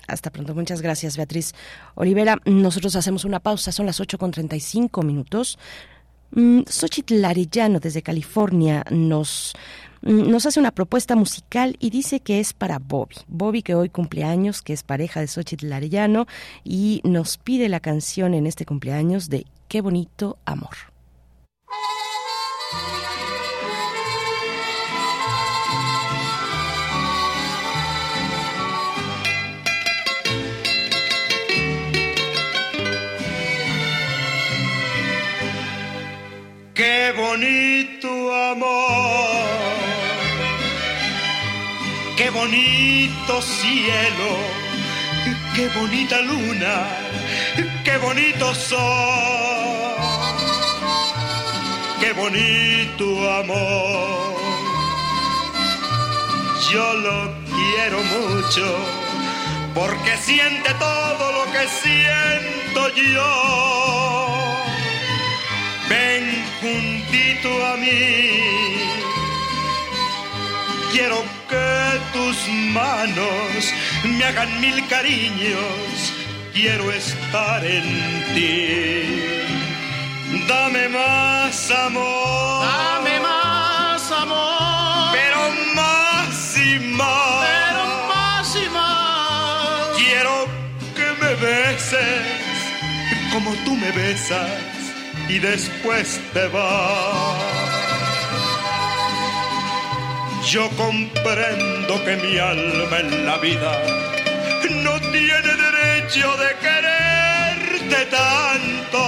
[0.07, 0.55] Hasta pronto.
[0.55, 1.53] Muchas gracias, Beatriz
[1.95, 2.37] Olivera.
[2.45, 3.71] Nosotros hacemos una pausa.
[3.71, 5.59] Son las 8 con 35 minutos.
[6.31, 9.53] Mm, Xochitl Arellano, desde California, nos
[10.01, 13.15] mm, nos hace una propuesta musical y dice que es para Bobby.
[13.27, 16.27] Bobby que hoy cumpleaños, que es pareja de Xochitl Arellano
[16.63, 20.88] y nos pide la canción en este cumpleaños de Qué bonito amor.
[37.39, 39.29] Bonito amor,
[42.17, 44.31] qué bonito cielo,
[45.55, 46.87] qué bonita luna,
[47.85, 49.95] qué bonito sol,
[52.01, 53.05] qué bonito
[53.39, 54.35] amor.
[56.71, 58.67] Yo lo quiero mucho
[59.73, 63.98] porque siente todo lo que siento yo.
[67.89, 68.79] Mí.
[70.91, 76.13] Quiero que tus manos me hagan mil cariños.
[76.53, 77.85] Quiero estar en
[78.33, 79.29] ti.
[80.47, 82.65] Dame más amor.
[82.65, 85.11] Dame más amor.
[85.13, 85.39] Pero
[85.75, 87.45] más y más.
[87.47, 87.83] Pero
[88.13, 89.97] más y más.
[89.97, 90.47] Quiero
[90.95, 92.39] que me beses
[93.33, 94.49] como tú me besas
[95.27, 97.48] y después te vas.
[100.51, 103.71] Yo comprendo que mi alma en la vida
[104.83, 109.03] no tiene derecho de quererte tanto.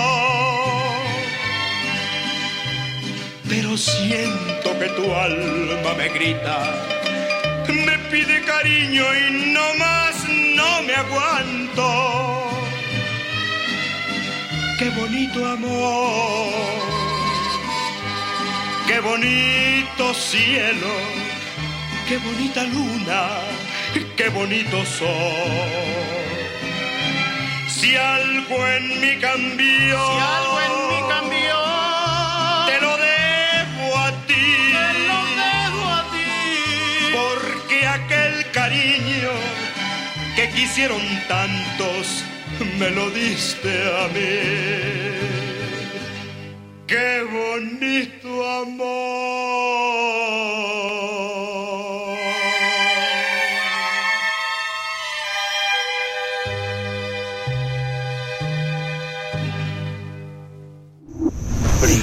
[3.49, 6.57] Pero siento que tu alma me grita,
[7.67, 10.13] me pide cariño y no más
[10.55, 12.51] no me aguanto.
[14.77, 16.53] Qué bonito amor,
[18.85, 21.30] qué bonito cielo,
[22.11, 23.21] qué bonita luna,
[24.17, 25.07] qué bonito sol.
[27.69, 31.57] Si algo en mí cambió, Si algo en mí cambió,
[32.69, 34.49] te lo debo a ti.
[34.75, 36.31] te lo dejo a ti.
[37.17, 39.33] Porque aquel cariño
[40.35, 42.25] que quisieron tantos
[42.77, 43.71] me lo diste
[44.01, 44.35] a mí.
[46.87, 48.29] Qué bonito
[48.63, 49.91] amor.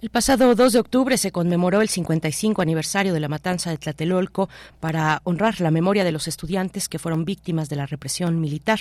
[0.00, 4.48] El pasado 2 de octubre se conmemoró el 55 aniversario de la matanza de Tlatelolco
[4.78, 8.78] para honrar la memoria de los estudiantes que fueron víctimas de la represión militar.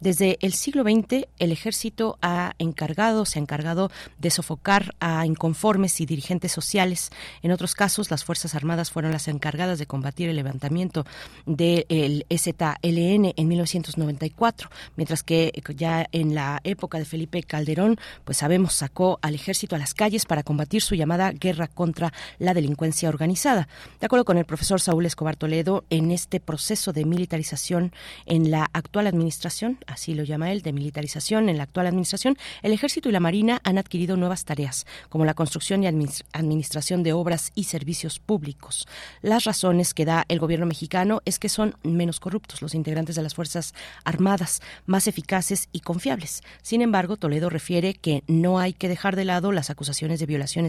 [0.00, 6.02] Desde el siglo XX, el ejército ha encargado, se ha encargado de sofocar a inconformes
[6.02, 7.12] y dirigentes sociales.
[7.40, 11.06] En otros casos, las Fuerzas Armadas fueron las encargadas de combatir el levantamiento
[11.46, 17.96] del ZLN en 1994, mientras que ya en la época de Felipe Calderón,
[18.26, 22.54] pues sabemos, sacó al ejército a las calles para combatir su llamada guerra contra la
[22.54, 23.68] delincuencia organizada.
[24.00, 27.92] De acuerdo con el profesor Saúl Escobar Toledo, en este proceso de militarización
[28.26, 32.72] en la actual administración, así lo llama él, de militarización en la actual administración, el
[32.72, 37.12] ejército y la marina han adquirido nuevas tareas, como la construcción y adminis- administración de
[37.12, 38.86] obras y servicios públicos.
[39.22, 43.22] Las razones que da el gobierno mexicano es que son menos corruptos los integrantes de
[43.22, 43.74] las Fuerzas
[44.04, 46.42] Armadas, más eficaces y confiables.
[46.62, 50.26] Sin embargo, Toledo refiere que no hay que dejar de lado las acusaciones de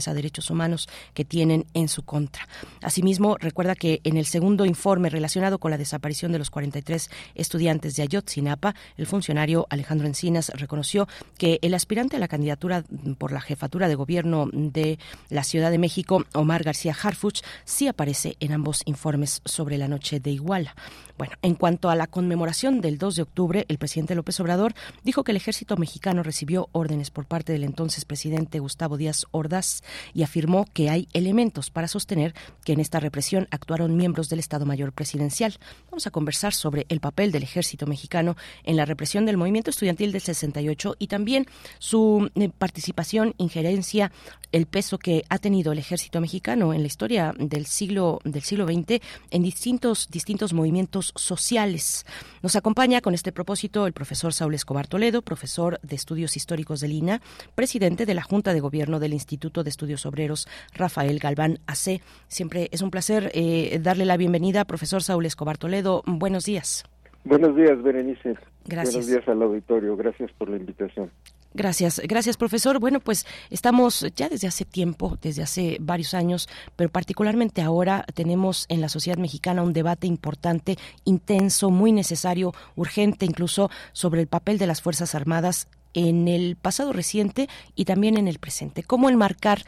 [0.07, 2.47] a derechos humanos que tienen en su contra.
[2.81, 7.95] Asimismo, recuerda que en el segundo informe relacionado con la desaparición de los 43 estudiantes
[7.95, 11.07] de Ayotzinapa, el funcionario Alejandro Encinas reconoció
[11.38, 12.84] que el aspirante a la candidatura
[13.18, 14.99] por la jefatura de gobierno de
[15.30, 20.19] la Ciudad de México, Omar García Harfuch, sí aparece en ambos informes sobre la noche
[20.19, 20.76] de Iguala.
[21.18, 24.73] Bueno, en cuanto a la conmemoración del 2 de octubre, el presidente López Obrador
[25.03, 29.68] dijo que el ejército mexicano recibió órdenes por parte del entonces presidente Gustavo Díaz Ordaz
[30.13, 32.33] y afirmó que hay elementos para sostener
[32.63, 35.57] que en esta represión actuaron miembros del Estado Mayor Presidencial.
[35.89, 40.11] Vamos a conversar sobre el papel del ejército mexicano en la represión del movimiento estudiantil
[40.11, 41.45] del 68 y también
[41.79, 44.11] su eh, participación, injerencia,
[44.51, 48.65] el peso que ha tenido el ejército mexicano en la historia del siglo del siglo
[48.65, 49.01] XX
[49.31, 52.05] en distintos distintos movimientos sociales.
[52.41, 56.93] Nos acompaña con este propósito el profesor Saúl Escobar Toledo, profesor de Estudios Históricos del
[56.93, 57.21] INA,
[57.55, 62.02] presidente de la Junta de Gobierno del Instituto de Estudios Obreros Rafael Galván AC.
[62.27, 66.03] Siempre es un placer eh, darle la bienvenida, profesor Saúl Escobar Toledo.
[66.06, 66.84] Buenos días.
[67.23, 68.36] Buenos días, Berenice.
[68.65, 68.95] Gracias.
[68.95, 69.95] Buenos días al auditorio.
[69.98, 71.11] Gracias por la invitación.
[71.53, 72.80] Gracias, gracias profesor.
[72.80, 78.65] Bueno, pues estamos ya desde hace tiempo, desde hace varios años, pero particularmente ahora tenemos
[78.69, 84.60] en la sociedad mexicana un debate importante, intenso, muy necesario, urgente incluso sobre el papel
[84.60, 88.84] de las Fuerzas Armadas en el pasado reciente y también en el presente.
[88.84, 89.60] ¿Cómo enmarcar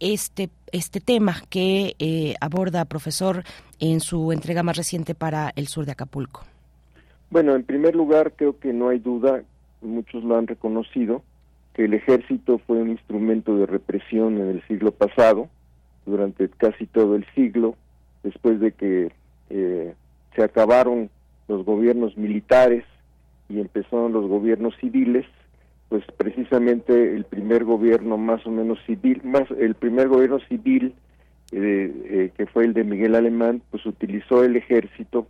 [0.00, 3.44] este, este tema que eh, aborda, profesor,
[3.80, 6.44] en su entrega más reciente para el sur de Acapulco?
[7.30, 9.42] Bueno, en primer lugar, creo que no hay duda,
[9.82, 11.22] muchos lo han reconocido,
[11.74, 15.48] que el ejército fue un instrumento de represión en el siglo pasado,
[16.06, 17.76] durante casi todo el siglo,
[18.22, 19.12] después de que
[19.50, 19.94] eh,
[20.34, 21.10] se acabaron
[21.48, 22.84] los gobiernos militares
[23.48, 25.26] y empezaron los gobiernos civiles,
[25.88, 30.94] pues precisamente el primer gobierno más o menos civil, más el primer gobierno civil
[31.50, 35.26] eh, eh, que fue el de Miguel Alemán, pues utilizó el ejército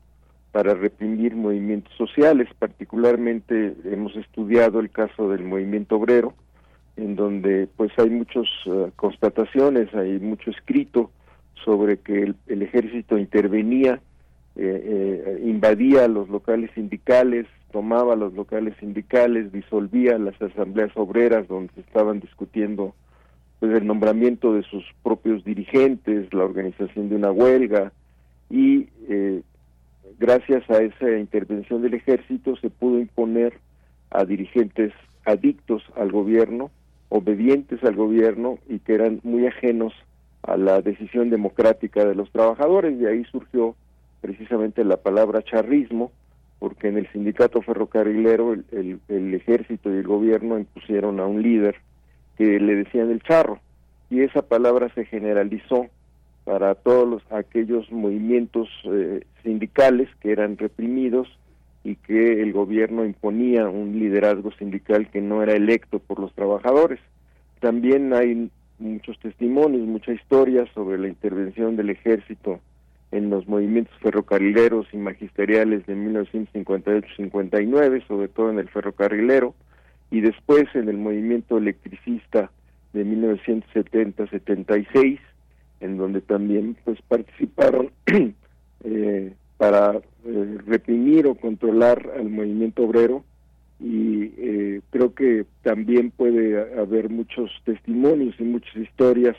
[0.50, 6.34] para reprimir movimientos sociales, particularmente hemos estudiado el caso del movimiento obrero,
[6.96, 11.12] en donde pues hay muchas eh, constataciones, hay mucho escrito
[11.64, 14.00] sobre que el, ejército intervenía,
[15.44, 22.20] invadía los locales sindicales, tomaba los locales sindicales, disolvía las asambleas obreras donde se estaban
[22.20, 22.94] discutiendo
[23.60, 27.92] pues el nombramiento de sus propios dirigentes, la organización de una huelga
[28.50, 29.42] y eh,
[30.18, 33.54] gracias a esa intervención del ejército se pudo imponer
[34.10, 34.92] a dirigentes
[35.24, 36.70] adictos al gobierno,
[37.08, 39.92] obedientes al gobierno y que eran muy ajenos
[40.42, 42.98] a la decisión democrática de los trabajadores.
[42.98, 43.74] De ahí surgió
[44.20, 46.10] precisamente la palabra charrismo,
[46.58, 51.76] porque en el sindicato ferrocarrilero el, el, ejército y el gobierno impusieron a un líder
[52.36, 53.60] que le decían el charro
[54.10, 55.86] y esa palabra se generalizó
[56.44, 61.28] para todos los, aquellos movimientos eh, sindicales que eran reprimidos
[61.84, 67.00] y que el gobierno imponía un liderazgo sindical que no era electo por los trabajadores.
[67.60, 72.60] También hay muchos testimonios, mucha historia sobre la intervención del ejército
[73.10, 79.54] en los movimientos ferrocarrileros y magisteriales de 1958-59, sobre todo en el ferrocarrilero,
[80.10, 82.50] y después en el movimiento electricista
[82.92, 85.18] de 1970-76,
[85.80, 87.90] en donde también pues participaron
[88.84, 93.24] eh, para eh, reprimir o controlar al movimiento obrero
[93.80, 99.36] y eh, creo que también puede haber muchos testimonios y muchas historias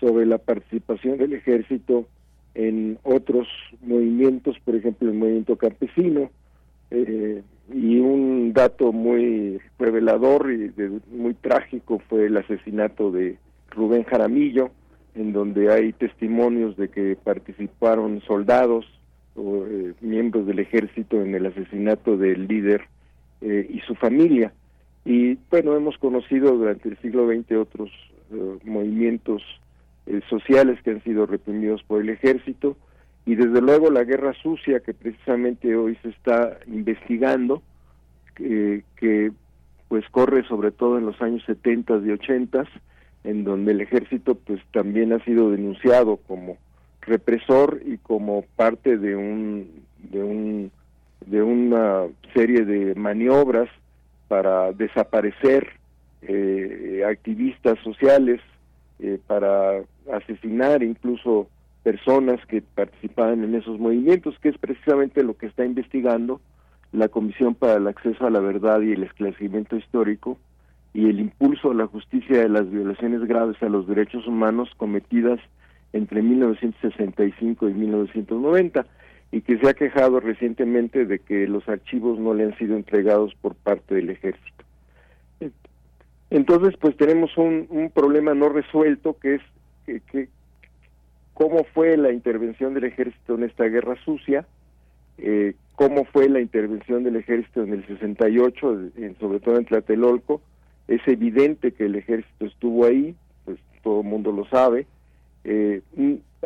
[0.00, 2.08] sobre la participación del ejército
[2.54, 3.46] en otros
[3.82, 6.30] movimientos, por ejemplo el movimiento campesino,
[6.90, 7.42] eh,
[7.72, 10.72] y un dato muy revelador y
[11.10, 13.36] muy trágico fue el asesinato de
[13.70, 14.70] Rubén Jaramillo,
[15.14, 18.86] en donde hay testimonios de que participaron soldados
[19.36, 22.82] o eh, miembros del ejército en el asesinato del líder
[23.42, 24.52] eh, y su familia.
[25.04, 27.90] Y bueno, hemos conocido durante el siglo XX otros
[28.64, 29.42] movimientos
[30.08, 32.76] eh, sociales que han sido reprimidos por el ejército.
[33.26, 37.62] Y desde luego la guerra sucia que precisamente hoy se está investigando
[38.36, 39.32] que
[39.88, 42.64] pues corre sobre todo en los años 70 y 80
[43.24, 46.56] en donde el ejército pues también ha sido denunciado como
[47.02, 50.70] represor y como parte de un de un
[51.26, 52.04] de una
[52.34, 53.68] serie de maniobras
[54.28, 55.68] para desaparecer
[56.22, 58.40] eh, activistas sociales
[59.00, 61.48] eh, para asesinar incluso
[61.82, 66.40] personas que participaban en esos movimientos, que es precisamente lo que está investigando
[66.92, 70.38] la Comisión para el Acceso a la Verdad y el Esclarecimiento Histórico
[70.94, 75.38] y el impulso a la justicia de las violaciones graves a los derechos humanos cometidas
[75.92, 78.86] entre 1965 y 1990
[79.30, 83.34] y que se ha quejado recientemente de que los archivos no le han sido entregados
[83.34, 84.64] por parte del ejército.
[86.30, 89.42] Entonces, pues tenemos un, un problema no resuelto que es
[89.86, 90.28] que,
[91.34, 94.46] cómo fue la intervención del ejército en esta guerra sucia,
[95.18, 98.90] eh, cómo fue la intervención del ejército en el 68,
[99.20, 100.42] sobre todo en Tlatelolco.
[100.88, 103.14] Es evidente que el ejército estuvo ahí,
[103.44, 104.86] pues todo el mundo lo sabe.
[105.44, 105.80] Eh,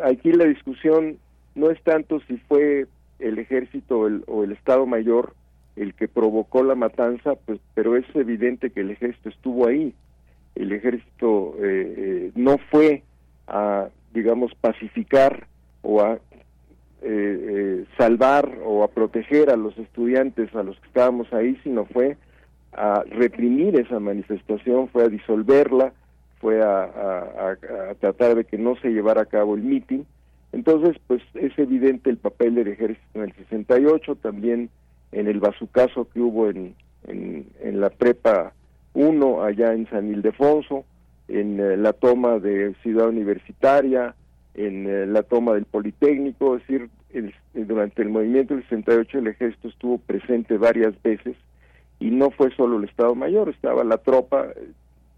[0.03, 1.17] aquí la discusión
[1.55, 2.85] no es tanto si fue
[3.19, 5.33] el ejército el, o el Estado Mayor
[5.75, 9.93] el que provocó la matanza, pues, pero es evidente que el ejército estuvo ahí.
[10.55, 13.03] El ejército eh, eh, no fue
[13.47, 15.47] a, digamos, pacificar
[15.81, 16.19] o a
[17.01, 22.17] eh, salvar o a proteger a los estudiantes, a los que estábamos ahí, sino fue
[22.73, 25.93] a reprimir esa manifestación, fue a disolverla,
[26.39, 30.05] fue a, a, tratar de que no se llevara a cabo el mitin.
[30.51, 34.69] Entonces, pues es evidente el papel del ejército en el 68, también
[35.13, 36.75] en el bazucazo que hubo en,
[37.07, 38.53] en, la prepa
[38.93, 40.85] 1 allá en San Ildefonso,
[41.27, 44.15] en eh, la toma de Ciudad Universitaria,
[44.55, 46.89] en eh, la toma del Politécnico, es decir,
[47.53, 51.35] durante el movimiento del 68 el ejército estuvo presente varias veces
[51.99, 54.47] y no fue solo el Estado Mayor, estaba la tropa,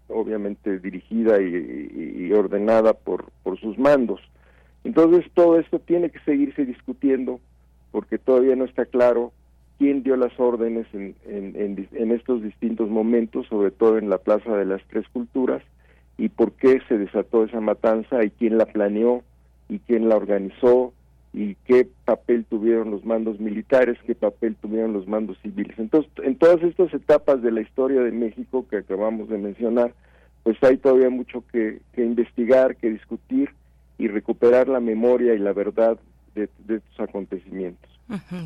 [0.08, 4.20] obviamente dirigida y, ordenada por, por sus mandos.
[4.84, 7.40] Entonces todo esto tiene que seguirse discutiendo
[7.92, 9.32] porque todavía no está claro
[9.78, 14.82] quién dio las órdenes en, estos distintos momentos, sobre todo en la Plaza de las
[14.88, 15.62] Tres Culturas,
[16.18, 19.22] y por qué se desató esa matanza y quién la planeó
[19.68, 20.94] y quién la organizó
[21.34, 25.78] y qué papel tuvieron los mandos militares, qué papel tuvieron los mandos civiles.
[25.78, 29.92] Entonces, en todas estas etapas de la historia de México que acabamos de mencionar,
[30.42, 33.50] pues hay todavía mucho que, que investigar, que discutir
[33.98, 35.98] y recuperar la memoria y la verdad
[36.34, 37.95] de estos acontecimientos.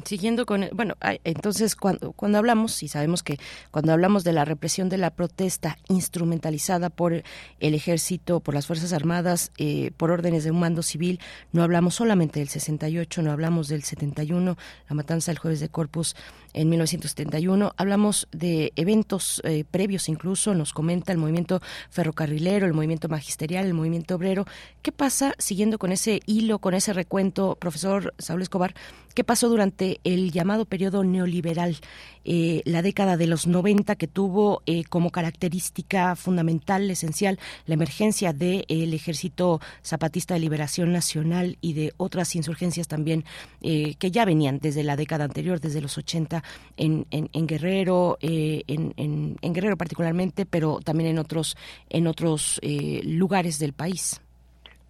[0.04, 3.38] Siguiendo con, bueno, entonces cuando, cuando hablamos, y sabemos que
[3.70, 8.94] cuando hablamos de la represión de la protesta instrumentalizada por el ejército, por las Fuerzas
[8.94, 11.20] Armadas, eh, por órdenes de un mando civil,
[11.52, 14.56] no hablamos solamente del 68, no hablamos del 71,
[14.88, 16.16] la matanza del jueves de Corpus
[16.54, 17.72] en 1971.
[17.76, 21.60] Hablamos de eventos eh, previos incluso, nos comenta el movimiento
[21.90, 24.46] ferrocarrilero, el movimiento magisterial, el movimiento obrero.
[24.80, 28.74] ¿Qué pasa, siguiendo con ese hilo, con ese recuento, profesor Saúl Escobar,
[29.14, 31.76] qué pasó durante el llamado periodo neoliberal,
[32.24, 38.32] eh, la década de los 90 que tuvo eh, como característica fundamental, esencial, la emergencia
[38.32, 43.24] del ejército zapatista de liberación nacional y de otras insurgencias también
[43.60, 46.42] que ya venían desde la década anterior, desde los 80
[46.76, 51.56] en, en, Guerrero, eh, en, en, Guerrero particularmente, pero también en otros,
[51.88, 54.20] en otros eh, lugares del país.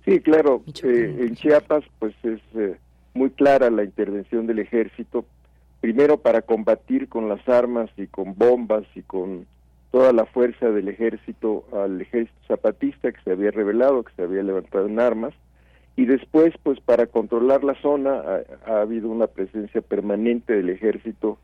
[0.05, 0.62] Sí, claro.
[0.82, 2.41] Eh, en Chiapas, pues es
[3.51, 5.24] clara la intervención del ejército,
[5.81, 9.44] primero para combatir con las armas y con bombas y con
[9.90, 14.44] toda la fuerza del ejército al ejército zapatista que se había revelado, que se había
[14.44, 15.35] levantado en armas,
[15.97, 18.22] y después pues para controlar la zona
[18.68, 21.36] ha, habido una presencia permanente del ejército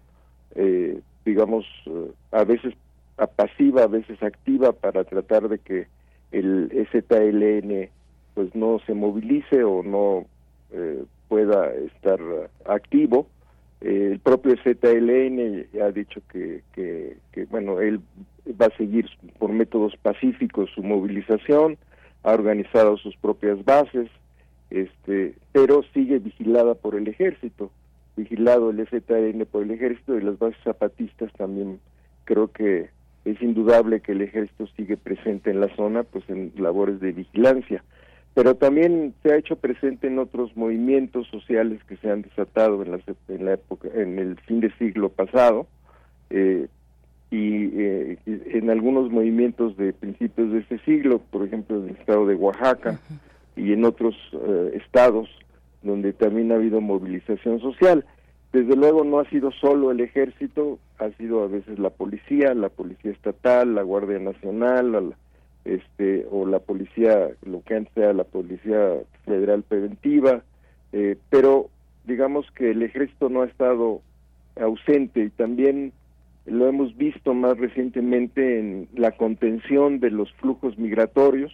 [0.54, 2.72] eh, digamos eh, a veces
[3.34, 5.88] pasiva a veces activa para tratar de que
[6.30, 7.90] el ZLN
[8.34, 10.24] pues no se movilice o no
[10.70, 12.20] eh, pueda estar
[12.66, 13.26] activo.
[13.80, 16.62] El propio ZLN ha dicho que,
[17.50, 18.00] bueno él
[18.60, 19.06] va a seguir
[19.38, 21.76] por métodos pacíficos su movilización
[22.22, 24.08] ha organizado sus propias bases
[24.70, 27.70] este, pero sigue vigilada por el ejército,
[28.16, 31.78] vigilado el FTN por el ejército y las bases zapatistas también.
[32.24, 32.90] Creo que
[33.24, 37.84] es indudable que el ejército sigue presente en la zona pues en labores de vigilancia
[38.36, 42.90] pero también se ha hecho presente en otros movimientos sociales que se han desatado en
[42.90, 45.66] la, en la época en el fin de siglo pasado
[46.28, 46.68] eh,
[47.30, 52.26] y eh, en algunos movimientos de principios de este siglo por ejemplo en el estado
[52.26, 53.00] de Oaxaca
[53.56, 55.30] y en otros eh, estados
[55.82, 58.04] donde también ha habido movilización social.
[58.52, 62.68] Desde luego no ha sido solo el ejército, ha sido a veces la policía, la
[62.68, 65.14] policía estatal, la Guardia Nacional,
[65.66, 68.94] este o la policía, lo que antes era la policía
[69.24, 70.42] federal preventiva,
[70.92, 71.68] eh, pero
[72.04, 74.00] digamos que el ejército no ha estado
[74.56, 75.92] ausente y también
[76.46, 81.52] lo hemos visto más recientemente en la contención de los flujos migratorios,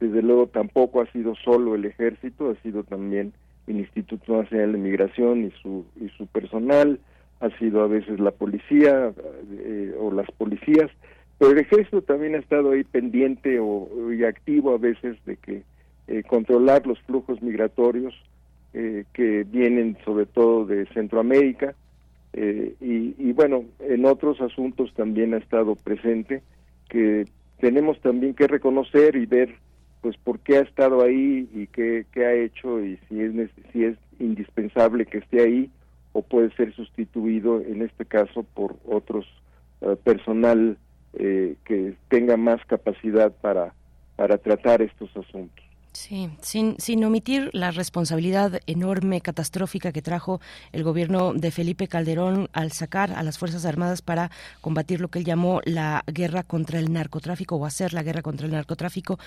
[0.00, 3.32] desde luego tampoco ha sido solo el ejército, ha sido también
[3.66, 7.00] el Instituto Nacional de Migración y su, y su personal,
[7.40, 9.12] ha sido a veces la policía
[9.50, 10.90] eh, o las policías,
[11.38, 15.62] pero el ejército también ha estado ahí pendiente o, y activo a veces de que
[16.08, 18.14] eh, controlar los flujos migratorios
[18.74, 21.74] eh, que vienen sobre todo de Centroamérica
[22.34, 26.42] y, y bueno, en otros asuntos también ha estado presente
[26.88, 27.24] que
[27.58, 29.56] tenemos también que reconocer y ver
[30.00, 33.32] pues por qué ha estado ahí y qué, qué ha hecho y si es,
[33.72, 35.70] si es indispensable que esté ahí
[36.12, 39.26] o puede ser sustituido en este caso por otros
[39.80, 40.78] eh, personal
[41.14, 43.74] eh, que tenga más capacidad para,
[44.16, 45.64] para tratar estos asuntos.
[45.92, 50.40] Sí, sin, sin omitir la responsabilidad enorme, catastrófica que trajo
[50.70, 54.30] el gobierno de Felipe Calderón al sacar a las Fuerzas Armadas para
[54.60, 58.46] combatir lo que él llamó la guerra contra el narcotráfico o hacer la guerra contra
[58.46, 59.18] el narcotráfico.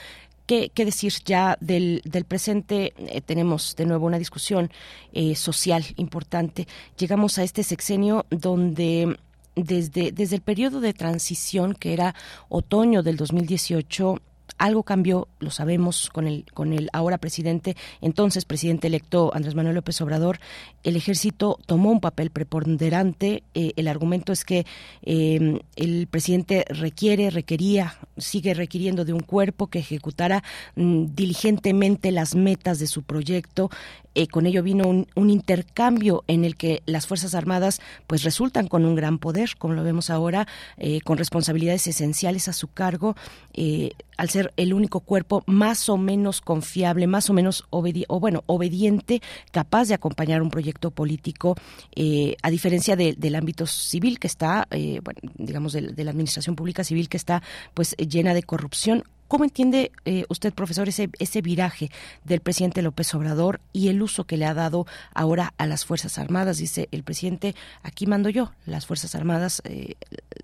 [0.45, 2.93] ¿Qué, qué decir ya del, del presente?
[2.97, 4.69] Eh, tenemos de nuevo una discusión
[5.11, 6.67] eh, social importante.
[6.97, 9.17] Llegamos a este sexenio donde
[9.63, 12.15] desde, desde el periodo de transición, que era
[12.49, 14.21] otoño del 2018,
[14.61, 19.75] algo cambió, lo sabemos con el con el ahora presidente, entonces presidente electo Andrés Manuel
[19.75, 20.39] López Obrador,
[20.83, 23.43] el ejército tomó un papel preponderante.
[23.53, 24.65] Eh, el argumento es que
[25.01, 30.43] em, el presidente requiere, requería, sigue requiriendo de un cuerpo que ejecutara
[30.75, 33.69] mm, diligentemente las metas de su proyecto.
[34.13, 38.67] Eh, con ello vino un, un, intercambio en el que las Fuerzas Armadas pues resultan
[38.67, 40.47] con un gran poder, como lo vemos ahora,
[40.77, 43.15] eh, con responsabilidades esenciales a su cargo,
[44.21, 48.43] al ser el único cuerpo más o menos confiable, más o menos obedi o bueno,
[48.45, 49.19] obediente,
[49.49, 51.55] capaz de acompañar un proyecto político,
[51.95, 56.55] eh, a diferencia de, del ámbito civil que está, bueno, digamos, de, de la administración
[56.55, 57.41] pública civil que está
[57.73, 61.87] pues llena de corrupción ¿Cómo entiende eh, usted, profesor, ese, ese viraje
[62.25, 64.85] del presidente López Obrador y el uso que le ha dado
[65.15, 66.57] ahora a las Fuerzas Armadas?
[66.57, 69.93] Dice el presidente, aquí mando yo, las Fuerzas Armadas eh,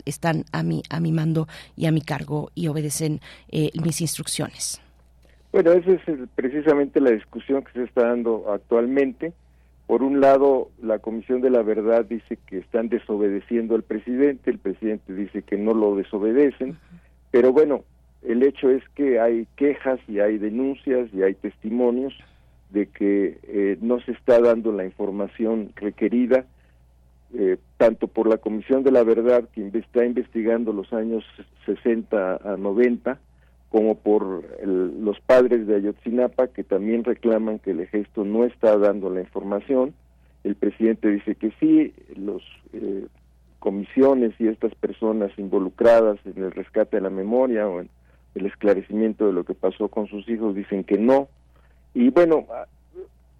[0.05, 3.19] están a mi, a mi mando y a mi cargo y obedecen
[3.51, 4.81] eh, mis instrucciones.
[5.51, 9.33] Bueno, esa es precisamente la discusión que se está dando actualmente.
[9.85, 14.59] Por un lado, la Comisión de la Verdad dice que están desobedeciendo al presidente, el
[14.59, 16.77] presidente dice que no lo desobedecen,
[17.31, 17.83] pero bueno,
[18.27, 22.13] el hecho es que hay quejas y hay denuncias y hay testimonios
[22.69, 26.45] de que eh, no se está dando la información requerida,
[27.33, 31.23] eh, tanto por la Comisión de la Verdad, que está investigando los años
[31.65, 33.17] 60 a 90,
[33.69, 39.09] como por los padres de Ayotzinapa, que también reclaman que el ejército no está dando
[39.09, 39.93] la información.
[40.43, 42.43] El presidente dice que sí, los
[42.73, 43.07] eh,
[43.59, 47.89] comisiones y estas personas involucradas en el rescate de la memoria o en
[48.37, 51.27] el esclarecimiento de lo que pasó con sus hijos, dicen que no.
[51.93, 52.65] Y bueno, ah,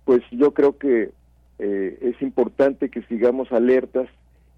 [0.05, 1.11] pues yo creo que
[1.59, 4.07] eh, es importante que sigamos alertas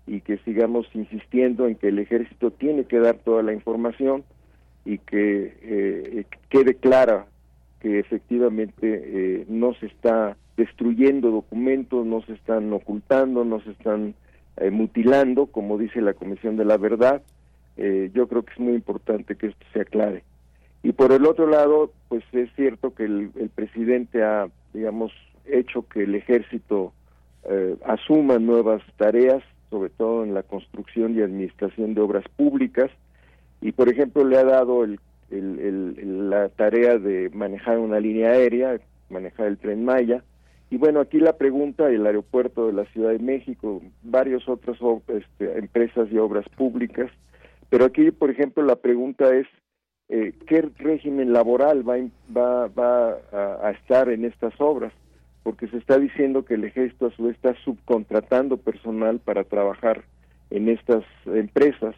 [0.06, 4.24] y que sigamos insistiendo en que el ejército tiene que dar toda la información
[4.86, 7.28] y que eh, quede clara
[7.80, 14.16] que efectivamente eh, no se está destruyendo documentos, no se están ocultando, no se están
[14.72, 17.22] mutilando, como dice la Comisión de la Verdad.
[17.78, 20.24] yo creo que es muy importante que esto se aclare.
[20.84, 25.12] Y por el otro lado, pues es cierto que el, presidente ha, digamos,
[25.46, 26.94] hecho que el ejército
[27.44, 32.90] eh, asuma nuevas tareas, sobre todo en la construcción y administración de obras públicas,
[33.62, 35.00] y por ejemplo le ha dado el,
[35.30, 38.80] la tarea de manejar una línea aérea,
[39.10, 40.24] manejar el tren Maya,
[40.72, 44.78] y bueno, aquí la pregunta, el aeropuerto de la Ciudad de México, varias otras
[45.08, 47.12] este, empresas y obras públicas,
[47.70, 49.48] pero aquí, por ejemplo, la pregunta es,
[50.10, 51.98] eh, qué régimen laboral va,
[52.36, 54.92] va, va a, estar en estas obras,
[55.44, 60.04] porque se está diciendo que el ejército a está subcontratando personal para trabajar
[60.50, 61.96] en estas empresas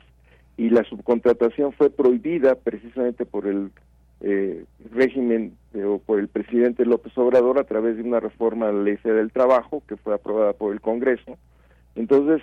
[0.58, 3.72] y la subcontratación fue prohibida precisamente por el
[4.20, 8.72] eh, régimen eh, o por el presidente López Obrador a través de una reforma a
[8.74, 11.38] la ley del trabajo que fue aprobada por el Congreso.
[11.96, 12.42] Entonces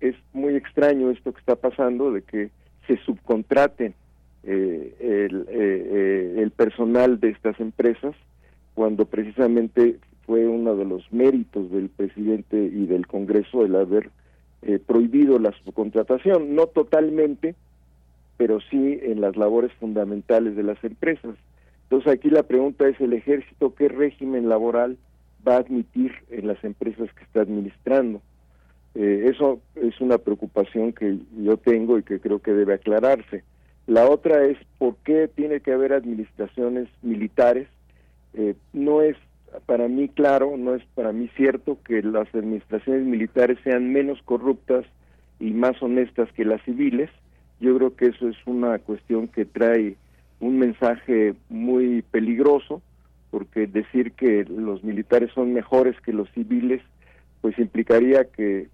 [0.00, 2.50] es muy extraño esto que está pasando de que
[2.86, 3.94] se subcontraten
[4.46, 8.14] eh, el, eh, eh, el personal de estas empresas
[8.74, 14.10] cuando precisamente fue uno de los méritos del presidente y del Congreso el haber
[14.62, 17.54] eh, prohibido la subcontratación, no totalmente,
[18.36, 21.36] pero sí en las labores fundamentales de las empresas.
[21.84, 24.98] Entonces aquí la pregunta es el ejército qué régimen laboral
[25.46, 28.20] va a admitir en las empresas que está administrando.
[28.94, 33.42] Eso es una preocupación que yo tengo y que creo que debe aclararse.
[33.86, 37.68] La otra es por qué tiene que haber administraciones militares.
[38.32, 39.16] Eh, no es
[39.66, 44.84] para mí claro, no es para mí cierto que las administraciones militares sean menos corruptas
[45.38, 47.10] y más honestas que las civiles.
[47.60, 49.96] Yo creo que eso es una cuestión que trae
[50.40, 52.82] un mensaje muy peligroso,
[53.30, 56.82] porque decir que los militares son mejores que los civiles,
[57.40, 58.68] pues implicaría que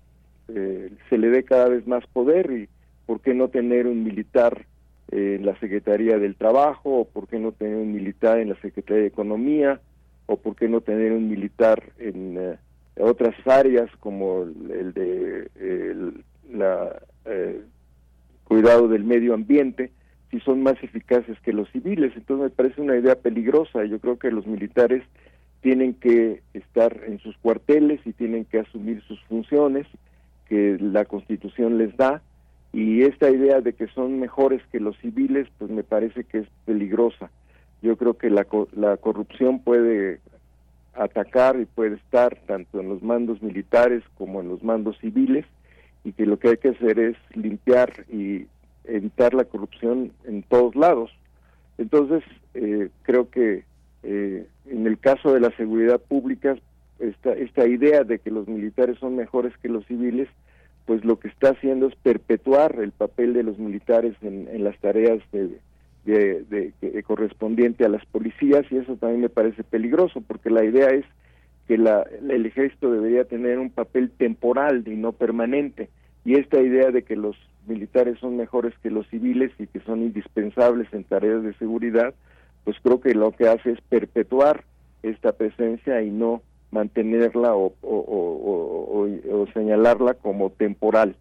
[0.48, 2.68] eh, se le dé cada vez más poder y
[3.06, 4.64] por qué no tener un militar
[5.10, 9.02] en la Secretaría del Trabajo, o por qué no tener un militar en la Secretaría
[9.02, 9.80] de Economía,
[10.26, 12.56] o por qué no tener un militar en eh,
[12.98, 17.60] otras áreas como el, de el, la eh,
[18.44, 19.90] cuidado del medio ambiente,
[20.30, 22.12] si son más eficaces que los civiles.
[22.14, 23.84] Entonces me parece una idea peligrosa.
[23.84, 25.02] Yo creo que los militares
[25.60, 29.86] tienen que estar en sus cuarteles y tienen que asumir sus funciones
[30.48, 32.22] que la Constitución les da
[32.72, 36.48] y esta idea de que son mejores que los civiles pues me parece que es
[36.64, 37.30] peligrosa.
[37.82, 40.20] Yo creo que la, la corrupción puede
[40.94, 45.46] atacar y puede estar tanto en los mandos militares como en los mandos civiles
[46.04, 48.46] y que lo que hay que hacer es limpiar y
[48.84, 51.10] evitar la corrupción en todos lados.
[51.78, 52.22] Entonces,
[52.54, 53.64] eh, creo que
[54.02, 56.56] eh, en el caso de la seguridad pública,
[56.98, 60.28] esta, esta idea de que los militares son mejores que los civiles,
[60.86, 65.20] pues lo que está haciendo es perpetuar el papel de los militares en, las tareas
[65.32, 65.58] de,
[66.04, 70.88] de, de, correspondiente a las policías y eso también me parece peligroso porque la idea
[70.88, 71.04] es
[71.68, 75.88] que la, el ejército debería tener un papel temporal y no permanente
[76.24, 77.36] y esta idea de que los
[77.66, 82.14] militares son mejores que los civiles y que son indispensables en tareas de seguridad,
[82.64, 84.64] pues creo que lo que hace es perpetuar
[85.02, 91.16] esta presencia y no mantenerla o, o, señalarla como temporal.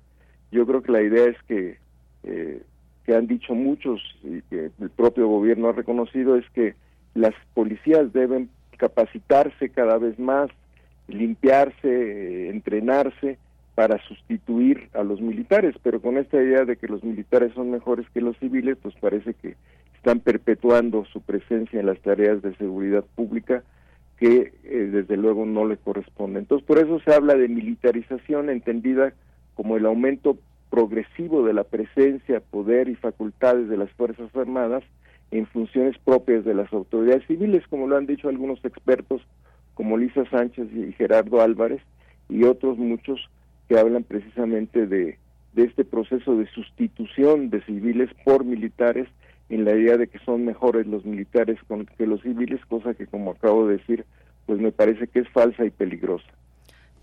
[0.52, 1.78] Yo creo que la idea es que,
[2.24, 2.62] eh,
[3.06, 6.76] que han dicho muchos y que el propio gobierno ha reconocido es que
[7.16, 10.50] las policías deben capacitarse cada vez más,
[11.08, 13.38] limpiarse, eh, entrenarse
[13.76, 18.06] para sustituir a los militares, pero con esta idea de que los militares son mejores
[18.14, 19.56] que los civiles, pues parece que
[19.96, 23.64] están perpetuando su presencia en las tareas de seguridad pública
[24.20, 26.40] que eh, desde luego no le corresponde.
[26.40, 29.14] Entonces, por eso se habla de militarización entendida
[29.56, 30.38] como el aumento
[30.70, 34.84] progresivo de la presencia, poder y facultades de las Fuerzas Armadas
[35.32, 39.22] en funciones propias de las autoridades civiles, como lo han dicho algunos expertos
[39.74, 41.82] como Lisa Sánchez y Gerardo Álvarez
[42.28, 43.30] y otros muchos
[43.70, 45.18] que hablan precisamente de,
[45.54, 49.08] de este proceso de sustitución de civiles por militares
[49.50, 51.58] en la idea de que son mejores los militares
[51.98, 54.06] que los civiles, cosa que como acabo de decir,
[54.46, 56.28] pues me parece que es falsa y peligrosa.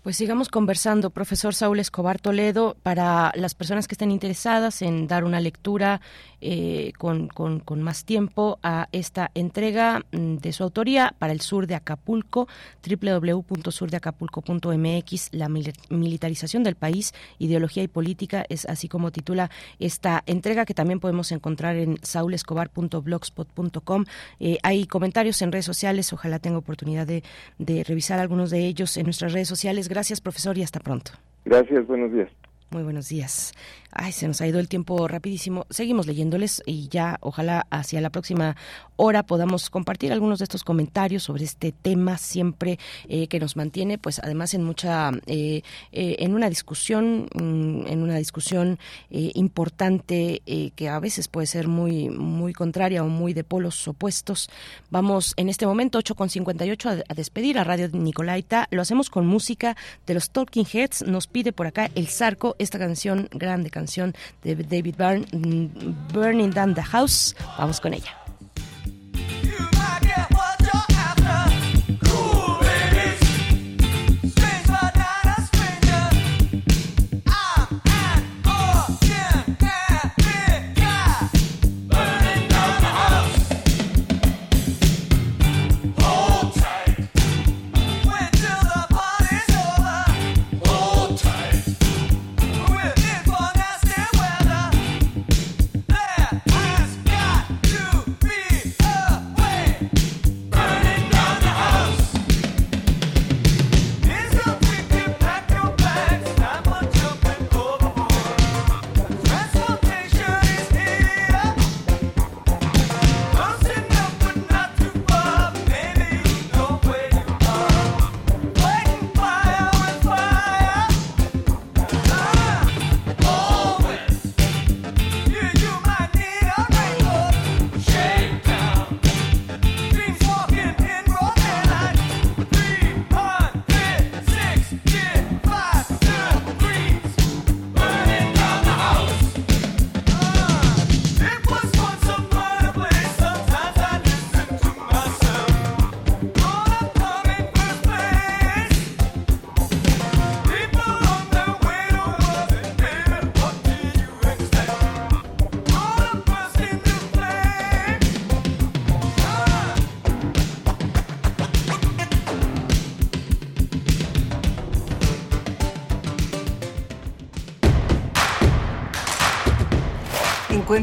[0.07, 5.25] Pues sigamos conversando, profesor Saúl Escobar Toledo, para las personas que estén interesadas en dar
[5.25, 5.99] una lectura
[6.41, 11.65] eh, con, con, más tiempo a esta entrega mm, de su autoría para el sur
[11.67, 12.47] de Acapulco,
[12.87, 19.49] www.surdeacapulco.mx, la militarización del país, ideología y política, es así como titula
[19.79, 24.05] esta entrega que también podemos encontrar en saulescobar.blogspot.com.
[24.39, 27.23] Eh, hay comentarios en redes sociales, ojalá tenga oportunidad de,
[27.57, 29.89] de revisar algunos de ellos en nuestras redes sociales.
[29.89, 31.11] Gracias, profesor, y hasta pronto.
[31.45, 32.29] Gracias, buenos días.
[32.69, 33.53] Muy buenos días.
[33.91, 35.65] Ay, se nos ha ido el tiempo rapidísimo.
[35.69, 38.57] Seguimos leyéndoles y ya ojalá hacia la próxima
[38.97, 42.77] hora podamos compartir algunos de estos comentarios sobre este tema siempre
[43.07, 45.61] eh, que nos mantiene, pues además en mucha, eh,
[45.93, 48.77] eh, en una discusión, mm, en una discusión
[49.09, 50.41] importante
[50.75, 54.49] que a veces puede ser muy, muy contraria o muy de polos opuestos.
[54.89, 58.67] Vamos en este momento 8.58 a, a despedir a Radio Nicolaita.
[58.71, 61.03] Lo hacemos con música de los Talking Heads.
[61.07, 64.13] Nos pide por acá el Zarco esta canción, grande canción
[64.43, 67.35] de David Byrne, mm, Burning Down the House.
[67.57, 68.17] Vamos con ella.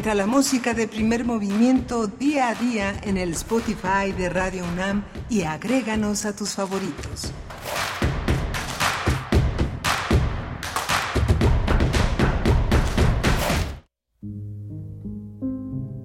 [0.05, 5.03] Encuentra la música de primer movimiento día a día en el Spotify de Radio UNAM
[5.31, 7.33] y agréganos a tus favoritos.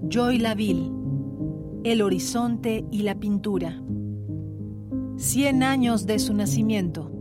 [0.08, 0.90] Joy Laville,
[1.84, 3.82] El horizonte y la pintura.
[5.18, 7.12] Cien años de su nacimiento.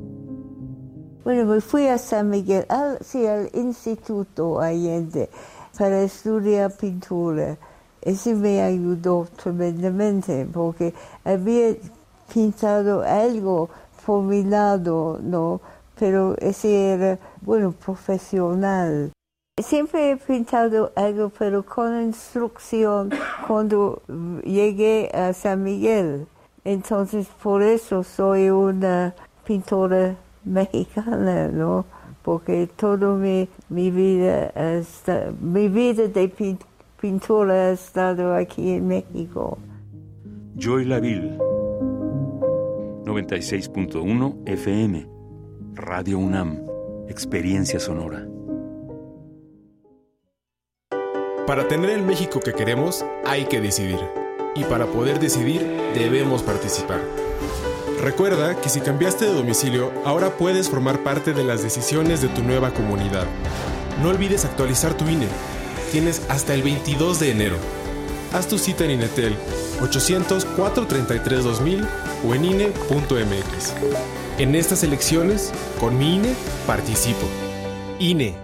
[1.25, 5.29] Bueno, me fui a San Miguel, al, sí, al Instituto Allende
[5.79, 7.57] para estudiar pintura.
[8.03, 10.93] Eso me ayudó tremendamente porque
[11.25, 11.77] había
[12.33, 13.71] pintado algo
[14.05, 15.61] por mi lado, ¿no?
[15.99, 19.13] Pero ese era, bueno, profesional.
[19.61, 23.11] Siempre he pintado algo, pero con instrucción
[23.47, 24.03] cuando
[24.45, 26.27] llegué a San Miguel.
[26.65, 29.15] Entonces, por eso soy una
[29.45, 31.85] pintora mexicana, ¿no?
[32.23, 36.29] Porque toda mi, mi vida, hasta, mi vida de
[37.01, 39.59] pintura ha estado aquí en México.
[40.57, 41.39] Joy Laville,
[43.05, 45.07] 96.1 FM,
[45.75, 46.59] Radio UNAM,
[47.09, 48.27] Experiencia Sonora.
[51.47, 54.01] Para tener el México que queremos, hay que decidir.
[54.55, 55.63] Y para poder decidir,
[55.95, 57.01] debemos participar.
[58.03, 62.43] Recuerda que si cambiaste de domicilio, ahora puedes formar parte de las decisiones de tu
[62.43, 63.27] nueva comunidad.
[64.03, 65.27] No olvides actualizar tu INE.
[65.91, 67.57] Tienes hasta el 22 de enero.
[68.33, 69.35] Haz tu cita en Inetel
[69.81, 71.85] 800-433-2000
[72.29, 73.73] o en INE.mx.
[74.39, 76.35] En estas elecciones, con mi INE,
[76.67, 77.27] participo.
[77.99, 78.37] INE.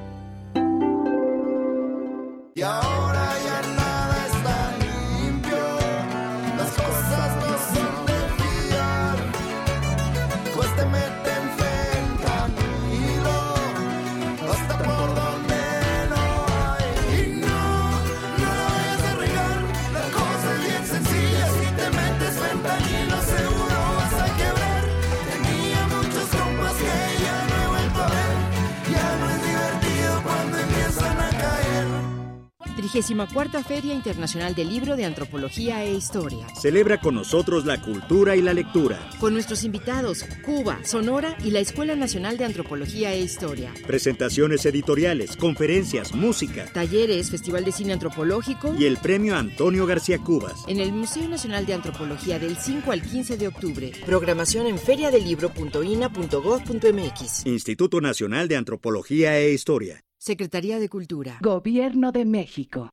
[32.88, 36.48] 34 Feria Internacional del Libro de Antropología e Historia.
[36.60, 39.08] Celebra con nosotros la cultura y la lectura.
[39.18, 43.72] Con nuestros invitados, Cuba, Sonora y la Escuela Nacional de Antropología e Historia.
[43.86, 46.66] Presentaciones editoriales, conferencias, música.
[46.72, 48.74] Talleres, Festival de Cine Antropológico.
[48.78, 50.64] Y el premio Antonio García Cubas.
[50.68, 53.92] En el Museo Nacional de Antropología del 5 al 15 de octubre.
[54.04, 57.46] Programación en feriadelibro.ina.gov.mx.
[57.46, 60.03] Instituto Nacional de Antropología e Historia.
[60.26, 61.36] Secretaría de Cultura.
[61.42, 62.88] Gobierno de México.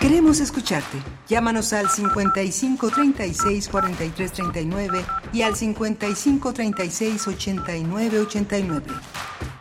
[0.00, 0.96] Queremos escucharte.
[1.28, 5.04] Llámanos al 55 36 43 39
[5.34, 8.86] y al 55 36 89 89.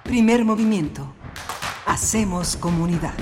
[0.06, 1.14] Primer movimiento.
[1.86, 3.16] Hacemos comunidad.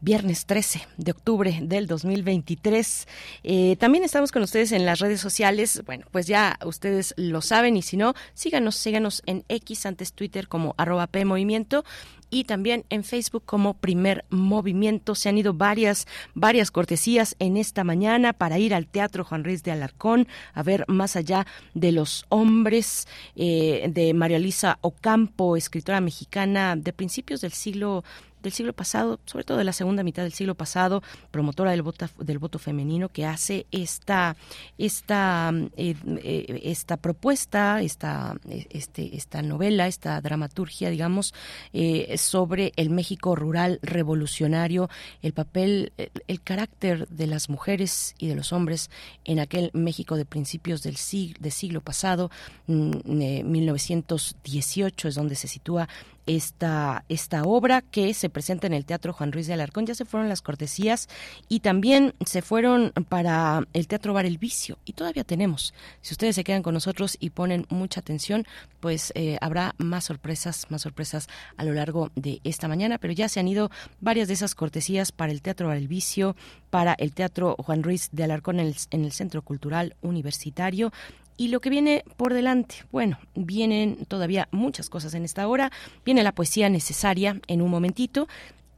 [0.00, 3.08] viernes 13 de octubre del 2023.
[3.42, 5.82] Eh, también estamos con ustedes en las redes sociales.
[5.86, 10.48] Bueno, pues ya ustedes lo saben y si no, síganos, síganos en X, antes Twitter
[10.48, 11.84] como arroba P Movimiento
[12.30, 15.14] y también en Facebook como Primer Movimiento.
[15.14, 19.62] Se han ido varias, varias cortesías en esta mañana para ir al Teatro Juan Ruiz
[19.62, 23.06] de Alarcón a ver más allá de los hombres
[23.36, 28.04] eh, de María Luisa Ocampo, escritora mexicana de principios del siglo
[28.42, 32.06] del siglo pasado, sobre todo de la segunda mitad del siglo pasado, promotora del voto,
[32.18, 34.36] del voto femenino, que hace esta,
[34.78, 38.36] esta, eh, eh, esta propuesta, esta,
[38.70, 41.34] este, esta novela, esta dramaturgia, digamos,
[41.72, 44.88] eh, sobre el México rural revolucionario,
[45.22, 48.90] el papel, el, carácter de las mujeres y de los hombres
[49.24, 52.30] en aquel México de principios del siglo, siglo pasado,
[52.66, 55.88] mm, 1918 es donde se sitúa
[56.26, 59.86] esta, esta obra que se presenta en el Teatro Juan Ruiz de Alarcón.
[59.86, 61.08] Ya se fueron las cortesías
[61.48, 65.74] y también se fueron para el Teatro Bar El Vicio y todavía tenemos.
[66.00, 68.44] Si ustedes se quedan con nosotros y ponen mucha atención,
[68.80, 73.28] pues eh, habrá más sorpresas, más sorpresas a lo largo de esta mañana, pero ya
[73.28, 73.70] se han ido
[74.00, 76.36] varias de esas cortesías para el Teatro Bar El Vicio,
[76.70, 80.92] para el Teatro Juan Ruiz de Alarcón en el, en el Centro Cultural Universitario
[81.36, 85.70] y lo que viene por delante, bueno, vienen todavía muchas cosas en esta hora.
[86.04, 88.26] Viene la poesía necesaria en un momentito.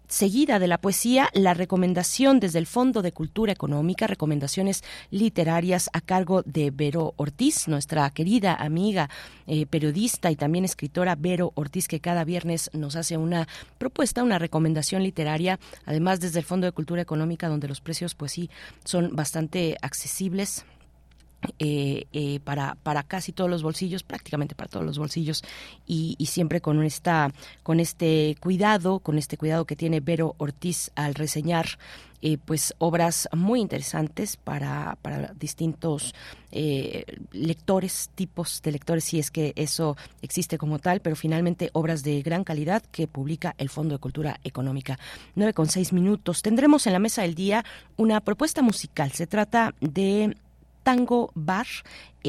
[0.09, 6.01] Seguida de la poesía, la recomendación desde el Fondo de Cultura Económica, recomendaciones literarias a
[6.01, 9.11] cargo de Vero Ortiz, nuestra querida amiga
[9.47, 14.39] eh, periodista y también escritora Vero Ortiz, que cada viernes nos hace una propuesta, una
[14.39, 18.49] recomendación literaria, además desde el Fondo de Cultura Económica, donde los precios, pues sí,
[18.85, 20.65] son bastante accesibles
[21.61, 25.45] eh, eh, para, para casi todos los bolsillos, prácticamente para todos los bolsillos,
[25.87, 27.33] y, siempre con esta,
[27.63, 31.79] con este cuidado, con este cuidado que tiene Vero Ortiz al reseñar
[32.21, 36.13] eh, pues obras muy interesantes para, para distintos
[37.31, 42.23] lectores, tipos de lectores, si es que eso existe como tal, pero finalmente obras de
[42.23, 44.99] gran calidad que publica el Fondo de Cultura Económica.
[45.37, 46.43] Nueve con seis minutos.
[46.43, 47.65] Tendremos en la mesa del día
[47.97, 49.13] una propuesta musical.
[49.13, 50.35] Se trata de
[50.89, 51.67] Tango Bar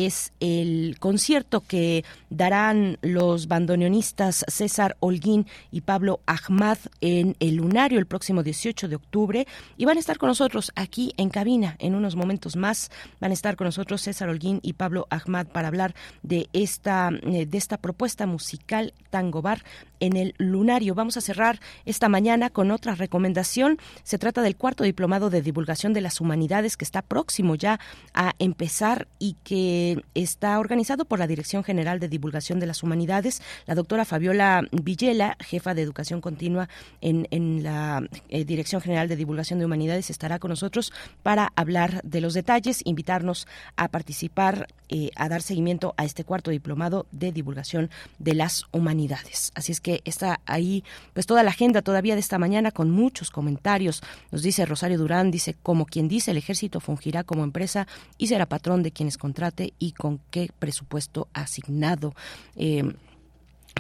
[0.05, 7.99] es el concierto que darán los bandoneonistas César Holguín y Pablo Ahmad en el Lunario
[7.99, 9.47] el próximo 18 de octubre
[9.77, 13.34] y van a estar con nosotros aquí en cabina en unos momentos más van a
[13.34, 15.93] estar con nosotros César Holguín y Pablo Ahmad para hablar
[16.23, 19.63] de esta eh, de esta propuesta musical Tango Bar
[19.99, 20.95] en el Lunario.
[20.95, 23.77] Vamos a cerrar esta mañana con otra recomendación.
[24.03, 27.80] Se trata del cuarto diplomado de divulgación de las humanidades que está próximo ya
[28.13, 33.41] a empezar y que está organizado por la Dirección General de Divulgación de las Humanidades.
[33.65, 36.69] La doctora Fabiola Villela, jefa de Educación Continua
[37.01, 40.91] en, la eh, Dirección General de Divulgación de Humanidades, estará con nosotros
[41.23, 46.51] para hablar de los detalles, invitarnos a participar, eh, a dar seguimiento a este cuarto
[46.51, 49.51] diplomado de divulgación de las humanidades.
[49.55, 50.83] Así es que está ahí
[51.13, 54.01] pues toda la agenda todavía de esta mañana con muchos comentarios.
[54.31, 57.87] Nos dice Rosario Durán, dice, como quien dice, el ejército fungirá como empresa
[58.17, 62.13] y será patrón de quienes contrate y con qué presupuesto asignado.
[62.55, 62.83] Eh,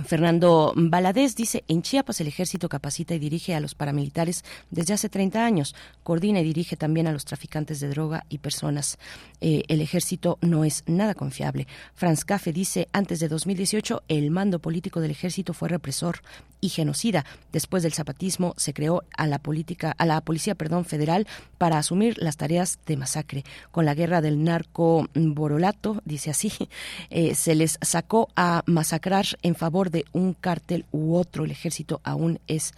[0.05, 5.09] Fernando Baladés dice, en Chiapas el ejército capacita y dirige a los paramilitares desde hace
[5.09, 8.97] 30 años, coordina y dirige también a los traficantes de droga y personas.
[9.41, 11.67] Eh, el ejército no es nada confiable.
[11.95, 16.21] Franz Café dice, antes de 2018 el mando político del ejército fue represor
[16.61, 17.25] y genocida.
[17.51, 21.27] Después del zapatismo se creó a la política, a la policía, perdón, federal
[21.57, 23.43] para asumir las tareas de masacre.
[23.71, 26.51] Con la guerra del narco borolato, dice así,
[27.09, 31.45] eh, se les sacó a masacrar en favor de un cártel u otro.
[31.45, 32.73] El ejército aún es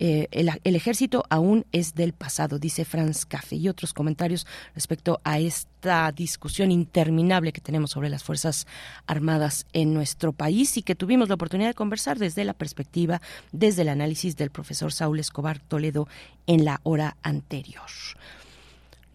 [0.00, 3.56] eh, el, ejército aún es del pasado, dice Franz Café.
[3.56, 8.66] Y otros comentarios respecto a esta discusión interminable que tenemos sobre las Fuerzas
[9.06, 13.20] Armadas en nuestro país y que tuvimos la oportunidad de conversar desde la perspectiva,
[13.52, 16.08] desde el análisis del profesor Saúl Escobar Toledo
[16.46, 17.86] en la hora anterior.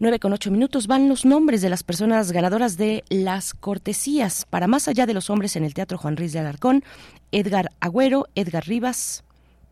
[0.00, 4.66] Nueve con ocho minutos van los nombres de las personas ganadoras de las cortesías para
[4.66, 6.84] Más allá de los hombres en el Teatro Juan Ruiz de Alarcón,
[7.30, 9.22] Edgar Agüero, Edgar Rivas,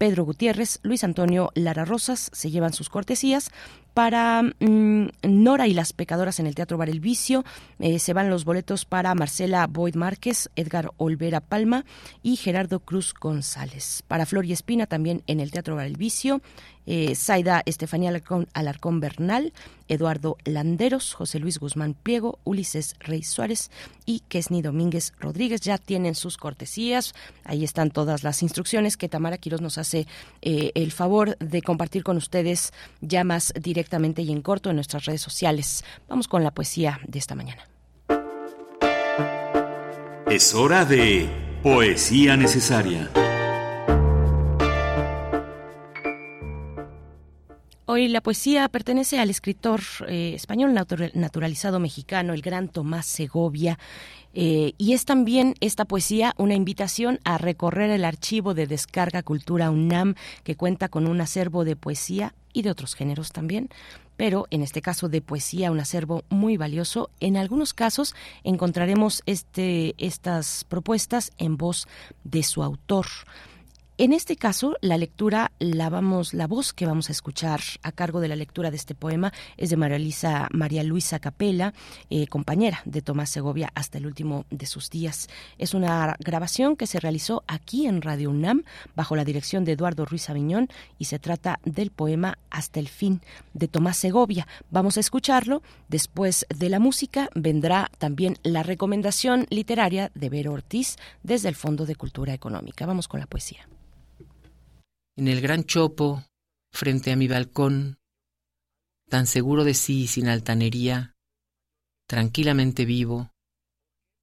[0.03, 3.53] Pedro Gutiérrez, Luis Antonio Lara Rosas se llevan sus cortesías.
[3.95, 7.45] Para mm, Nora y las pecadoras en el Teatro Bar El Vicio
[7.79, 11.85] eh, se van los boletos para Marcela Boyd Márquez, Edgar Olvera Palma
[12.23, 14.03] y Gerardo Cruz González.
[14.09, 16.41] Para Flor y Espina también en el Teatro Bar El Vicio
[16.87, 17.15] eh,
[17.67, 18.11] Estefanía
[18.55, 19.53] Alarcón, Bernal,
[19.89, 23.71] Eduardo Landeros, José Luis Guzmán Pliego, Ulises Rey Suárez
[24.07, 25.61] y Kesni Domínguez Rodríguez.
[25.61, 27.15] Ya tienen sus cortesías.
[27.45, 30.07] Ahí están todas las instrucciones que Tamara Quiroz nos hace
[30.41, 33.82] eh, el favor de compartir con ustedes ya más directamente
[34.23, 35.85] y en corto en nuestras redes sociales.
[36.09, 37.69] Vamos con la poesía de esta mañana.
[40.31, 41.29] Es hora de
[41.63, 43.11] Poesía Necesaria.
[47.85, 53.77] Hoy la poesía pertenece al escritor eh, español naturalizado mexicano, el gran Tomás Segovia.
[54.35, 59.71] Eh, y es también esta poesía una invitación a recorrer el archivo de Descarga Cultura
[59.71, 60.15] UNAM,
[60.45, 63.69] que cuenta con un acervo de poesía y de otros géneros también
[64.17, 67.11] pero en este caso de poesía, un acervo muy valioso.
[67.19, 68.15] En algunos casos
[68.45, 71.89] encontraremos este, estas propuestas en voz
[72.23, 73.07] de su autor.
[74.03, 78.19] En este caso, la lectura, la vamos, la voz que vamos a escuchar a cargo
[78.19, 81.73] de la lectura de este poema es de María, María Luisa Capela,
[82.11, 85.29] eh, compañera de Tomás Segovia hasta el último de sus días.
[85.57, 88.65] Es una grabación que se realizó aquí en Radio UNAM
[88.97, 90.69] bajo la dirección de Eduardo Ruiz Aviñón
[90.99, 93.21] y se trata del poema Hasta el fin
[93.55, 94.49] de Tomás Segovia.
[94.69, 95.63] Vamos a escucharlo.
[95.87, 101.87] Después de la música vendrá también la recomendación literaria de Vero Ortiz desde el Fondo
[101.87, 102.85] de Cultura Económica.
[102.85, 103.69] Vamos con la poesía.
[105.15, 106.25] En el gran chopo,
[106.73, 107.99] frente a mi balcón,
[109.11, 111.15] tan seguro de sí y sin altanería,
[112.09, 113.31] tranquilamente vivo,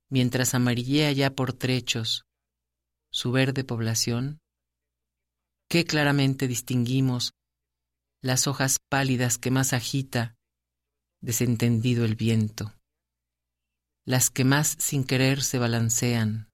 [0.09, 2.25] mientras amarillea ya por trechos
[3.11, 4.39] su verde población,
[5.69, 7.33] qué claramente distinguimos
[8.23, 10.37] las hojas pálidas que más agita,
[11.21, 12.73] desentendido el viento,
[14.05, 16.49] las que más sin querer se balancean,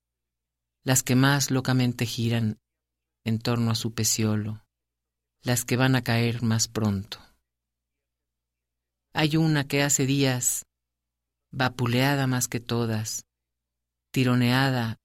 [0.84, 2.60] las que más locamente giran
[3.26, 4.64] en torno a su peciolo,
[5.41, 7.19] las que van a caer más pronto.
[9.14, 10.65] Hay una que hace días
[11.52, 13.26] vapuleada más que todas,
[14.11, 14.97] tironeada,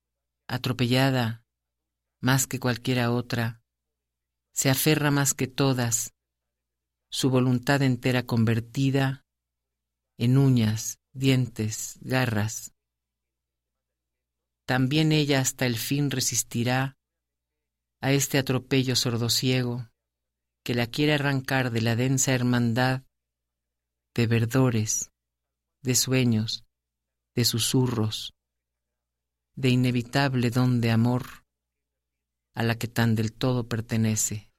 [0.47, 1.45] atropellada
[2.21, 3.63] más que cualquiera otra,
[4.53, 6.13] se aferra más que todas,
[7.11, 9.25] su voluntad entera convertida
[10.19, 12.75] en uñas, dientes, garras.
[14.67, 17.00] También ella hasta el fin resistirá
[18.01, 19.89] a este atropello sordosiego
[20.65, 23.03] que la quiere arrancar de la densa hermandad
[24.15, 25.11] de verdores,
[25.83, 26.65] de sueños,
[27.35, 28.35] de susurros,
[29.55, 31.45] de inevitable don de amor
[32.55, 34.50] a la que tan del todo pertenece.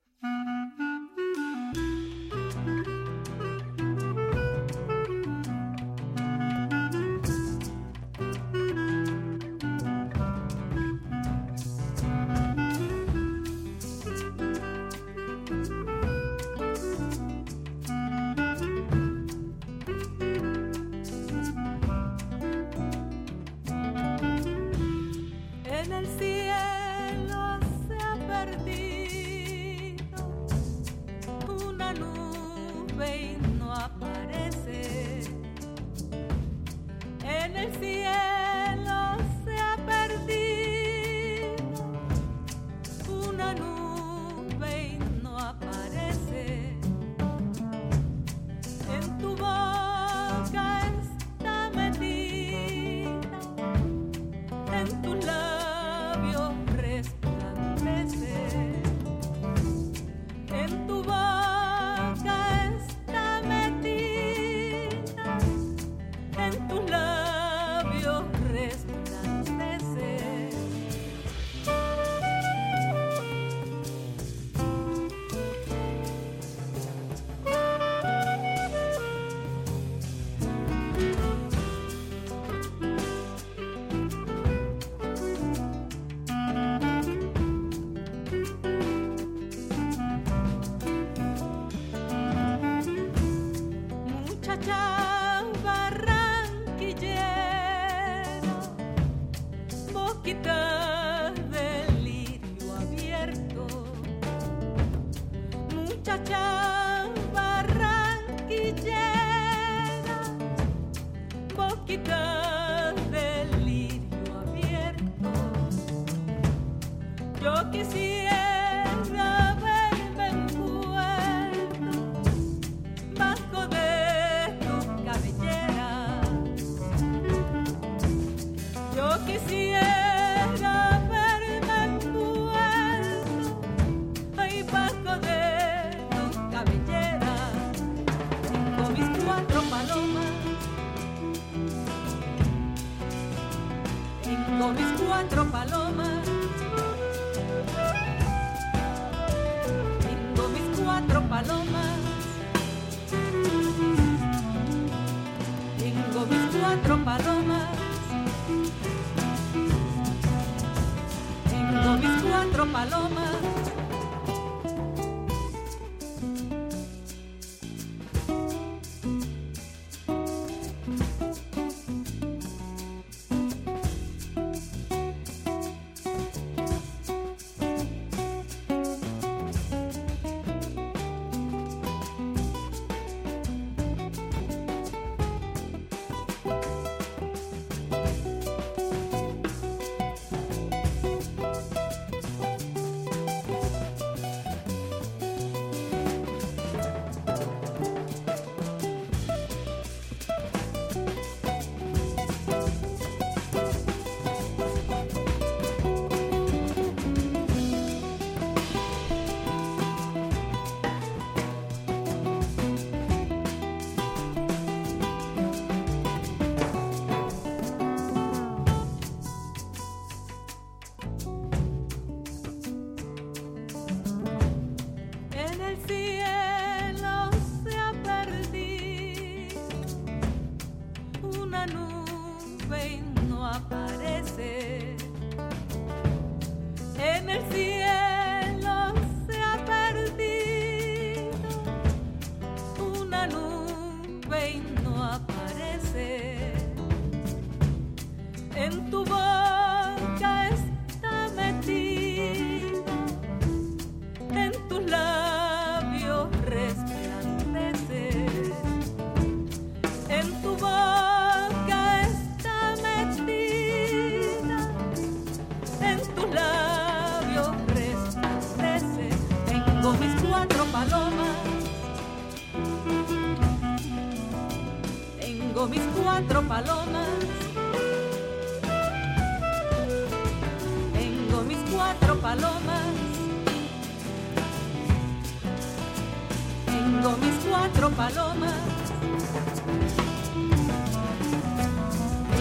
[287.01, 288.53] Tengo mis cuatro palomas.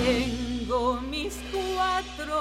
[0.04, 2.36] Tengo mis cuatro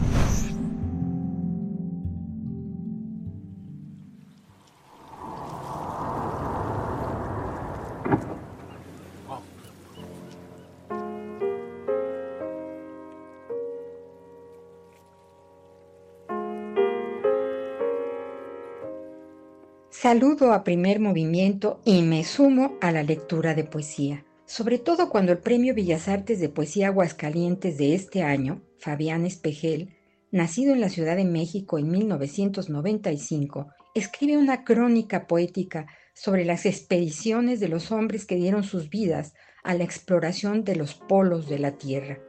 [19.99, 25.33] Saludo a primer movimiento y me sumo a la lectura de poesía, sobre todo cuando
[25.33, 29.97] el Premio Bellas Artes de Poesía Aguascalientes de este año, Fabián Espejel,
[30.31, 37.59] nacido en la Ciudad de México en 1995, escribe una crónica poética sobre las expediciones
[37.59, 39.33] de los hombres que dieron sus vidas
[39.63, 42.19] a la exploración de los polos de la Tierra.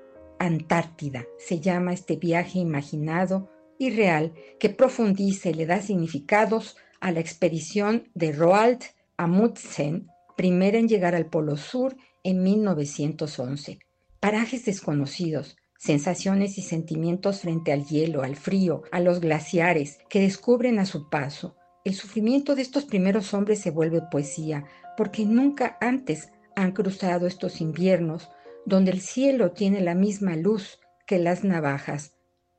[0.41, 7.13] Antártida se llama este viaje imaginado y real que profundiza y le da significados a
[7.13, 8.83] la expedición de Roald
[9.17, 13.79] Amundsen, primera en llegar al Polo Sur en 1911.
[14.21, 20.79] Parajes desconocidos, sensaciones y sentimientos frente al hielo, al frío, a los glaciares que descubren
[20.79, 21.57] a su paso.
[21.85, 24.65] El sufrimiento de estos primeros hombres se vuelve poesía,
[24.97, 28.29] porque nunca antes han cruzado estos inviernos
[28.67, 32.13] donde el cielo tiene la misma luz que las navajas,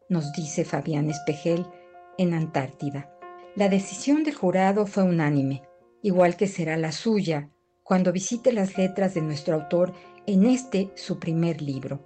[0.07, 1.67] nos dice Fabián Espejel
[2.17, 3.13] en Antártida.
[3.55, 5.61] La decisión del jurado fue unánime,
[6.01, 7.51] igual que será la suya
[7.89, 9.93] cuando visite las letras de nuestro autor
[10.27, 11.99] en este su primer libro.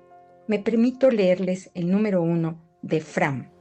[0.47, 3.51] Me permito leerles el número uno de Fram.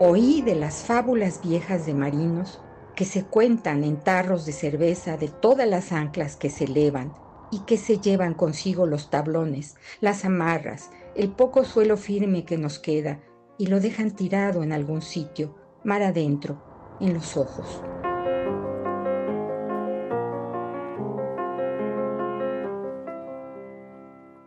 [0.00, 2.60] Oí de las fábulas viejas de marinos
[2.96, 7.14] que se cuentan en tarros de cerveza de todas las anclas que se elevan
[7.52, 12.78] y que se llevan consigo los tablones, las amarras, el poco suelo firme que nos
[12.78, 13.20] queda
[13.58, 15.54] y lo dejan tirado en algún sitio,
[15.84, 16.62] mar adentro,
[17.00, 17.82] en los ojos.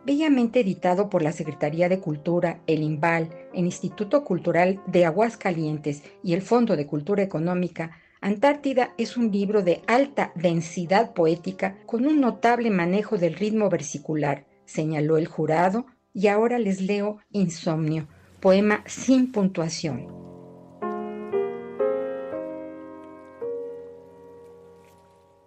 [0.04, 6.32] Bellamente editado por la Secretaría de Cultura, el IMBAL, el Instituto Cultural de Aguascalientes y
[6.32, 12.20] el Fondo de Cultura Económica, Antártida es un libro de alta densidad poética con un
[12.20, 18.08] notable manejo del ritmo versicular, señaló el jurado, y ahora les leo Insomnio,
[18.40, 20.18] poema sin puntuación.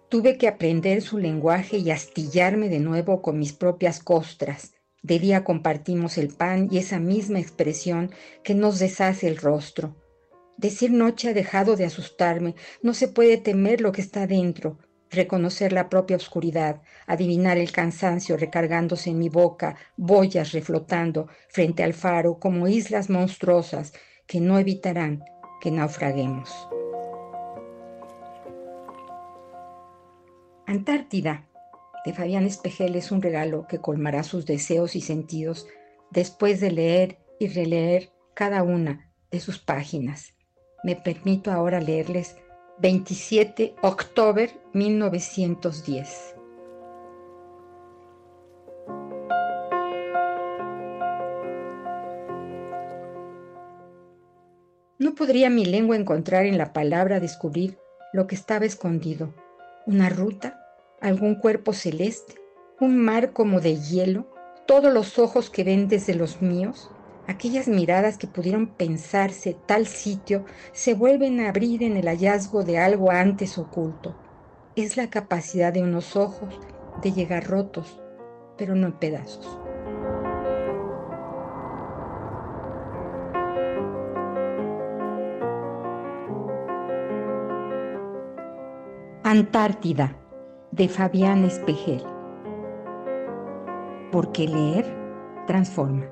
[0.08, 4.74] Tuve que aprender su lenguaje y astillarme de nuevo con mis propias costras.
[5.02, 8.10] De día compartimos el pan y esa misma expresión
[8.44, 9.96] que nos deshace el rostro.
[10.58, 14.78] Decir noche ha dejado de asustarme, no se puede temer lo que está dentro,
[15.12, 21.94] reconocer la propia oscuridad, adivinar el cansancio recargándose en mi boca, boyas reflotando frente al
[21.94, 23.92] faro como islas monstruosas
[24.26, 25.22] que no evitarán
[25.60, 26.50] que naufraguemos.
[30.66, 31.46] Antártida
[32.04, 35.66] de Fabián Espejel es un regalo que colmará sus deseos y sentidos
[36.10, 40.34] después de leer y releer cada una de sus páginas
[40.82, 42.36] me permito ahora leerles
[42.82, 46.34] 27 octubre 1910.
[54.98, 57.78] No podría mi lengua encontrar en la palabra descubrir
[58.12, 59.32] lo que estaba escondido,
[59.86, 60.66] una ruta,
[61.00, 62.34] algún cuerpo celeste,
[62.80, 64.26] un mar como de hielo,
[64.66, 66.90] todos los ojos que ven desde los míos,
[67.28, 72.78] Aquellas miradas que pudieron pensarse tal sitio se vuelven a abrir en el hallazgo de
[72.78, 74.14] algo antes oculto.
[74.74, 76.58] Es la capacidad de unos ojos
[77.00, 78.00] de llegar rotos,
[78.58, 79.58] pero no en pedazos.
[89.22, 90.16] Antártida,
[90.72, 92.02] de Fabián Espejel.
[94.10, 94.84] Porque leer
[95.46, 96.11] transforma.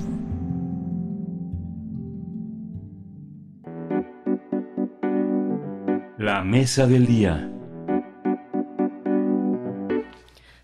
[6.51, 7.49] mesa del día.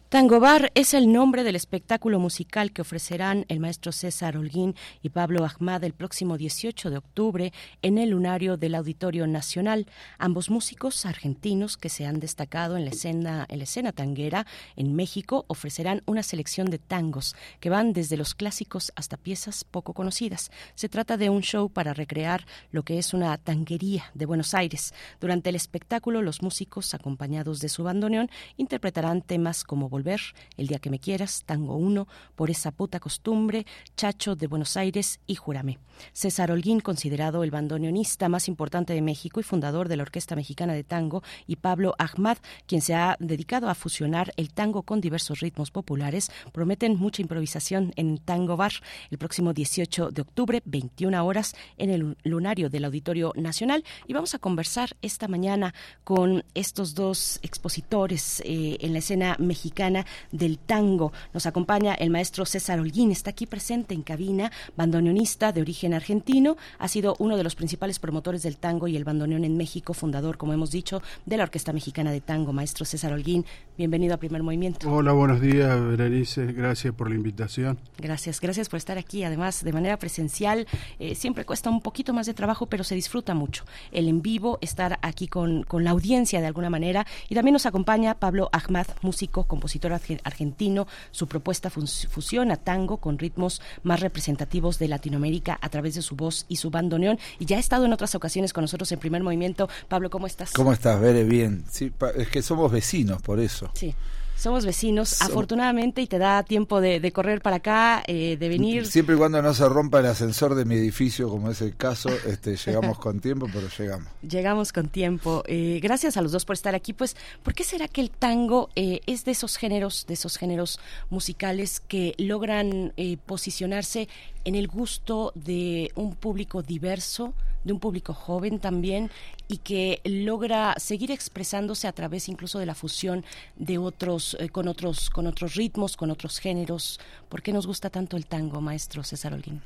[0.09, 5.09] Tango Bar es el nombre del espectáculo musical que ofrecerán el maestro César Holguín y
[5.09, 9.85] Pablo Ahmad el próximo 18 de octubre en el lunario del Auditorio Nacional.
[10.17, 14.95] Ambos músicos argentinos que se han destacado en la escena, en la escena tanguera en
[14.95, 20.51] México ofrecerán una selección de tangos que van desde los clásicos hasta piezas poco conocidas.
[20.75, 24.93] Se trata de un show para recrear lo que es una tanguería de Buenos Aires.
[25.19, 30.21] Durante el espectáculo, los músicos, acompañados de su bandoneón, interpretarán temas como Volver,
[30.57, 35.19] El día que me quieras, Tango 1, Por esa puta costumbre, Chacho de Buenos Aires
[35.25, 35.79] y Júrame.
[36.13, 40.73] César Holguín, considerado el bandoneonista más importante de México y fundador de la Orquesta Mexicana
[40.73, 45.39] de Tango, y Pablo Ahmad, quien se ha dedicado a fusionar el tango con diversos
[45.39, 48.73] ritmos populares, prometen mucha improvisación en Tango Bar
[49.09, 53.83] el próximo 18 de octubre, 21 horas, en el lunario del Auditorio Nacional.
[54.05, 59.86] Y vamos a conversar esta mañana con estos dos expositores eh, en la escena mexicana
[60.31, 61.13] del tango.
[61.33, 66.57] Nos acompaña el maestro César Holguín, está aquí presente en cabina, bandoneonista de origen argentino,
[66.79, 70.37] ha sido uno de los principales promotores del tango y el bandoneón en México, fundador,
[70.37, 72.53] como hemos dicho, de la Orquesta Mexicana de Tango.
[72.53, 73.45] Maestro César Holguín,
[73.77, 74.91] bienvenido a Primer Movimiento.
[74.91, 77.77] Hola, buenos días, Berenice, gracias por la invitación.
[77.97, 79.23] Gracias, gracias por estar aquí.
[79.23, 80.67] Además, de manera presencial,
[80.99, 83.63] eh, siempre cuesta un poquito más de trabajo, pero se disfruta mucho.
[83.91, 87.05] El en vivo, estar aquí con, con la audiencia de alguna manera.
[87.29, 89.76] Y también nos acompaña Pablo Ahmad, músico, compositor
[90.23, 90.87] argentino.
[91.11, 96.45] Su propuesta fusiona tango con ritmos más representativos de Latinoamérica a través de su voz
[96.47, 97.19] y su bandoneón.
[97.39, 99.69] Y ya ha estado en otras ocasiones con nosotros en primer movimiento.
[99.87, 100.51] Pablo, ¿cómo estás?
[100.53, 101.23] ¿Cómo estás, Bere?
[101.23, 101.63] Bien.
[101.69, 103.69] Sí, es que somos vecinos, por eso.
[103.73, 103.93] Sí.
[104.37, 108.85] Somos vecinos, afortunadamente, y te da tiempo de, correr para acá, eh, de venir.
[108.85, 112.09] Siempre y cuando no se rompa el ascensor de mi edificio, como es el caso,
[112.27, 114.07] este, llegamos con tiempo, pero llegamos.
[114.21, 115.41] Llegamos con tiempo.
[115.47, 116.93] Eh, gracias a los dos por estar aquí.
[116.93, 120.79] Pues, ¿por qué será que el tango eh, es de esos géneros, de esos géneros
[121.09, 122.93] musicales que logran
[123.25, 124.07] posicionarse
[124.45, 127.33] en el gusto de un público diverso?
[127.67, 129.11] De un público joven también
[129.47, 133.23] y que logra seguir expresándose a través incluso de la fusión
[133.55, 136.99] de otros eh, con otros con otros ritmos, con otros géneros.
[137.29, 139.61] ¿Por qué nos gusta tanto el tango, maestro César Holguín?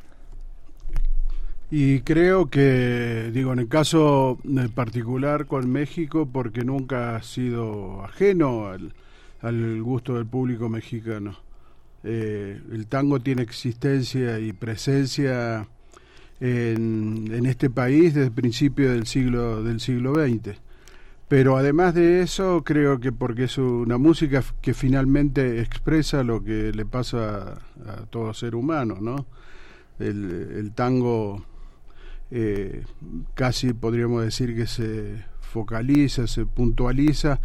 [1.73, 4.37] Y creo que, digo, en el caso
[4.75, 8.93] particular con México, porque nunca ha sido ajeno al,
[9.41, 11.37] al gusto del público mexicano.
[12.03, 15.67] Eh, el tango tiene existencia y presencia
[16.41, 20.59] en, este país desde el principio del siglo, del siglo XX.
[21.27, 26.73] Pero además de eso, creo que porque es una música que finalmente expresa lo que
[26.73, 29.25] le pasa a, todo ser humano, ¿no?
[29.99, 31.45] El, tango
[32.31, 32.83] eh,
[33.35, 37.39] casi podríamos decir que se focaliza, se puntualiza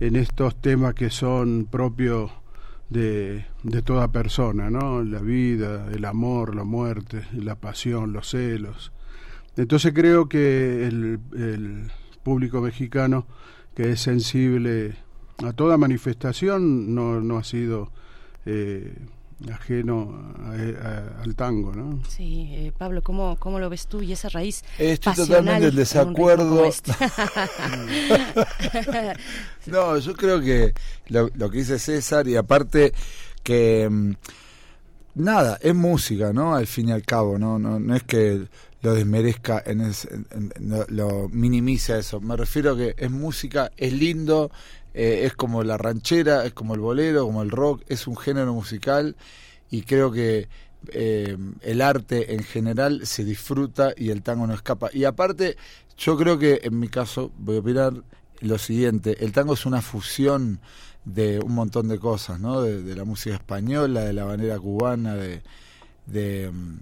[0.00, 2.32] en estos temas que son propios
[2.90, 5.02] de, de, toda persona, ¿no?
[5.02, 8.92] La vida, el amor, la muerte, la pasión, los celos.
[9.56, 11.90] Entonces creo que el, el
[12.22, 13.26] público mexicano
[13.74, 14.96] que es sensible
[15.44, 17.90] a toda manifestación no, no ha sido
[18.46, 18.94] eh,
[19.52, 20.34] ajeno
[21.22, 22.00] al tango, ¿no?
[22.08, 26.64] Sí, eh, Pablo, ¿cómo, ¿cómo lo ves tú y esa raíz Estoy totalmente en desacuerdo.
[26.64, 26.92] Este?
[29.66, 30.74] no, yo creo que
[31.08, 32.92] lo, que dice César y aparte
[33.42, 34.12] que mm,
[35.14, 36.54] nada, es música, ¿no?
[36.54, 37.58] Al fin y al cabo, ¿no?
[37.58, 38.46] No, no es que
[38.82, 39.92] lo desmerezca, en,
[40.88, 42.20] lo minimiza eso.
[42.20, 44.50] Me refiero a que es música, es lindo,
[44.94, 48.52] eh, es como la ranchera, es como el bolero, como el rock, es un género
[48.52, 49.16] musical
[49.70, 50.48] y creo que
[50.88, 54.90] eh, el arte en general se disfruta y el tango no escapa.
[54.92, 55.56] Y aparte,
[55.96, 57.92] yo creo que en mi caso, voy a opinar
[58.40, 60.60] lo siguiente, el tango es una fusión
[61.04, 62.62] de un montón de cosas, ¿no?
[62.62, 65.42] De, la música española, de la manera cubana, de,
[66.06, 66.78] de mm,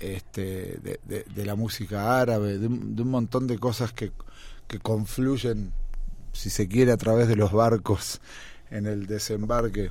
[0.00, 4.12] este, de, la música árabe, de, un montón de cosas que,
[4.66, 5.72] que confluyen
[6.38, 8.20] si se quiere, a través de los barcos
[8.70, 9.90] en el desembarque,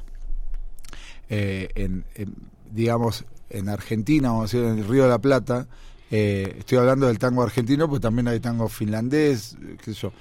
[1.28, 2.06] eh, en,
[2.72, 5.68] digamos, en Argentina, vamos a decir, en el Río de la Plata.
[6.10, 10.14] Eh, estoy hablando del tango argentino, pues también hay tango finlandés, qué sé yo.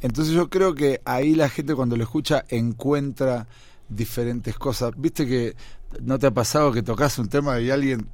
[0.00, 3.46] Entonces yo creo que ahí la gente cuando lo escucha encuentra
[3.86, 4.92] diferentes cosas.
[4.96, 5.56] Viste que
[6.00, 8.08] no te ha pasado que tocas un tema y alguien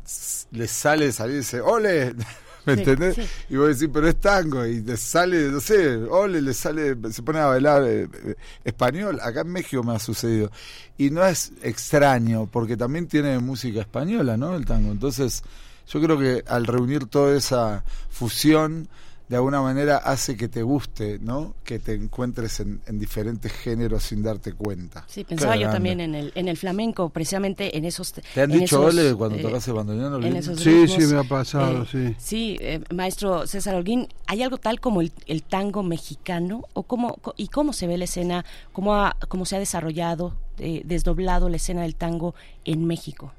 [0.50, 2.12] le sale salir y dice, ¡ole!
[2.67, 3.15] ¿Me Sí, entendés?
[3.15, 3.23] sí.
[3.49, 7.23] Y vos decís, pero es tango, y te sale, no sé, ole, le sale, se
[7.23, 9.19] pone a bailar eh, eh, español.
[9.23, 10.51] Acá en México me ha sucedido.
[10.99, 14.55] Y no es extraño, porque también tiene música española, ¿no?
[14.57, 14.93] El tango.
[14.93, 15.43] Entonces,
[15.89, 18.89] yo creo que al reunir toda esa fusión,
[19.29, 21.55] de alguna manera hace que te guste, ¿no?
[21.65, 25.05] Que te encuentres en, en diferentes géneros sin darte cuenta.
[25.09, 25.75] Sí, pensaba yo grande.
[25.77, 28.13] también en el, en el flamenco, precisamente en esos...
[28.13, 30.23] ¿Te han en dicho esos, ole cuando eh, tocas el bandoneón?
[30.43, 32.15] Sí, ritmos, sí, me ha pasado, eh, sí.
[32.19, 36.63] Sí, eh, maestro César Holguín, ¿hay algo tal como el, el tango mexicano?
[36.75, 40.35] o cómo, co- ¿Y cómo se ve la escena, cómo, ha- cómo se ha desarrollado,
[40.59, 43.33] eh, desdoblado la escena del tango en México?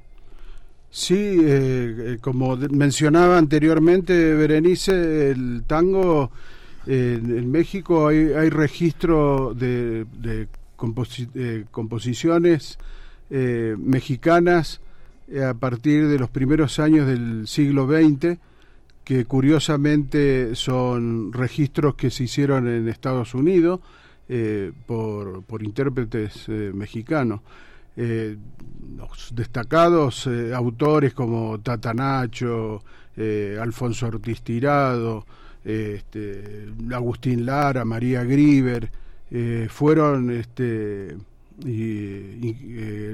[0.90, 6.30] Sí, eh, eh, como mencionaba anteriormente Berenice, el tango
[6.86, 12.78] eh, en, México hay, hay registro de, de composi- eh, composiciones
[13.28, 14.80] eh, mexicanas
[15.30, 18.38] eh, a partir de los primeros años del siglo XX,
[19.04, 23.80] que curiosamente son registros que se hicieron en Estados Unidos
[24.86, 27.40] por, por intérpretes mexicanos.
[28.00, 28.36] Eh,
[28.96, 32.82] los destacados eh, autores como Tatanacho,
[33.16, 35.26] eh, Alfonso Ortiz Tirado,
[35.64, 38.90] este, Agustín Lara, María Grieber,
[39.30, 41.16] eh, fueron este,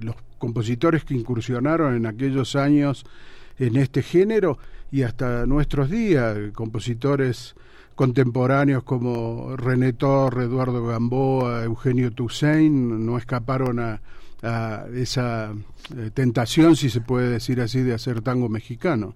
[0.03, 3.05] los compositores que incursionaron en aquellos años
[3.59, 4.59] en este género
[4.93, 7.55] y hasta nuestros días, compositores
[7.95, 14.01] contemporáneos como René Torre, Eduardo Gamboa, Eugenio Toussaint, no escaparon a,
[14.45, 15.53] a esa
[15.97, 19.15] eh, tentación, si se puede decir así, de hacer tango mexicano.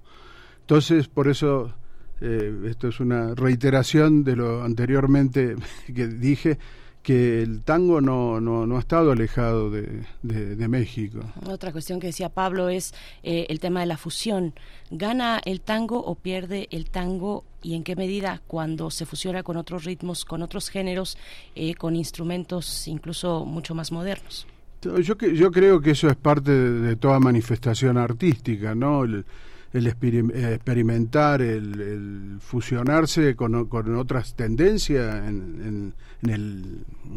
[0.60, 1.72] Entonces, por eso,
[2.20, 5.56] eh, esto es una reiteración de lo anteriormente
[5.94, 6.58] que dije,
[7.02, 11.20] que el tango no, no, no ha estado alejado de, de- de México.
[11.46, 12.92] Otra cuestión que decía Pablo es
[13.22, 14.52] eh, el tema de la fusión.
[14.90, 19.56] ¿Gana el tango o pierde el tango y en qué medida cuando se fusiona con
[19.56, 21.16] otros ritmos, con otros géneros,
[21.54, 24.46] eh, con instrumentos incluso mucho más modernos?
[24.80, 29.02] Yo, yo creo que eso es parte de, toda manifestación artística, ¿no?
[29.04, 29.24] El,
[29.72, 35.34] el experim- experimentar, el, el fusionarse con, con otras tendencias en,
[35.66, 36.64] en- en el,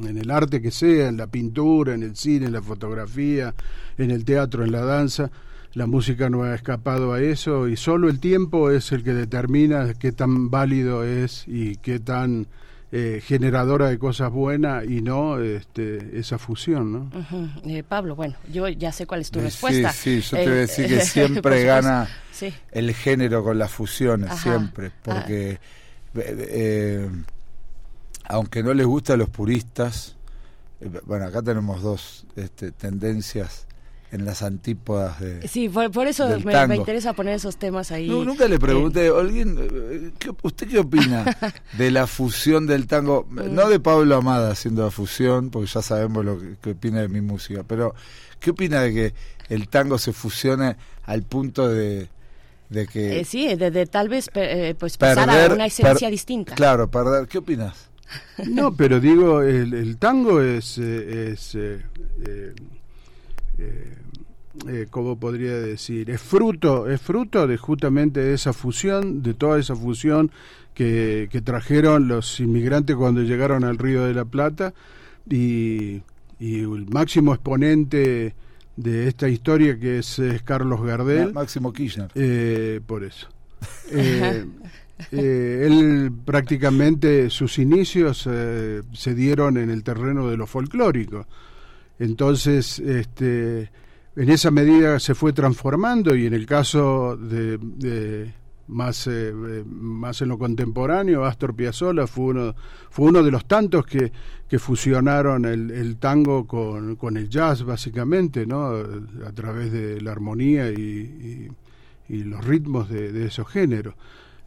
[0.08, 3.54] en el arte que sea, en la pintura, en el cine, en la fotografía,
[3.98, 5.32] en el teatro, en la danza.
[5.74, 9.94] La música no ha escapado a eso y solo el tiempo es el que determina
[9.96, 12.48] qué tan válido es y qué tan
[12.94, 17.12] eh, generadora de cosas buenas y no este, esa fusión, ¿no?
[17.66, 19.94] Eh, Pablo, bueno, yo ya sé cuál es tu Sí, respuesta.
[19.94, 22.54] Sí, yo te Eh, voy a decir que por siempre gana Sí.
[22.72, 24.42] el género con las fusiones, Ajá.
[24.42, 25.60] siempre, porque eh,
[26.16, 27.10] eh,
[28.26, 30.16] aunque no les gusta a los puristas,
[30.82, 33.68] eh, bueno, acá tenemos dos este, tendencias
[34.12, 35.48] en las antípodas de...
[35.48, 36.68] Sí, por, por eso del me, tango.
[36.68, 38.08] me interesa poner esos temas ahí.
[38.10, 41.24] Nu- nunca le Eh, pregunté, Olguín, eh, ¿qué- ¿usted qué opina
[41.78, 43.26] de la fusión del tango?
[43.30, 43.54] Mm.
[43.56, 47.08] No de Pablo Amada haciendo la fusión, porque ya sabemos lo que, que opina de
[47.08, 47.96] mi música, pero
[48.40, 49.14] ¿qué opina de que
[49.50, 50.76] el tango se fusione
[51.06, 52.10] al punto de,
[52.70, 53.22] de que...
[53.22, 56.12] eh, sí, de, de tal vez pe- eh, pues pasar perder- a una esencia per-
[56.12, 56.56] distinta.
[56.56, 57.28] Claro, perder.
[57.28, 57.90] ¿Qué opinas?
[58.46, 61.82] No, pero digo, el, el tango es, eh, es eh,
[63.58, 63.96] eh,
[64.68, 66.10] eh, ¿cómo podría decir?
[66.10, 70.32] Es fruto, es fruto de justamente de esa fusión, de toda esa fusión
[70.74, 74.74] que, que trajeron los inmigrantes cuando llegaron al Río de la Plata
[75.30, 76.02] y,
[76.40, 78.36] y el máximo exponente
[78.78, 81.28] de esta historia que es, es Carlos Gardel.
[81.34, 82.10] Ma- Máximo Kirchner.
[82.16, 83.28] Eh, por eso.
[83.94, 84.46] Eh,
[85.12, 91.26] eh, él prácticamente sus inicios eh, se dieron en el terreno de lo folclórico.
[92.02, 93.70] Entonces, este,
[94.16, 98.34] en esa medida se fue transformando y en el caso de,
[98.68, 99.32] más, eh,
[99.68, 102.56] más en lo contemporáneo, Astor Piazzolla fue uno,
[102.90, 104.12] fue uno de los tantos que,
[104.50, 108.72] que fusionaron el, tango con, con el jazz, básicamente, ¿no?
[109.24, 111.52] a través de la armonía y,
[112.10, 113.94] los ritmos de, esos géneros,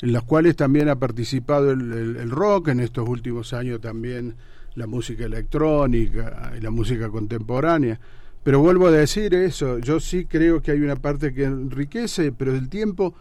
[0.02, 4.34] en los cuales también ha participado el rock, en estos últimos años también
[4.74, 7.98] la música electrónica y la música contemporánea.
[8.42, 12.54] Pero vuelvo a decir eso, yo sí creo que hay una parte que enriquece, pero
[12.54, 13.14] el tiempo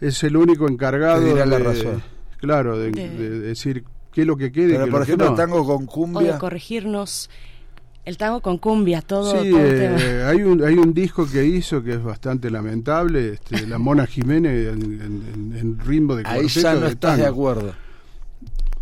[0.00, 2.02] es el único encargado dirá la de, razón.
[2.38, 5.10] claro, de, De- de decir qué es lo que quede Pero qué por lo que
[5.12, 5.32] ejemplo, no.
[5.32, 6.38] el tango con O de cumbia...
[6.38, 7.28] corregirnos
[8.04, 11.82] el tango con cumbia, todo, Sí, todo eh, hay un hay un disco que hizo
[11.82, 16.46] que es bastante lamentable, este, la Mona Jiménez en, en- en- en ritmo de Ahí
[16.48, 17.74] ya no de estás de acuerdo.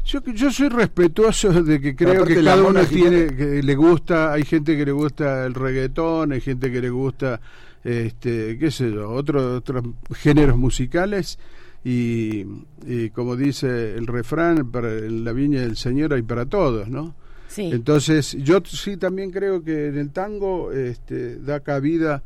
[0.07, 4.45] Yo, yo soy respetuoso de que creo que cada uno tiene que le gusta, hay
[4.45, 7.41] gente que le gusta el reggaetón, hay gente que le gusta
[7.83, 11.39] este, qué sé yo, otro- otros géneros musicales
[11.85, 12.45] y,
[12.87, 17.15] y como dice el refrán, para en la viña del Señor hay para todos, ¿no?
[17.49, 17.71] Sí.
[17.73, 22.23] Entonces, yo sí también creo que en el tango este, da cabida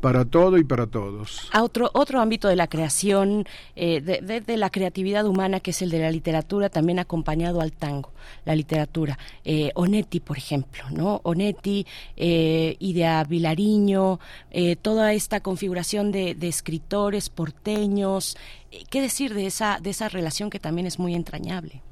[0.00, 1.48] para todo y para todos.
[1.52, 3.44] A otro, otro ámbito de la creación,
[3.76, 7.60] eh, de, de- de la creatividad humana, que es el de la literatura, también acompañado
[7.60, 8.10] al tango,
[8.44, 9.18] la literatura.
[9.44, 11.20] Eh, Onetti, por ejemplo, ¿no?
[11.24, 14.18] Onetti, eh, Idea Vilariño,
[14.50, 18.36] eh, toda esta configuración de, de escritores porteños.
[18.72, 21.82] Eh, ¿Qué decir de esa, de esa relación que también es muy entrañable?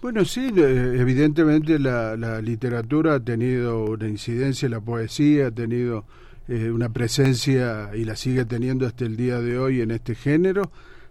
[0.00, 6.04] Bueno, sí, evidentemente la, la literatura ha tenido una incidencia, la poesía ha tenido
[6.48, 10.70] eh, una presencia y la sigue teniendo hasta el día de hoy en este género,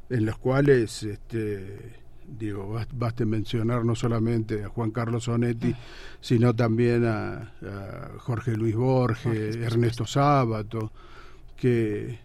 [0.10, 1.94] en los cuales, este,
[2.28, 5.76] digo, bas- baste mencionar no solamente a Juan Carlos Onetti,
[6.22, 10.92] sino también a, a Jorge Luis Borges, Ernesto Sábato,
[11.56, 12.20] que,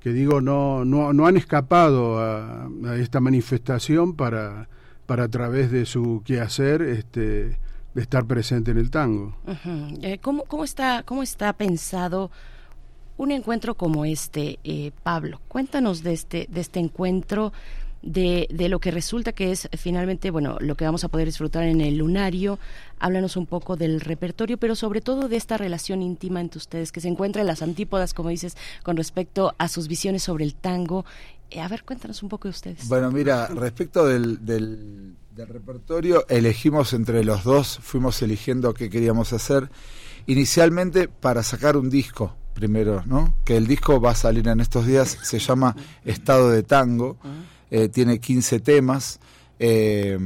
[0.00, 4.68] que digo, no, no, no han escapado a, a esta manifestación para,
[5.06, 7.58] para a través de su quehacer este,
[7.94, 9.36] estar presente en el tango.
[10.02, 12.30] Eh, ¿cómo, cómo está, ¿Cómo está pensado
[13.16, 15.40] un encuentro como este, eh, Pablo?
[15.48, 17.52] Cuéntanos de este, de este encuentro,
[18.02, 21.62] de, de lo que resulta que es finalmente, bueno, lo que vamos a poder disfrutar
[21.64, 22.58] en el lunario.
[22.98, 27.00] Háblanos un poco del repertorio, pero sobre todo de esta relación íntima entre ustedes, que
[27.00, 31.04] se encuentra en las antípodas, como dices, con respecto a sus visiones sobre el tango.
[31.50, 32.88] Eh, a ver, cuéntanos un poco de ustedes.
[32.88, 39.32] Bueno, mira, respecto del, del, del repertorio, elegimos entre los dos, fuimos eligiendo qué queríamos
[39.32, 39.70] hacer.
[40.26, 43.34] Inicialmente para sacar un disco, primero, ¿no?
[43.44, 47.16] Que el disco va a salir en estos días, se llama Estado de Tango,
[47.70, 49.20] eh, tiene 15 temas,
[49.58, 50.18] eh,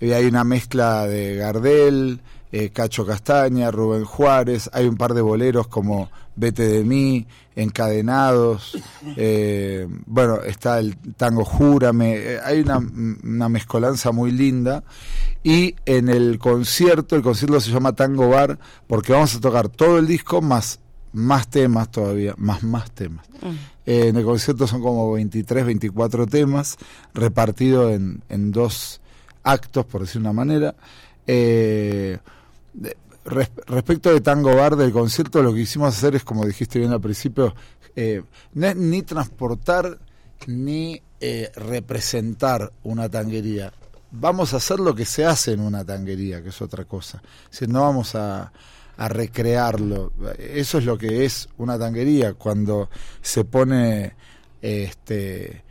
[0.00, 2.20] y hay una mezcla de Gardel,
[2.50, 8.78] eh, Cacho Castaña, Rubén Juárez, hay un par de boleros como Vete de mí, Encadenados,
[9.16, 14.82] eh, bueno, está el tango Júrame, eh, hay una, una mezcolanza muy linda.
[15.42, 19.98] Y en el concierto, el concierto se llama Tango Bar, porque vamos a tocar todo
[19.98, 20.80] el disco más,
[21.12, 23.26] más temas todavía, más, más temas.
[23.84, 26.78] Eh, en el concierto son como 23, 24 temas,
[27.12, 29.02] repartidos en, en dos
[29.42, 30.74] actos, por decir una manera.
[31.26, 32.16] Eh,
[33.24, 36.92] res- respecto de Tango Bar del concierto, lo que hicimos hacer es, como dijiste bien
[36.92, 37.54] al principio,
[37.96, 38.22] eh,
[38.54, 39.98] es ni transportar
[40.46, 43.72] ni eh, representar una tanguería.
[44.12, 47.22] Vamos a hacer lo que se hace en una tanguería, que es otra cosa.
[47.50, 48.52] Decir, no vamos a,
[48.96, 50.12] a recrearlo.
[50.38, 52.88] Eso es lo que es una tanguería, cuando
[53.22, 54.14] se pone
[54.60, 55.62] este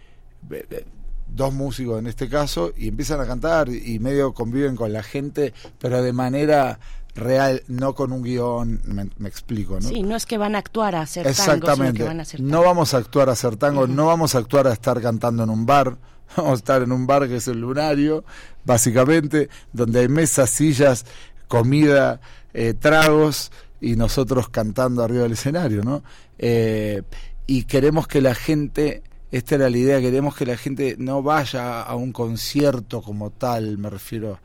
[1.27, 5.53] dos músicos en este caso y empiezan a cantar y medio conviven con la gente,
[5.77, 6.79] pero de manera
[7.15, 9.87] real, no con un guion, me, me explico, ¿no?
[9.87, 11.97] Sí, no es que van a actuar a hacer tango, sino Exactamente.
[11.97, 14.67] que van a hacer No vamos a actuar a hacer tango, no vamos a actuar
[14.67, 15.97] a estar cantando en un bar.
[16.37, 18.23] Vamos a estar en un bar que es el lunario,
[18.63, 21.07] básicamente, donde hay mesas, sillas,
[21.47, 22.21] comida,
[22.53, 26.03] eh, tragos y nosotros cantando arriba del escenario, ¿no?
[26.37, 27.01] Eh,
[27.47, 31.81] y queremos que la gente, esta era la idea, queremos que la gente no vaya
[31.81, 34.39] a un concierto como tal, me refiero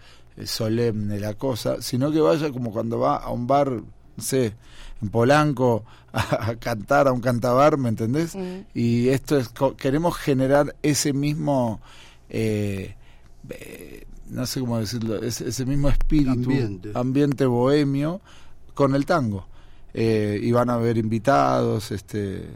[0.45, 4.55] solemne la cosa, sino que vaya como cuando va a un bar, no sé,
[5.03, 8.37] en Polanco a, a cantar a un cantabar, ¿me entendés?
[8.75, 11.81] Y esto es, queremos generar ese mismo,
[12.31, 12.95] eh,
[13.51, 16.91] eh, no sé cómo decirlo, ese, ese mismo espíritu, Ambiente.
[16.95, 18.21] ambiente bohemio
[18.75, 19.47] con el tango.
[19.97, 22.49] Eh, y van a haber invitados, este,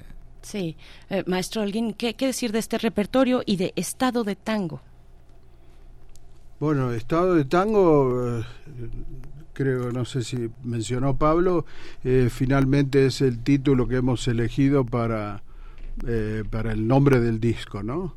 [0.43, 0.77] Sí,
[1.11, 4.81] Eh, maestro Holguín, ¿qué, ¿qué decir de este repertorio y de estado de tango?
[6.61, 8.45] Bueno, estado de tango, eh,
[9.53, 11.65] creo, no sé si mencionó Pablo,
[12.03, 15.45] eh, finalmente es el título que hemos elegido para,
[16.05, 18.17] eh, para el nombre del disco, ¿no?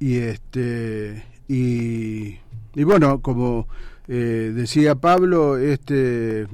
[0.00, 2.38] Y este y,
[2.74, 3.68] y bueno, como
[4.08, 6.48] eh, decía Pablo, este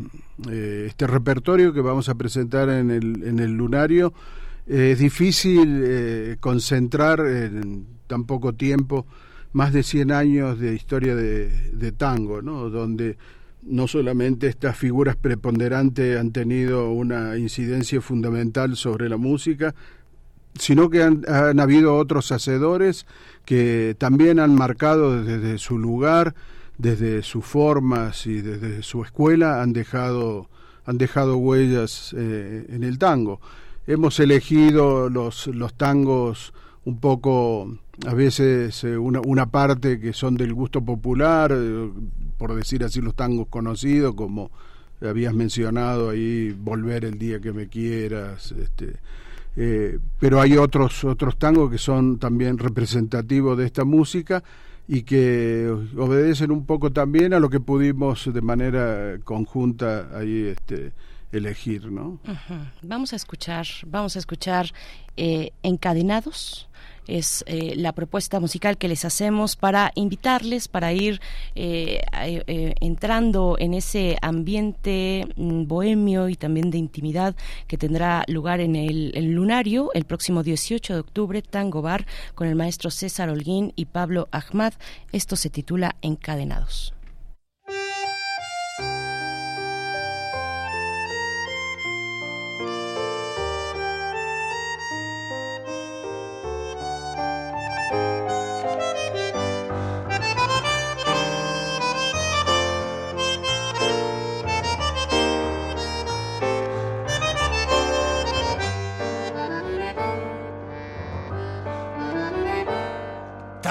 [0.51, 4.13] este repertorio que vamos a presentar en el, en el lunario
[4.67, 9.07] es difícil concentrar en tan poco tiempo
[9.53, 12.71] más de 100 años de historia de, tango, ¿no?
[12.71, 13.17] donde
[13.63, 19.75] no solamente estas figuras preponderantes han tenido una incidencia fundamental sobre la música,
[20.59, 23.07] sino que han, han habido otros hacedores
[23.45, 26.35] que también han marcado desde su lugar,
[26.79, 30.49] desde sus formas y desde su escuela, han dejado,
[30.85, 33.41] han dejado huellas eh, en el tango.
[33.87, 36.53] Hemos elegido los, los tangos
[36.85, 41.91] un poco, a veces eh, una, una parte que son del gusto popular, eh,
[42.39, 44.51] por decir así los tangos conocidos, como
[45.01, 48.95] habías mencionado ahí, Volver el día que me quieras, este,
[49.55, 54.43] Eh, pero hay otros otros tangos que son también representativos de esta música
[54.89, 60.93] y que obedecen un poco también a lo que pudimos de manera conjunta ahí este
[61.33, 62.19] elegir, ¿no?
[62.83, 64.73] Vamos a escuchar, vamos a escuchar
[65.19, 66.69] eh, Encadenados
[67.07, 71.21] es eh, la propuesta musical que les hacemos para invitarles, para ir
[71.55, 77.35] eh, eh, entrando en ese ambiente mm, bohemio y también de intimidad
[77.67, 82.47] que tendrá lugar en el, el, Lunario el próximo 18 de octubre, Tango Bar, con
[82.47, 84.73] el maestro César Holguín y Pablo Ahmad.
[85.13, 86.95] Esto se titula Encadenados.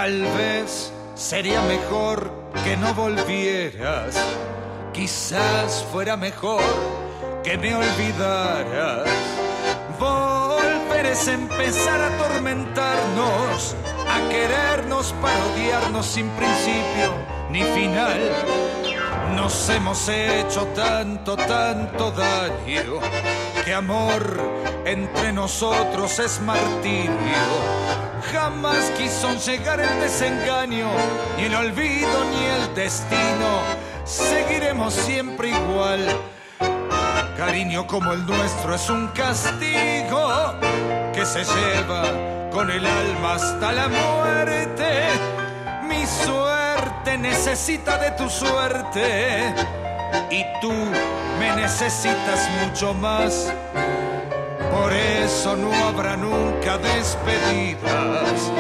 [0.02, 4.16] Tal vez sería mejor que no volvieras.
[4.94, 6.64] Quizás fuera mejor
[7.44, 9.08] que me olvidaras.
[10.00, 13.76] Volver es empezar a atormentarnos,
[14.10, 17.14] a querernos para odiarnos sin principio
[17.52, 18.22] ni final.
[19.36, 23.00] Nos hemos hecho tanto, tanto daño,
[23.74, 24.40] amor
[24.86, 27.12] entre nosotros es martirio
[28.32, 30.90] jamás quiso llegar el desengaño,
[31.38, 33.62] ni el olvido, ni el destino.
[34.06, 36.08] Seguiremos siempre igual.
[37.38, 40.54] Cariño como el nuestro es un castigo
[41.14, 45.08] que se lleva con el alma hasta la muerte.
[45.88, 49.54] Mi suerte necesita de tu suerte
[50.30, 50.74] y tú
[51.40, 53.52] me necesitas mucho más
[54.72, 58.52] por eso no habrá nunca despedidas,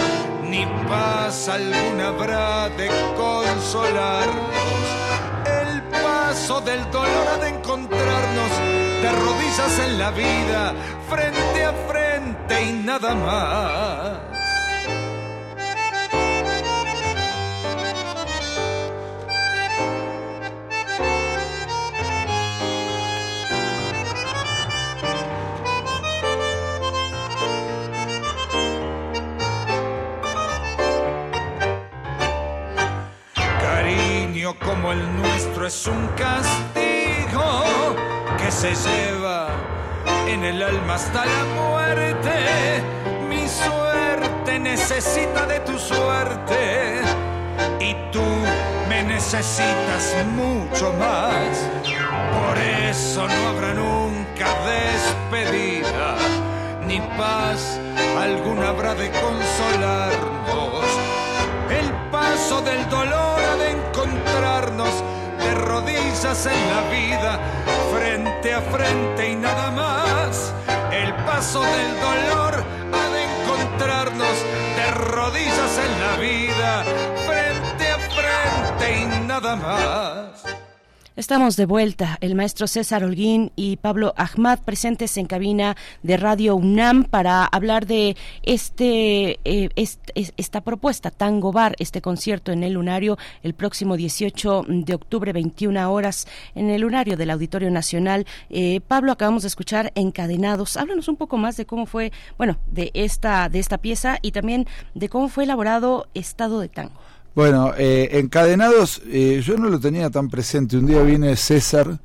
[0.44, 4.56] ni paz alguna habrá de consolarnos.
[5.46, 8.52] El paso del dolor ha de encontrarnos
[9.02, 10.74] de rodillas en la vida,
[11.10, 14.41] frente a frente y nada más.
[35.72, 37.96] Es un castigo
[38.38, 39.48] que se lleva
[40.28, 42.84] en el alma hasta la muerte.
[43.30, 47.02] Mi suerte necesita de tu suerte
[47.80, 48.28] y tú
[48.90, 51.52] me necesitas mucho más.
[52.36, 56.18] Por eso no habrá nunca despedida
[56.86, 57.80] ni paz
[58.20, 60.86] alguna habrá de consolarnos.
[61.70, 65.11] El paso del dolor ha de encontrarnos
[66.22, 67.40] rodillas en la vida,
[67.92, 70.54] frente a frente y nada más.
[70.92, 76.84] El paso del dolor ha de encontrarnos de rodillas en la vida,
[77.26, 80.51] frente a frente y nada más.
[81.22, 86.56] Estamos de vuelta, el maestro César Holguín y Pablo Ahmad presentes en cabina de Radio
[86.56, 89.70] UNAM para hablar de este, eh,
[90.16, 95.94] esta propuesta, Tango Bar, este concierto en el Lunario el próximo 18 de octubre, 21
[95.94, 96.26] horas,
[96.56, 98.26] en el Lunario del Auditorio Nacional.
[98.50, 100.76] Eh, Pablo, acabamos de escuchar Encadenados.
[100.76, 104.66] Háblanos un poco más de cómo fue, bueno, de esta, de esta pieza y también
[104.96, 107.00] de cómo fue elaborado Estado de Tango.
[107.34, 110.76] Bueno, eh, encadenados, eh, yo no lo tenía tan presente.
[110.76, 111.98] Un día viene César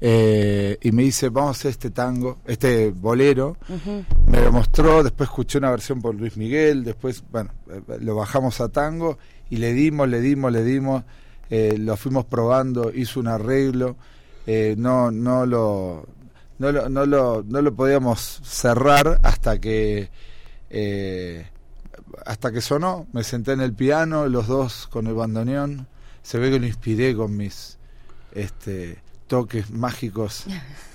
[0.00, 3.56] eh, y me dice, vamos a hacer este tango, este bolero.
[4.28, 7.50] Me lo mostró, después escuché una versión por Luis Miguel, después, bueno,
[8.00, 9.18] lo bajamos a tango
[9.50, 11.02] y le dimos, le dimos, le dimos,
[11.50, 13.96] lo fuimos probando, hizo un arreglo,
[14.76, 16.06] no, no lo...
[16.60, 20.10] No lo, no, lo, no lo podíamos cerrar hasta que
[22.26, 25.86] hasta que sonó, me senté en el piano, los dos con el bandoneón.
[26.22, 27.78] Se ve que lo inspiré con mis
[28.32, 28.98] este,
[29.28, 30.44] toques mágicos.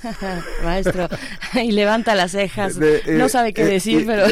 [0.63, 1.07] Maestro,
[1.53, 2.77] y levanta las cejas,
[3.07, 4.25] no sabe qué decir, pero...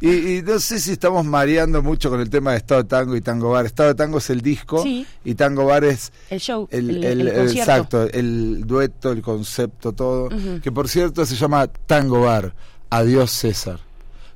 [0.00, 3.20] y, no sé si estamos mareando mucho con el tema de Estado de Tango y
[3.20, 3.66] Tango Bar.
[3.66, 6.12] Estado de Tango es el disco y Tango Bar es...
[6.30, 10.30] El show, el, el, Exacto, el dueto, el concepto, todo.
[10.62, 12.54] Que por cierto se llama Tango Bar.
[12.88, 13.80] Adiós César.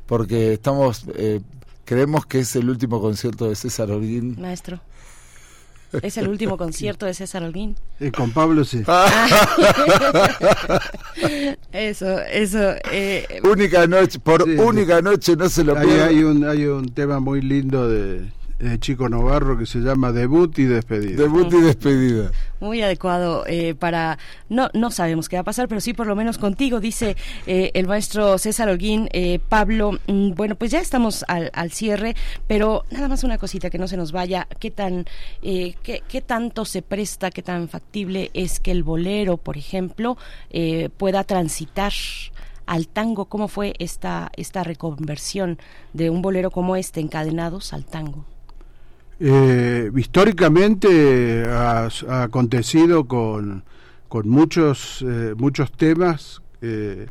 [0.06, 1.04] Porque estamos...
[1.16, 1.40] Eh,
[1.84, 4.40] Creemos que es el último concierto de César Holguín.
[4.40, 4.80] Maestro.
[6.02, 7.76] ¿Es el último concierto de César Holguín?
[8.00, 8.82] Eh, con Pablo sí.
[11.72, 12.74] eso, eso.
[12.90, 16.02] Eh, única noche, por única noche no se lo Ahí puede.
[16.02, 20.58] hay un, hay un tema muy lindo de, de Chico Novarro que se llama Debut
[20.58, 21.22] y Despedida.
[21.22, 22.30] Debut y despedida.
[22.60, 24.18] Muy adecuado eh, para...
[24.48, 27.16] No, no sabemos qué va a pasar, pero sí por lo menos contigo, dice
[27.46, 29.08] eh, el maestro César Holguín.
[29.12, 32.14] Eh, Pablo, mm, bueno, pues ya estamos al, al cierre,
[32.46, 34.46] pero nada más una cosita que no se nos vaya.
[34.58, 35.06] ¿Qué, tan,
[35.42, 40.16] eh, qué, qué tanto se presta, qué tan factible es que el bolero, por ejemplo,
[40.50, 41.92] eh, pueda transitar
[42.66, 43.26] al tango?
[43.26, 45.58] ¿Cómo fue esta, esta reconversión
[45.92, 48.24] de un bolero como este, encadenados al tango?
[49.20, 53.62] Eh, históricamente ha, ha acontecido con,
[54.08, 56.42] con muchos, eh, muchos temas.
[56.62, 57.06] eh,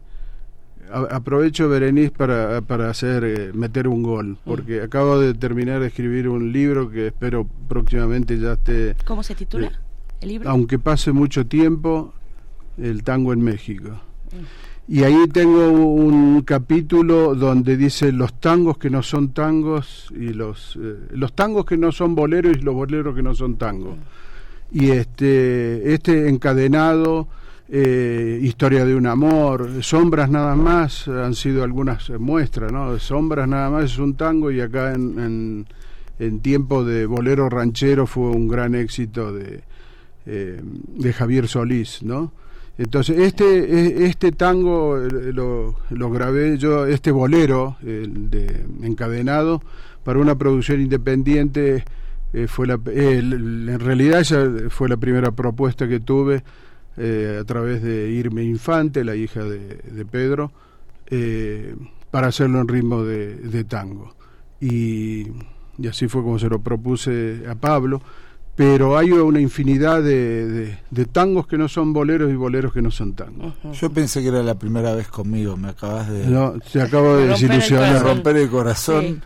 [0.91, 5.87] a- aprovecho, Berenice, para, para hacer, eh, meter un gol, porque acabo de terminar de
[5.87, 9.71] escribir un libro que espero próximamente ya esté, ¿Cómo se titula
[10.21, 10.49] el libro?
[10.49, 12.13] aunque pase mucho tiempo,
[12.77, 13.89] el tango en México.
[14.87, 20.77] Y ahí tengo un capítulo donde dice los tangos que no son tangos y los
[20.81, 23.97] eh, los tangos que no son boleros y los boleros que no son tangos.
[24.71, 27.29] Y este este encadenado
[27.69, 32.99] eh, historia de un amor, sombras nada más han sido algunas muestras, ¿no?
[32.99, 35.65] Sombras nada más es un tango y acá en,
[36.19, 39.63] en, tiempo de bolero ranchero fue un gran éxito de
[40.25, 42.33] eh, de Javier Solís, ¿no?
[42.77, 49.61] Entonces, este, e- este tango eh, lo, lo grabé yo, este bolero de encadenado,
[50.03, 51.85] para una producción independiente,
[52.33, 56.43] eh, fue eh, en realidad esa fue la primera propuesta que tuve
[56.95, 60.51] a través de Irme Infante, la hija de, Pedro,
[62.11, 64.13] para hacerlo en ritmo de, tango.
[64.61, 65.25] Y
[65.89, 67.99] así fue como se lo propuse a Pablo
[68.55, 72.81] pero hay una infinidad de, de- de tangos que no son boleros y boleros que
[72.81, 73.53] no son tangos.
[73.79, 76.27] Yo pensé que era la primera vez conmigo, me acabas de...
[76.27, 77.87] No, te acabo de Romper el desilusionar.
[77.89, 78.07] corazón.
[78.15, 79.01] romper el corazón.
[79.05, 79.19] Sí.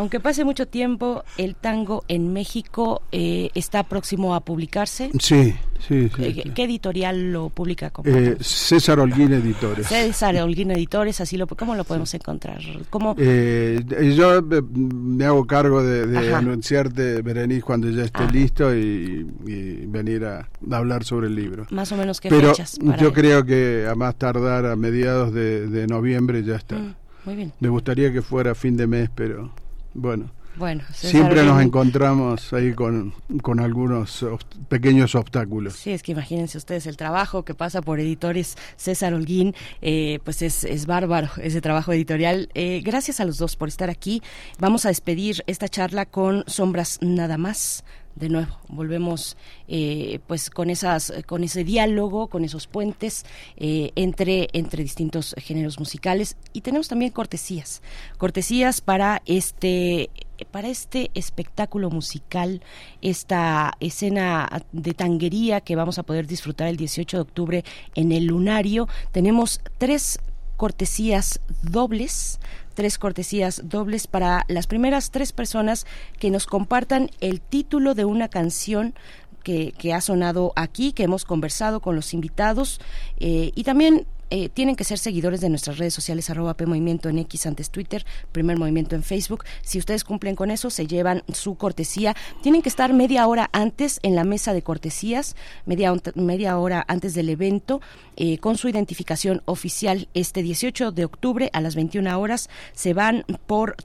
[0.00, 5.10] Aunque pase mucho tiempo, el tango en México eh, está próximo a publicarse.
[5.20, 5.54] Sí,
[5.86, 6.22] sí, sí.
[6.24, 6.50] Eh, sí.
[6.54, 7.92] ¿Qué editorial lo publica?
[8.06, 8.38] Eh.
[8.40, 9.88] César Holguín Editores.
[9.88, 12.60] César Holguín Editores, así lo, ¿cómo lo podemos encontrar?
[12.88, 13.14] ¿Cómo?
[13.18, 13.82] Eh,
[14.16, 16.38] yo eh, me hago cargo de, de Ajá.
[16.38, 18.30] anunciarte, Berenice, cuando ya esté Ah.
[18.32, 21.66] listo y, y venir a, a hablar sobre el libro.
[21.70, 23.12] Más o menos qué Pero fechas para yo él?
[23.12, 26.76] creo que a más tardar a mediados de, de noviembre ya está.
[26.76, 26.94] Mm,
[27.26, 27.52] muy bien.
[27.60, 29.52] Me gustaría que fuera fin de mes, pero
[29.94, 30.30] bueno.
[30.56, 35.74] Bueno, César Siempre nos encontramos ahí con, con algunos obst- pequeños obstáculos.
[35.74, 40.42] Sí, es que imagínense ustedes el trabajo que pasa por editores César Holguín, eh, pues
[40.42, 42.50] es, es bárbaro ese trabajo editorial.
[42.54, 44.22] Eh, gracias a los dos por estar aquí.
[44.58, 47.84] Vamos a despedir esta charla con Sombras Nada más.
[48.16, 49.36] De nuevo, volvemos
[49.68, 53.24] eh, pues con esas, con ese diálogo, con esos puentes
[53.56, 57.82] eh, entre, entre distintos géneros musicales y tenemos también cortesías,
[58.18, 60.10] cortesías para este
[60.50, 62.62] para este espectáculo musical,
[63.02, 67.64] esta escena de tanguería que vamos a poder disfrutar el 18 de octubre
[67.94, 68.88] en el Lunario.
[69.12, 70.18] Tenemos tres
[70.56, 72.38] cortesías dobles
[72.74, 75.86] tres cortesías dobles para las primeras tres personas
[76.18, 78.94] que nos compartan el título de una canción
[79.42, 82.80] que, que ha sonado aquí, que hemos conversado con los invitados
[83.18, 87.18] eh, y también eh, tienen que ser seguidores de nuestras redes sociales, arroba P en
[87.18, 89.44] X antes Twitter, Primer Movimiento en Facebook.
[89.62, 92.14] Si ustedes cumplen con eso, se llevan su cortesía.
[92.42, 95.36] Tienen que estar media hora antes en la mesa de cortesías,
[95.66, 97.80] media, media hora antes del evento,
[98.16, 100.08] eh, con su identificación oficial.
[100.14, 103.76] Este 18 de octubre a las 21 horas se van por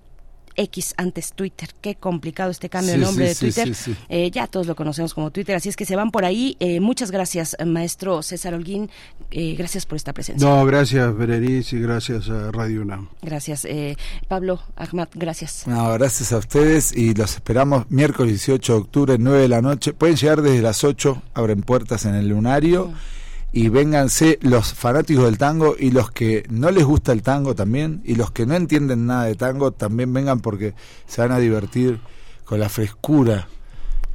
[0.56, 1.70] X antes Twitter.
[1.82, 3.76] Qué complicado este cambio Sí, de nombre sí, de Twitter.
[3.76, 3.98] sí, sí.
[4.10, 6.56] Eh, ya todos lo conocemos como Twitter, así es que se van por ahí.
[6.60, 8.90] Eh, muchas gracias, maestro César Holguín.
[9.32, 10.48] Eh, gracias por esta presencia.
[10.48, 13.10] No, gracias Berenice y gracias a Radio UNAM.
[13.22, 13.66] Gracias.
[13.66, 15.68] Eh, Pablo Ahmad, gracias.
[15.68, 19.94] No, gracias a ustedes y los esperamos miércoles 18 de octubre, 9 de la noche.
[19.94, 22.94] Pueden llegar desde las 8, abren puertas en el lunario
[23.56, 28.02] y vénganse los fanáticos del tango y los que no les gusta el tango también
[28.04, 30.74] y los que no entienden nada de tango también vengan porque
[31.08, 32.02] se van a divertir
[32.44, 33.48] con la frescura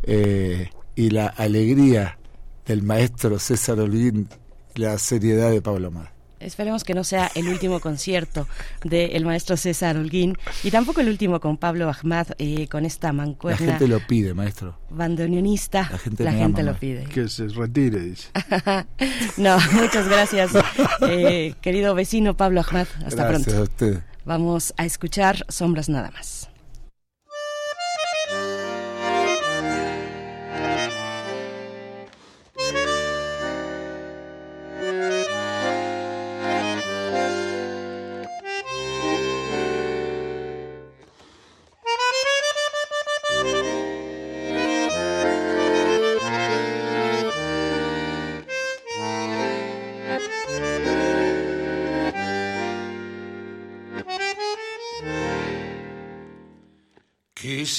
[0.03, 2.19] eh, y la alegría
[2.67, 4.29] del maestro César Olguín
[4.75, 6.20] la seriedad de Pablo Mar.
[6.41, 8.49] Esperemos que no sea el último concierto
[8.83, 13.13] del maestro César Holguín y tampoco el último con Pablo Ahmad, eh, con esta La
[13.13, 14.77] mancuerna gente lo pide, maestro.
[14.91, 15.89] bandoneonista.
[15.93, 17.05] La gente, La me gente ama, lo pide.
[17.05, 18.29] Que se retire, dice.
[19.37, 20.51] no, muchas gracias,
[21.03, 22.87] eh, querido vecino Pablo Ahmad.
[23.05, 23.57] Hasta Gracias pronto.
[23.59, 24.01] a usted.
[24.25, 26.40] Vamos a escuchar Sombras nada más.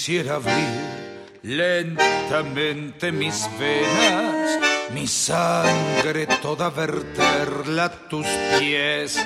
[0.02, 4.58] Quisiera abrir lentamente mis venas,
[4.96, 8.26] mi sangre toda verterla a tus
[8.58, 9.24] pies,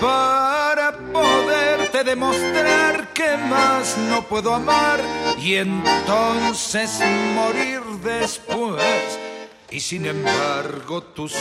[0.00, 5.00] para poderte demostrar que más no puedo amar
[5.42, 7.00] y entonces
[7.34, 9.18] morir después.
[9.72, 11.34] Y sin embargo tus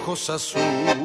[0.00, 0.96] ojos azules,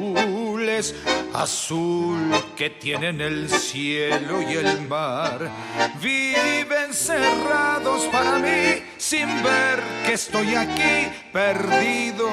[1.34, 5.50] azul que tienen el cielo y el mar,
[6.00, 12.28] viven cerrados para mí sin ver que estoy aquí perdido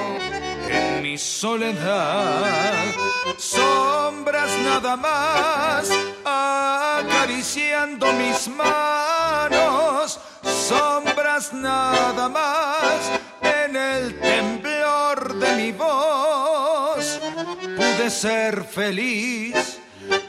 [0.69, 2.73] en mi soledad.
[3.37, 5.89] Sombras nada más
[6.25, 13.11] acariciando mis manos, sombras nada más
[13.41, 16.28] en el temblor de mi voz
[18.09, 19.79] ser feliz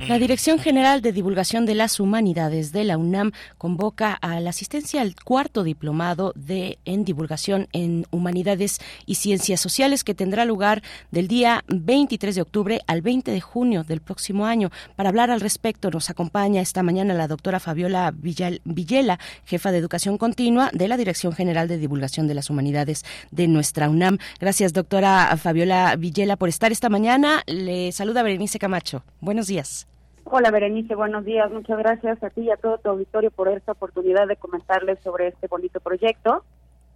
[0.09, 5.01] La Dirección General de Divulgación de las Humanidades de la UNAM convoca a la asistencia
[5.01, 11.27] al cuarto diplomado de en divulgación en Humanidades y Ciencias Sociales que tendrá lugar del
[11.27, 14.71] día 23 de octubre al 20 de junio del próximo año.
[14.95, 20.19] Para hablar al respecto nos acompaña esta mañana la doctora Fabiola Villela, jefa de Educación
[20.19, 24.19] Continua de la Dirección General de Divulgación de las Humanidades de nuestra UNAM.
[24.39, 27.43] Gracias, doctora Fabiola Villela, por estar esta mañana.
[27.49, 29.03] Le saluda Berenice Camacho.
[29.37, 29.87] Buenos días.
[30.25, 31.53] Hola Berenice, buenos días.
[31.53, 35.29] Muchas gracias a ti y a todo tu auditorio por esta oportunidad de comentarles sobre
[35.29, 36.43] este bonito proyecto,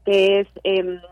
[0.07, 1.03] que es, eh,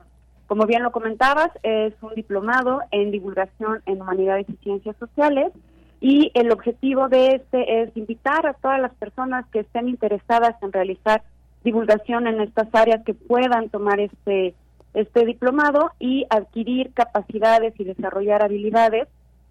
[0.47, 5.53] como bien lo comentabas, es un diplomado en divulgación en humanidades y ciencias sociales.
[6.01, 10.73] Y el objetivo de este es invitar a todas las personas que estén interesadas en
[10.73, 11.23] realizar
[11.63, 14.55] divulgación en estas áreas que puedan tomar este,
[14.95, 19.09] este diplomado y adquirir capacidades y desarrollar habilidades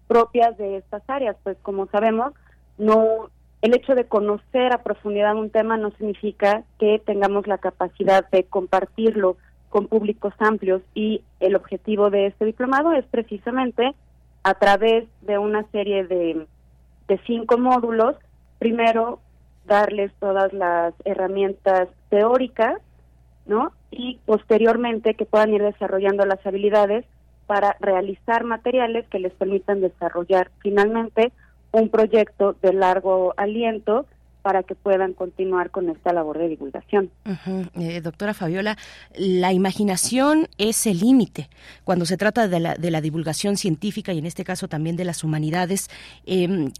[0.08, 1.36] propias de estas áreas.
[1.44, 2.32] Pues como sabemos,
[2.76, 3.30] no
[3.62, 8.44] el hecho de conocer a profundidad un tema no significa que tengamos la capacidad de
[8.44, 9.36] compartirlo
[9.68, 13.94] con públicos amplios y el objetivo de este diplomado es precisamente
[14.44, 16.46] a través de una serie de,
[17.08, 18.16] de cinco módulos,
[18.58, 19.20] primero
[19.66, 22.80] darles todas las herramientas teóricas,
[23.44, 23.72] ¿no?
[23.90, 27.04] Y posteriormente que puedan ir desarrollando las habilidades
[27.48, 31.32] para realizar materiales que les permitan desarrollar finalmente
[31.72, 34.06] un proyecto de largo aliento
[34.42, 37.10] para que puedan continuar con esta labor de divulgación.
[37.74, 38.76] eh, doctora Fabiola,
[39.16, 41.48] la imaginación es el límite
[41.84, 45.04] cuando se trata de la, de la, divulgación científica y en este caso también de
[45.04, 45.88] las humanidades.
[46.26, 46.70] Eh,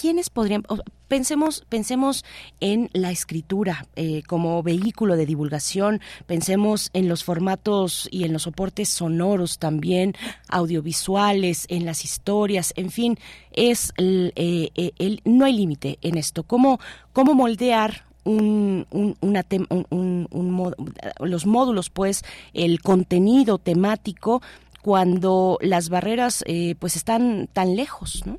[0.00, 0.64] ¿Quiénes podrían,
[1.12, 2.24] pensemos, pensemos
[2.60, 8.44] en la escritura eh, como vehículo de divulgación, pensemos en los formatos y en los
[8.44, 10.14] soportes sonoros también,
[10.48, 13.18] audiovisuales, en las historias, en fin,
[13.52, 16.44] es el, eh, el, no hay límite en esto.
[16.44, 16.80] ¿Cómo,
[17.12, 20.74] cómo moldear un, un, una un, un,
[21.20, 22.24] los módulos, pues,
[22.54, 24.40] el contenido temático
[24.80, 28.38] cuando las barreras eh, pues están tan lejos, ¿no?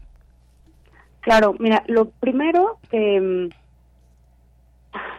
[1.23, 3.49] Claro, mira, lo primero, eh,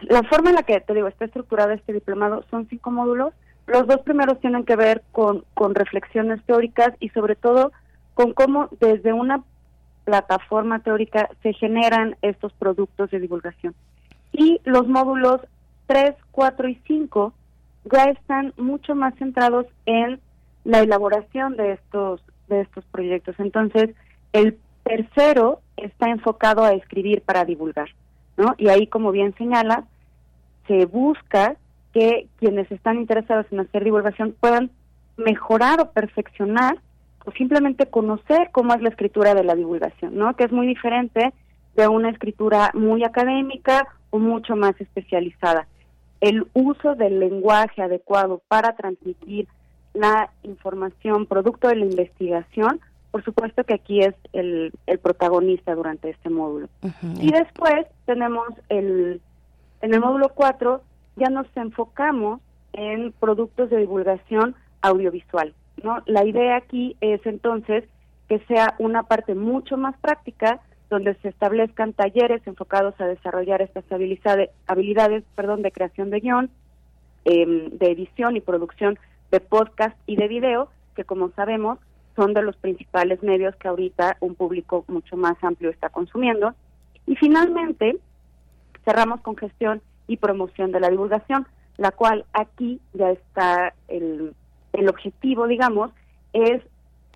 [0.03, 3.33] la forma en la que te digo está estructurado este diplomado son cinco módulos.
[3.65, 7.71] Los dos primeros tienen que ver con, con reflexiones teóricas y sobre todo
[8.13, 9.43] con cómo desde una
[10.03, 13.73] plataforma teórica se generan estos productos de divulgación.
[14.31, 15.41] Y los módulos
[15.87, 17.33] 3, 4 y 5
[17.91, 20.19] ya están mucho más centrados en
[20.65, 23.35] la elaboración de estos de estos proyectos.
[23.39, 23.95] Entonces,
[24.33, 27.89] el tercero está enfocado a escribir para divulgar,
[28.37, 28.55] ¿no?
[28.57, 29.85] Y ahí, como bien señala,
[30.67, 31.55] se busca
[31.93, 34.71] que quienes están interesados en hacer divulgación puedan
[35.17, 36.77] mejorar o perfeccionar
[37.25, 40.35] o simplemente conocer cómo es la escritura de la divulgación, ¿no?
[40.35, 41.33] Que es muy diferente
[41.75, 45.67] de una escritura muy académica o mucho más especializada.
[46.21, 49.47] El uso del lenguaje adecuado para transmitir
[49.93, 52.79] la información producto de la investigación,
[53.15, 56.67] por supuesto que aquí es el, el protagonista durante este módulo.
[57.17, 59.21] Y después tenemos el,
[59.79, 60.81] en el módulo 4,
[61.15, 62.41] ya nos enfocamos
[62.73, 65.53] en productos de divulgación audiovisual.
[65.81, 66.03] ¿no?
[66.07, 67.85] La idea aquí es entonces
[68.27, 73.89] que sea una parte mucho más práctica donde se establezcan talleres enfocados a desarrollar estas
[73.93, 76.49] habilidades, habilidades perdón, de creación de guion,
[77.23, 78.99] em, de edición y producción
[79.31, 81.79] de podcast y de video, que como sabemos
[82.15, 86.53] son de los principales medios que ahorita un público mucho más amplio está consumiendo.
[87.05, 87.97] Y finalmente,
[88.83, 94.33] cerramos con gestión y promoción de la divulgación, la cual aquí ya está el,
[94.73, 95.91] el objetivo, digamos,
[96.33, 96.61] es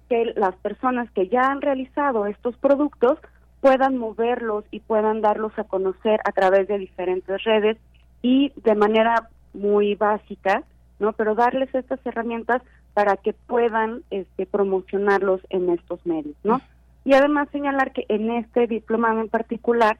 [0.10, 3.19] que las personas que ya han realizado estos productos
[3.61, 7.78] puedan moverlos y puedan darlos a conocer a través de diferentes redes
[8.22, 10.64] y de manera muy básica,
[11.00, 11.14] ¿no?
[11.14, 12.61] Pero darles estas herramientas
[12.93, 16.61] para que puedan este, promocionarlos en estos medios, ¿no?
[17.06, 19.98] Y además señalar que en este diplomado en particular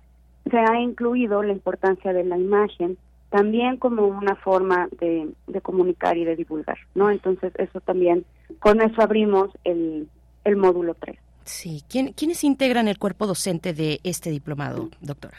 [0.50, 2.98] se ha incluido la importancia de la imagen
[3.30, 7.10] también como una forma de, de comunicar y de divulgar, ¿no?
[7.10, 8.26] Entonces eso también,
[8.60, 10.10] con eso abrimos el,
[10.44, 11.18] el módulo 3.
[11.44, 15.38] Sí, ¿Quién, ¿quiénes integran el cuerpo docente de este diplomado, doctora?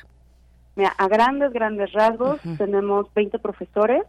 [0.77, 4.03] Mira, a grandes, grandes rasgos tenemos 20 profesores,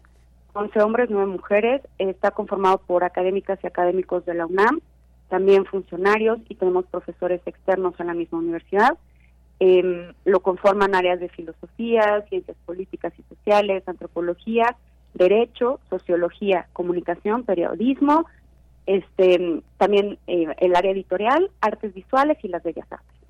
[0.53, 4.81] 11 hombres, 9 mujeres, está conformado por académicas y académicos de la UNAM,
[5.29, 8.97] también funcionarios y tenemos profesores externos en la misma universidad.
[9.59, 14.75] Em, lo conforman áreas de filosofía, ciencias políticas y sociales, antropología,
[15.13, 18.25] derecho, sociología, comunicación, periodismo,
[18.85, 23.20] este también eh, el área editorial, artes visuales y las bellas artes.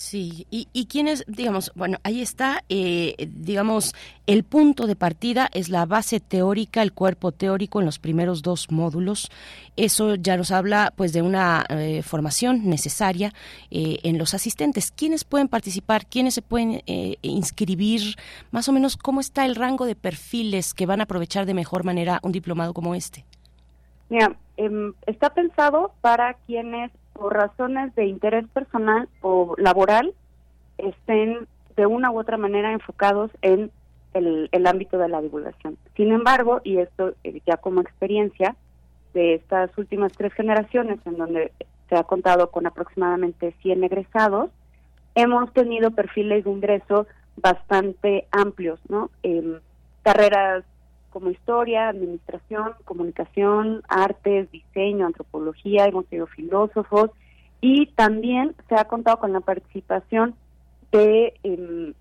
[0.00, 3.94] Sí, y, y quiénes, digamos, bueno, ahí está, eh, digamos,
[4.26, 8.70] el punto de partida es la base teórica, el cuerpo teórico en los primeros dos
[8.70, 9.30] módulos.
[9.76, 13.34] Eso ya nos habla, pues, de una eh, formación necesaria
[13.70, 14.90] eh, en los asistentes.
[14.90, 16.06] ¿Quiénes pueden participar?
[16.06, 16.80] ¿Quiénes se pueden
[17.20, 18.16] inscribir?
[18.52, 21.84] Más o menos, ¿cómo está el rango de perfiles que van a aprovechar de mejor
[21.84, 23.26] manera un diplomado como este?
[24.08, 26.90] Mira, em, está pensado para quienes
[27.20, 30.14] por razones de interés personal o laboral
[30.78, 33.70] estén de una u otra manera enfocados en
[34.14, 35.76] el, ámbito de la divulgación.
[35.96, 38.56] Sin embargo, y esto eh, ya como experiencia
[39.12, 41.52] de estas últimas tres generaciones en donde
[41.90, 44.50] se ha contado con aproximadamente 100 egresados,
[45.14, 49.10] hemos tenido perfiles de ingreso bastante amplios, ¿no?
[50.02, 50.64] carreras
[51.10, 57.10] como historia, administración, comunicación, artes, diseño, antropología, hemos tenido filósofos
[57.60, 60.34] y también se ha contado con la participación
[60.92, 61.94] de em,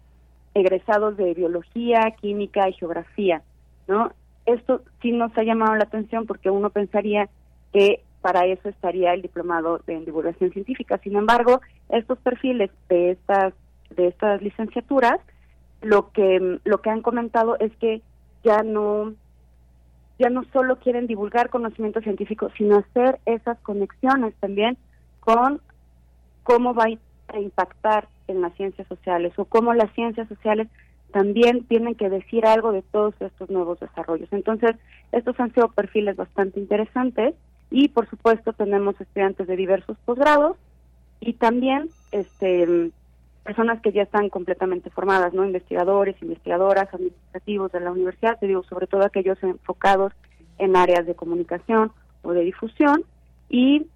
[0.54, 3.42] egresados de biología, química y geografía,
[3.88, 4.12] ¿no?
[4.46, 7.30] Esto sí nos ha llamado la atención porque uno pensaría
[7.72, 10.98] que para eso estaría el diplomado en divulgación científica.
[11.04, 13.54] Sin embargo, estos perfiles de estas
[13.90, 15.20] de estas licenciaturas
[15.82, 18.02] lo que lo que han comentado es que
[18.44, 19.14] ya no
[20.18, 24.78] ya no solo quieren divulgar conocimiento científico, sino hacer esas conexiones también
[25.22, 25.62] con
[26.44, 26.86] cómo va
[27.30, 30.68] a impactar en las ciencias sociales o cómo las ciencias sociales
[31.12, 34.28] también tienen que decir algo de todos estos nuevos desarrollos.
[34.32, 34.76] Entonces,
[35.12, 37.34] estos han sido perfiles bastante interesantes
[37.72, 40.58] y por supuesto tenemos estudiantes de diversos posgrados
[41.20, 42.92] y también este
[43.44, 45.46] personas que ya están completamente formadas, ¿no?
[45.46, 50.14] Investigadores, investigadoras, administrativos de la universidad, te digo, sobre todo aquellos enfocados
[50.58, 53.04] en áreas de comunicación o de difusión
[53.50, 53.88] y,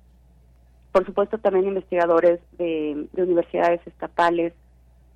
[0.92, 4.54] por supuesto, también investigadores de, de universidades estatales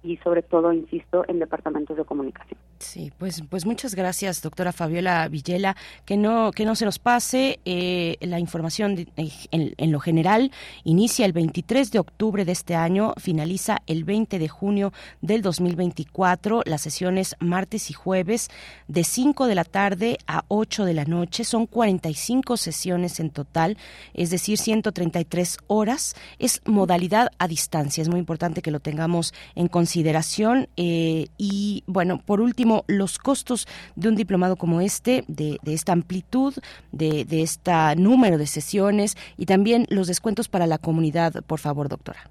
[0.04, 2.60] y sobre todo, insisto, en departamentos de comunicación.
[2.80, 5.76] Sí, pues, pues muchas gracias, doctora Fabiola Villela.
[6.06, 10.52] Que no, que no se nos pase eh, la información en, lo general.
[10.84, 16.62] Inicia el 23 de octubre de este año, finaliza el 20 de junio del 2024.
[16.66, 18.50] Las sesiones martes y jueves
[18.88, 21.44] de 5 de la tarde a 8 de la noche.
[21.44, 23.78] Son 45 sesiones en total,
[24.14, 26.16] es decir, 133 horas.
[26.38, 28.02] Es modalidad a distancia.
[28.02, 30.70] Es muy importante que lo tengamos en consideración.
[30.78, 36.54] Eh, y bueno, por último, los costos de un diplomado como este, de, esta amplitud,
[36.92, 41.90] de, de este número de sesiones y también los descuentos para la comunidad, por favor,
[41.90, 42.30] doctora.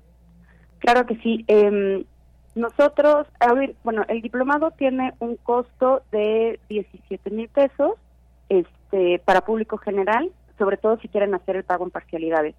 [0.79, 1.45] Claro que sí.
[1.49, 2.05] Em,
[2.55, 7.95] nosotros, a ver, bueno, el diplomado tiene un costo de 17 mil pesos
[8.49, 12.55] este, para público general, sobre todo si quieren hacer el pago en parcialidades.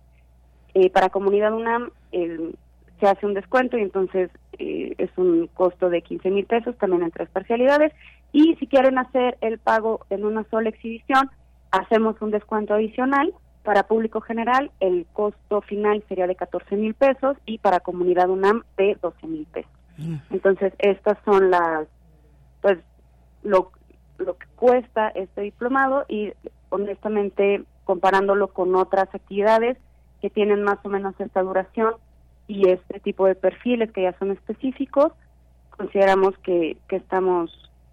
[0.74, 1.90] Eh, para comunidad UNAM
[3.00, 7.04] se hace un descuento y entonces eh, es un costo de 15 mil pesos también
[7.04, 7.94] en tres parcialidades.
[8.32, 11.30] Y si quieren hacer el pago en una sola exhibición,
[11.72, 13.34] hacemos un descuento adicional.
[13.64, 18.64] Para público general, el costo final sería de 14 mil pesos y para comunidad UNAM
[18.78, 19.72] de 12 mil pesos.
[19.98, 20.16] Mm.
[20.32, 21.88] Entonces, estas son las,
[22.62, 22.80] pues,
[23.44, 23.72] lo,
[24.18, 26.32] lo que cuesta este diplomado y
[26.70, 29.78] honestamente comparándolo con otras actividades
[30.22, 31.94] que tienen más o menos esta duración
[32.48, 35.12] y este tipo de perfiles que ya son específicos,
[35.70, 37.52] consideramos que, que estamos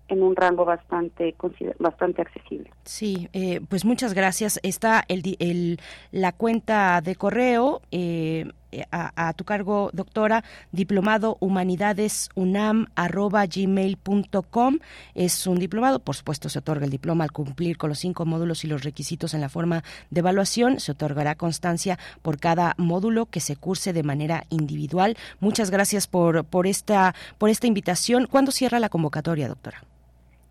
[0.08, 1.34] en un rango bastante
[1.78, 2.70] bastante accesible.
[2.84, 4.60] Sí, eh, pues muchas gracias.
[4.62, 8.50] Está el, el la cuenta de correo eh,
[8.90, 14.78] a, tu cargo, doctora, diplomado humanidades unam gmail.com.
[15.14, 18.64] Es un diplomado, por supuesto, se otorga el diploma al cumplir con los cinco módulos
[18.64, 20.80] y los requisitos en la forma de evaluación.
[20.80, 25.16] Se otorgará constancia por cada módulo que se curse de manera individual.
[25.40, 28.26] Muchas gracias por, por, esta, por esta invitación.
[28.30, 29.82] ¿Cuándo cierra la convocatoria, doctora?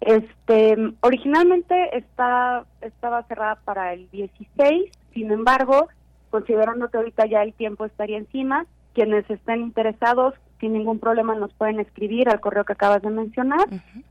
[0.01, 5.87] Este, originalmente está, estaba cerrada para el 16, sin embargo,
[6.33, 11.53] considerando que ahorita ya el tiempo estaría encima, quienes estén interesados sin ningún problema nos
[11.53, 13.67] pueden escribir al correo que acabas de mencionar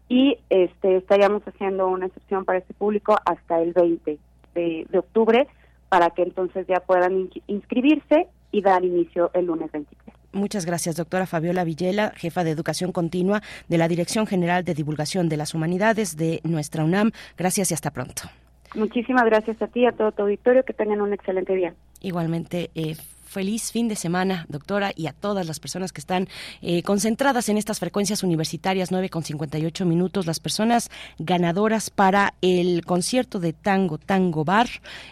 [0.08, 4.18] y este estaríamos haciendo una excepción para este público hasta el 20
[4.54, 5.48] de, de octubre
[5.88, 10.14] para que entonces ya puedan inscribirse y dar inicio el lunes 23.
[10.30, 15.28] Muchas gracias, doctora Fabiola Villela, jefa de Educación Continua de la Dirección General de Divulgación
[15.28, 17.10] de las Humanidades de nuestra UNAM.
[17.36, 18.30] Gracias y hasta pronto.
[18.74, 20.64] Muchísimas gracias a ti a todo tu auditorio.
[20.64, 21.74] Que tengan un excelente día.
[22.00, 22.96] Igualmente, eh,
[23.32, 26.28] feliz fin de semana, doctora, y a todas las personas que están
[26.60, 32.84] eh, concentradas en estas frecuencias universitarias, 9 con 58 minutos, las personas ganadoras para el
[32.84, 34.68] concierto de tango, Tango Bar,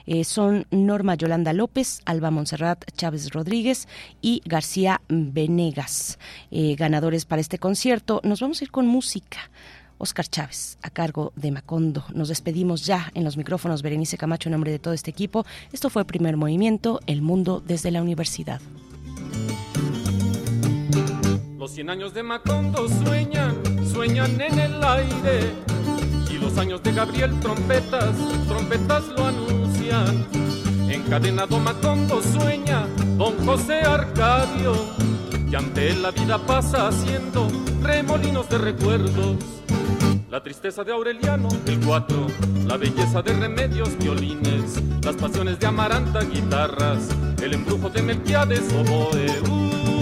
[0.06, 3.88] eh, son Norma Yolanda López, Alba Monserrat Chávez Rodríguez
[4.20, 6.18] y García Venegas,
[6.50, 8.20] eh, ganadores para este concierto.
[8.22, 9.50] Nos vamos a ir con música.
[10.00, 12.04] Oscar Chávez, a cargo de Macondo.
[12.14, 15.44] Nos despedimos ya en los micrófonos Berenice Camacho en nombre de todo este equipo.
[15.72, 18.62] Esto fue Primer Movimiento, El Mundo desde la Universidad.
[21.58, 23.54] Los 100 años de Macondo sueñan,
[23.86, 25.52] sueñan en el aire.
[26.30, 28.16] Y los años de Gabriel trompetas,
[28.48, 30.26] trompetas lo anuncian.
[30.90, 32.86] Encadenado Macondo sueña,
[33.18, 34.72] don José Arcadio.
[35.50, 37.48] Y ante él la vida pasa haciendo
[37.82, 39.59] remolinos de recuerdos
[40.30, 42.26] la tristeza de Aureliano, el 4,
[42.66, 47.08] la belleza de Remedios, violines, las pasiones de Amaranta, guitarras,
[47.42, 49.26] el embrujo de Melquiades, oboe,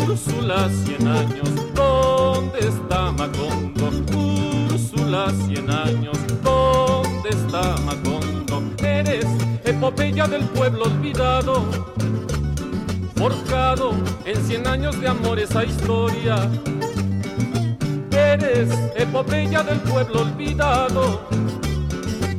[0.06, 3.90] Úrsula, cien años, ¿dónde está Macondo?
[4.70, 8.62] Úrsula, cien años, ¿dónde está Macondo?
[8.84, 9.24] Eres
[9.64, 11.64] epopeya del pueblo olvidado,
[13.16, 13.92] forjado
[14.26, 16.50] en cien años de amor esa historia
[18.38, 21.28] eres epopeya del pueblo olvidado,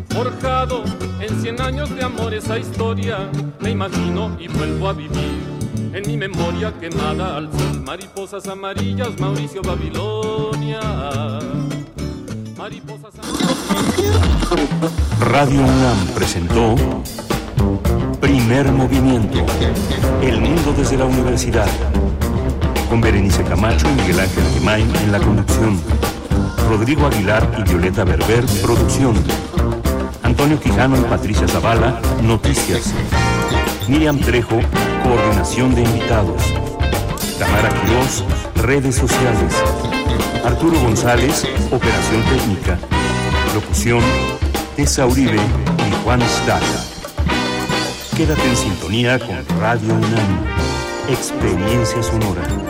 [0.10, 0.84] forjado
[1.20, 3.30] en cien años de amor esa historia,
[3.60, 5.60] me imagino y vuelvo a vivir
[5.94, 10.80] en mi memoria quemada al sol, mariposas amarillas, Mauricio Babilonia.
[12.58, 14.20] Mariposas amarillas.
[15.20, 16.76] Radio UNAM presentó
[18.22, 19.46] Primer Movimiento,
[20.22, 21.68] El Mundo desde la Universidad
[22.90, 25.80] con Berenice Camacho y Miguel Ángel Gemain en la conducción,
[26.68, 29.16] Rodrigo Aguilar y Violeta Berber, producción,
[30.24, 32.94] Antonio Quijano y Patricia Zavala, noticias,
[33.88, 34.60] Miriam Trejo,
[35.04, 36.42] coordinación de invitados,
[37.38, 38.24] Tamara Quiroz,
[38.56, 39.54] redes sociales,
[40.44, 42.80] Arturo González, operación técnica,
[43.54, 44.02] locución,
[44.76, 46.86] Tessa Uribe y Juan Stata.
[48.18, 50.60] Quédate en sintonía con Radio UNAM.
[51.10, 52.69] Experiencia sonora.